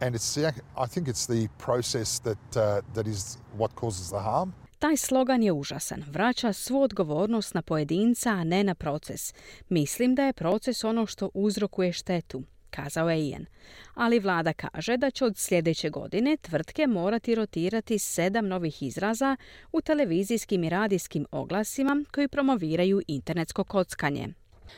and 0.00 0.14
it's 0.14 0.34
the, 0.34 0.52
I 0.76 0.86
think 0.86 1.08
it's 1.08 1.26
the 1.26 1.48
process 1.58 2.20
that, 2.20 2.56
uh, 2.56 2.80
that 2.94 3.06
is 3.08 3.38
what 3.56 3.74
causes 3.74 4.10
the 4.10 4.20
harm. 4.20 4.52
Taj 4.78 4.96
slogan 4.96 5.42
je 5.42 5.52
užasan. 5.52 6.04
Vraća 6.10 6.52
svu 6.52 6.82
odgovornost 6.82 7.54
na 7.54 7.62
pojedinca, 7.62 8.30
a 8.30 8.44
ne 8.44 8.64
na 8.64 8.74
proces. 8.74 9.34
Mislim 9.68 10.14
da 10.14 10.22
je 10.22 10.32
proces 10.32 10.84
ono 10.84 11.06
što 11.06 11.30
uzrokuje 11.34 11.92
štetu 11.92 12.42
kazao 12.82 13.10
je 13.10 13.28
Ian. 13.28 13.46
Ali 13.94 14.18
vlada 14.18 14.52
kaže 14.52 14.96
da 14.96 15.10
će 15.10 15.24
od 15.24 15.36
sljedeće 15.36 15.90
godine 15.90 16.36
tvrtke 16.36 16.86
morati 16.86 17.34
rotirati 17.34 17.98
sedam 17.98 18.48
novih 18.48 18.82
izraza 18.82 19.36
u 19.72 19.80
televizijskim 19.80 20.64
i 20.64 20.68
radijskim 20.68 21.26
oglasima 21.30 22.04
koji 22.14 22.28
promoviraju 22.28 23.02
internetsko 23.08 23.64
kockanje. 23.64 24.28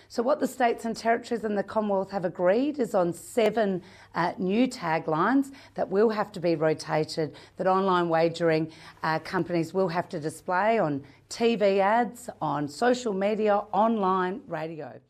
So, 0.08 0.22
what 0.22 0.38
the 0.38 0.46
states 0.46 0.84
and 0.84 1.02
territories 1.02 1.44
and 1.44 1.58
the 1.58 1.68
Commonwealth 1.74 2.10
have 2.10 2.24
agreed 2.24 2.78
is 2.78 2.94
on 2.94 3.12
seven 3.12 3.82
uh, 4.14 4.32
new 4.38 4.66
taglines 4.68 5.46
that 5.74 5.88
will 5.90 6.10
have 6.10 6.30
to 6.32 6.40
be 6.40 6.54
rotated, 6.54 7.30
that 7.56 7.66
online 7.66 8.08
wagering 8.08 8.66
uh, 9.02 9.18
companies 9.32 9.74
will 9.74 9.88
have 9.88 10.08
to 10.08 10.20
display 10.20 10.78
on 10.78 11.02
TV 11.28 11.62
ads, 11.80 12.30
on 12.40 12.68
social 12.68 13.14
media, 13.14 13.54
online, 13.72 14.40
radio. 14.48 15.00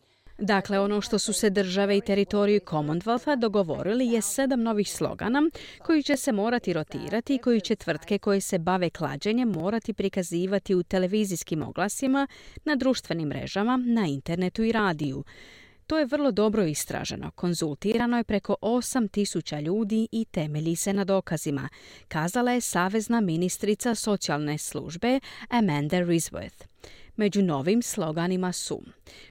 Dakle, 0.41 0.81
ono 0.81 1.01
što 1.01 1.19
su 1.19 1.33
se 1.33 1.51
države 1.51 1.99
i 1.99 2.01
teritoriji 2.01 2.61
Commonwealtha 2.61 3.37
dogovorili 3.37 4.07
je 4.07 4.23
sedam 4.23 4.63
novih 4.63 4.93
slogana 4.93 5.43
koji 5.83 6.03
će 6.03 6.17
se 6.17 6.33
morati 6.33 6.73
rotirati 6.73 7.35
i 7.35 7.39
koji 7.39 7.61
će 7.61 7.77
tvrtke 7.77 8.19
koje 8.19 8.41
se 8.41 8.59
bave 8.59 8.91
klađenjem 8.91 9.49
morati 9.49 9.93
prikazivati 9.93 10.75
u 10.75 10.83
televizijskim 10.83 11.63
oglasima, 11.63 12.27
na 12.65 12.77
društvenim 12.77 13.29
mrežama, 13.29 13.77
na 13.77 14.07
internetu 14.07 14.63
i 14.63 14.73
radiju. 14.73 15.25
To 15.87 15.99
je 15.99 16.07
vrlo 16.07 16.31
dobro 16.31 16.65
istraženo. 16.65 17.31
Konzultirano 17.31 18.17
je 18.17 18.25
preko 18.25 18.57
8000 18.63 19.63
ljudi 19.63 20.09
i 20.13 20.25
temelji 20.25 20.77
se 20.77 20.93
na 20.93 21.05
dokazima, 21.05 21.69
kazala 22.09 22.53
je 22.53 22.61
savezna 22.61 23.21
ministrica 23.21 23.95
socijalne 23.95 24.59
službe 24.59 25.21
Amanda 25.49 25.97
Risworth. 25.97 26.65
Među 27.21 27.43
novim 27.43 27.83
sloganima 27.83 28.53
su 28.53 28.83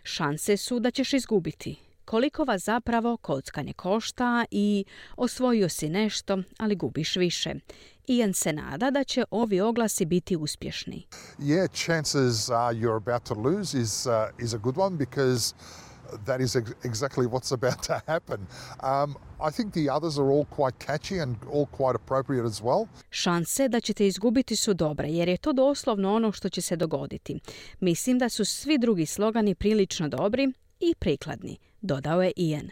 Šanse 0.04 0.58
su 0.58 0.80
da 0.80 0.92
ćeš 0.92 1.14
izgubiti, 1.14 1.76
koliko 2.06 2.44
vas 2.44 2.64
zapravo 2.64 3.18
kockanje 3.18 3.74
košta 3.74 4.46
i 4.52 4.86
osvojio 5.18 5.70
si 5.70 5.90
nešto, 5.90 6.38
ali 6.58 6.76
gubiš 6.76 7.16
više. 7.16 7.54
Ian 8.08 8.34
se 8.34 8.54
nada 8.54 8.92
da 8.92 9.04
će 9.04 9.24
ovi 9.32 9.62
oglasi 9.62 10.06
biti 10.06 10.36
uspješni. 10.36 11.08
Yeah, 11.40 11.86
chances 11.86 12.50
are 12.50 12.78
you're 12.78 12.98
about 12.98 13.24
to 13.24 13.34
lose 13.34 13.80
is, 13.80 14.06
uh, 14.06 14.46
is 14.46 14.54
a 14.54 14.58
good 14.58 14.78
one 14.78 14.98
because 14.98 15.54
that 16.26 16.42
is 16.42 16.56
ex- 16.56 16.74
exactly 16.84 17.26
what's 17.28 17.52
about 17.52 17.84
to 17.88 18.02
happen. 18.08 18.40
Um, 18.84 19.16
I 19.42 19.52
think 19.52 19.74
the 19.74 19.90
others 19.90 20.18
are 20.20 20.32
all 20.32 20.46
quite 20.46 20.80
catchy 20.86 21.22
and 21.22 21.36
all 21.54 21.66
quite 21.66 21.96
appropriate 21.96 22.46
as 22.46 22.62
well. 22.62 22.88
Šanse 23.12 23.68
da 23.68 23.80
ćete 23.80 24.08
izgubiti 24.08 24.56
su 24.56 24.74
dobre, 24.74 25.10
jer 25.10 25.28
je 25.28 25.38
to 25.38 25.54
doslovno 25.54 26.16
ono 26.16 26.32
što 26.32 26.50
će 26.50 26.62
se 26.62 26.76
dogoditi. 26.76 27.40
Mislim 27.80 28.20
da 28.20 28.30
su 28.30 28.46
svi 28.46 28.78
drugi 28.78 29.06
slogani 29.06 29.56
prilično 29.56 30.08
dobri 30.08 30.54
i 30.80 30.96
prikladni, 31.00 31.58
dodao 31.82 32.22
je 32.22 32.32
Ian. 32.36 32.70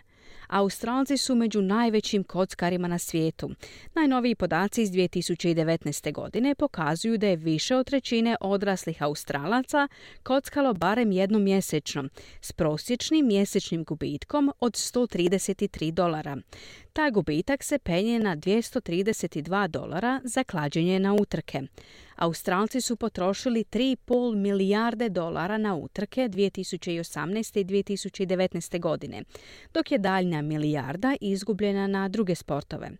Australci 0.47 1.17
su 1.17 1.35
među 1.35 1.61
najvećim 1.61 2.23
kockarima 2.23 2.87
na 2.87 2.97
svijetu. 2.99 3.49
Najnoviji 3.95 4.35
podaci 4.35 4.81
iz 4.81 4.91
2019. 4.91 6.13
godine 6.13 6.55
pokazuju 6.55 7.17
da 7.17 7.27
je 7.27 7.35
više 7.35 7.75
od 7.75 7.85
trećine 7.85 8.35
odraslih 8.41 9.03
Australaca 9.03 9.87
kockalo 10.23 10.73
barem 10.73 11.11
jednom 11.11 11.43
mjesečno, 11.43 12.03
s 12.41 12.51
prosječnim 12.51 13.27
mjesečnim 13.27 13.83
gubitkom 13.83 14.51
od 14.59 14.73
133 14.73 15.91
dolara. 15.91 16.37
Taj 16.97 17.11
gubitak 17.11 17.63
se 17.63 17.79
penje 17.79 18.19
na 18.19 18.35
232 18.35 19.67
dolara 19.67 20.21
za 20.23 20.43
klađenje 20.43 20.99
na 20.99 21.13
utrke. 21.13 21.61
Australci 22.15 22.81
su 22.81 22.95
potrošili 22.95 23.63
3,5 23.63 24.35
milijarde 24.35 25.09
dolara 25.09 25.57
na 25.57 25.75
utrke 25.75 26.21
2018. 26.29 27.59
i 27.59 27.65
2019. 27.65 28.79
godine, 28.79 29.23
dok 29.73 29.91
je 29.91 29.97
daljnja 29.97 30.41
milijarda 30.41 31.15
izgubljena 31.21 31.87
na 31.87 32.09
druge 32.09 32.35
sportove. 32.35 32.91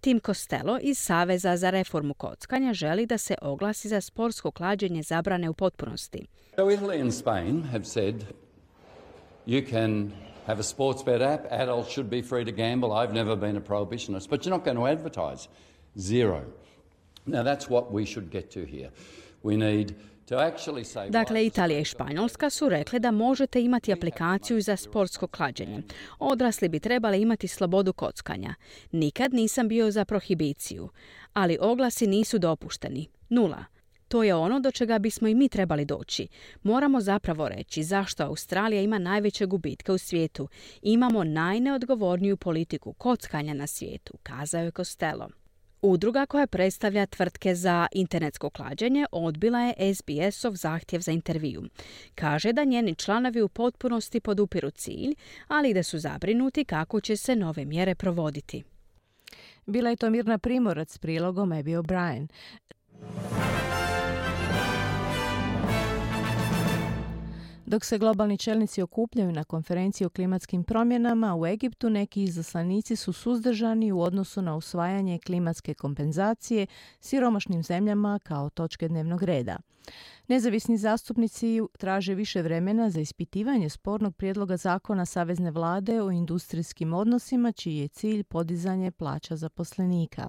Tim 0.00 0.20
Costello 0.20 0.78
iz 0.82 0.98
Saveza 0.98 1.56
za 1.56 1.70
reformu 1.70 2.14
kockanja 2.14 2.72
želi 2.72 3.06
da 3.06 3.18
se 3.18 3.34
oglasi 3.42 3.88
za 3.88 4.00
sportsko 4.00 4.50
klađenje 4.50 5.02
zabrane 5.02 5.50
u 5.50 5.54
potpunosti. 5.54 6.26
So 6.56 6.62
Italy 6.62 7.02
and 7.02 7.14
Spain 7.14 7.62
have 7.62 7.84
said 7.84 8.24
you 9.46 9.70
can 9.70 10.12
have 10.46 10.60
a 10.60 10.62
sports 10.62 11.02
bet 11.02 11.22
app, 11.22 11.46
adults 11.50 11.90
should 11.90 12.10
be 12.10 12.22
free 12.22 12.44
to 12.44 12.52
gamble. 12.52 12.92
I've 12.92 13.14
never 13.14 13.36
been 13.36 13.56
a 13.56 13.60
prohibitionist, 13.60 14.28
but 14.28 14.44
you're 14.44 14.56
not 14.56 14.64
going 14.64 14.76
to 14.76 14.86
advertise. 14.86 15.48
Zero. 15.98 16.44
Now 17.26 17.42
that's 17.42 17.68
what 17.68 17.92
we 17.92 18.04
should 18.06 18.30
get 18.30 18.50
to 18.50 18.64
here. 18.64 18.90
We 19.42 19.56
need 19.56 19.94
Dakle, 21.10 21.46
Italija 21.46 21.80
i 21.80 21.84
Španjolska 21.84 22.50
su 22.50 22.68
rekli 22.68 22.98
da 23.00 23.10
možete 23.10 23.62
imati 23.62 23.92
aplikaciju 23.92 24.60
za 24.60 24.76
sportsko 24.76 25.26
klađenje. 25.26 25.82
Odrasli 26.18 26.68
bi 26.68 26.80
trebali 26.80 27.22
imati 27.22 27.48
slobodu 27.48 27.92
kockanja. 27.92 28.54
Nikad 28.92 29.34
nisam 29.34 29.68
bio 29.68 29.90
za 29.90 30.04
prohibiciju, 30.04 30.88
ali 31.32 31.58
oglasi 31.60 32.06
nisu 32.06 32.38
dopušteni. 32.38 33.08
Nula. 33.28 33.64
To 34.12 34.22
je 34.22 34.34
ono 34.34 34.60
do 34.60 34.70
čega 34.70 34.98
bismo 34.98 35.28
i 35.28 35.34
mi 35.34 35.48
trebali 35.48 35.84
doći. 35.84 36.28
Moramo 36.62 37.00
zapravo 37.00 37.48
reći 37.48 37.82
zašto 37.82 38.24
Australija 38.24 38.82
ima 38.82 38.98
najveće 38.98 39.46
gubitke 39.46 39.92
u 39.92 39.98
svijetu. 39.98 40.48
Imamo 40.82 41.24
najneodgovorniju 41.24 42.36
politiku 42.36 42.92
kockanja 42.92 43.54
na 43.54 43.66
svijetu, 43.66 44.12
kazao 44.22 44.62
je 44.62 44.70
Costello. 44.70 45.28
Udruga 45.82 46.26
koja 46.26 46.46
predstavlja 46.46 47.06
tvrtke 47.06 47.54
za 47.54 47.86
internetsko 47.92 48.50
klađenje 48.50 49.06
odbila 49.12 49.60
je 49.60 49.94
SBS-ov 49.94 50.54
zahtjev 50.54 51.00
za 51.00 51.12
intervju. 51.12 51.62
Kaže 52.14 52.52
da 52.52 52.64
njeni 52.64 52.94
članovi 52.94 53.42
u 53.42 53.48
potpunosti 53.48 54.20
podupiru 54.20 54.70
cilj, 54.70 55.14
ali 55.48 55.74
da 55.74 55.82
su 55.82 55.98
zabrinuti 55.98 56.64
kako 56.64 57.00
će 57.00 57.16
se 57.16 57.36
nove 57.36 57.64
mjere 57.64 57.94
provoditi. 57.94 58.62
Bila 59.66 59.90
je 59.90 59.96
to 59.96 60.10
Mirna 60.10 60.38
Primorac 60.38 60.92
s 60.92 60.98
prilogom 60.98 61.50
Abby 61.50 61.82
O'Brien. 61.82 62.26
Dok 67.72 67.84
se 67.84 67.98
globalni 67.98 68.38
čelnici 68.38 68.82
okupljaju 68.82 69.32
na 69.32 69.44
konferenciji 69.44 70.06
o 70.06 70.10
klimatskim 70.10 70.64
promjenama 70.64 71.36
u 71.36 71.46
Egiptu, 71.46 71.90
neki 71.90 72.22
izaslanici 72.22 72.96
su 72.96 73.12
suzdržani 73.12 73.92
u 73.92 74.00
odnosu 74.00 74.42
na 74.42 74.56
usvajanje 74.56 75.18
klimatske 75.18 75.74
kompenzacije 75.74 76.66
siromašnim 77.00 77.62
zemljama 77.62 78.18
kao 78.22 78.50
točke 78.50 78.88
dnevnog 78.88 79.22
reda. 79.22 79.56
Nezavisni 80.28 80.78
zastupnici 80.78 81.60
traže 81.78 82.14
više 82.14 82.42
vremena 82.42 82.90
za 82.90 83.00
ispitivanje 83.00 83.68
spornog 83.68 84.16
prijedloga 84.16 84.56
zakona 84.56 85.06
Savezne 85.06 85.50
vlade 85.50 86.02
o 86.02 86.10
industrijskim 86.10 86.92
odnosima, 86.92 87.52
čiji 87.52 87.76
je 87.76 87.88
cilj 87.88 88.24
podizanje 88.24 88.90
plaća 88.90 89.36
zaposlenika. 89.36 90.28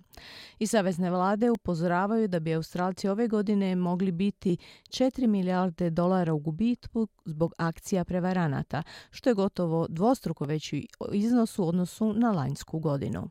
I 0.59 0.67
Savezne 0.67 1.09
vlade 1.09 1.51
upozoravaju 1.51 2.27
da 2.27 2.39
bi 2.39 2.53
Australci 2.53 3.07
ove 3.07 3.27
godine 3.27 3.75
mogli 3.75 4.11
biti 4.11 4.57
4 4.89 5.27
milijarde 5.27 5.89
dolara 5.89 6.33
u 6.33 6.39
gubitku 6.39 7.07
zbog 7.25 7.53
akcija 7.57 8.05
prevaranata, 8.05 8.83
što 9.09 9.29
je 9.29 9.33
gotovo 9.33 9.87
dvostruko 9.89 10.45
veći 10.45 10.87
iznos 11.11 11.59
u 11.59 11.67
odnosu 11.67 12.13
na 12.13 12.31
lanjsku 12.31 12.79
godinu. 12.79 13.29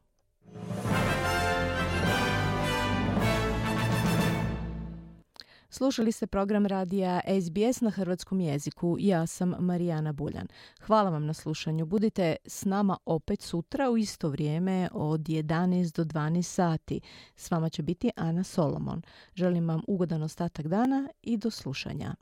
Slušali 5.74 6.12
ste 6.12 6.26
program 6.26 6.66
radija 6.66 7.20
SBS 7.42 7.80
na 7.80 7.90
hrvatskom 7.90 8.40
jeziku. 8.40 8.96
Ja 9.00 9.26
sam 9.26 9.54
Marijana 9.58 10.12
Buljan. 10.12 10.46
Hvala 10.80 11.10
vam 11.10 11.26
na 11.26 11.34
slušanju. 11.34 11.86
Budite 11.86 12.36
s 12.46 12.64
nama 12.64 12.98
opet 13.06 13.40
sutra 13.40 13.90
u 13.90 13.98
isto 13.98 14.28
vrijeme 14.28 14.88
od 14.92 15.20
11 15.20 15.96
do 15.96 16.04
12 16.04 16.42
sati. 16.42 17.00
S 17.36 17.50
vama 17.50 17.68
će 17.68 17.82
biti 17.82 18.10
Ana 18.16 18.44
Solomon. 18.44 19.02
Želim 19.34 19.68
vam 19.68 19.82
ugodan 19.86 20.22
ostatak 20.22 20.66
dana 20.66 21.08
i 21.22 21.36
do 21.36 21.50
slušanja. 21.50 22.14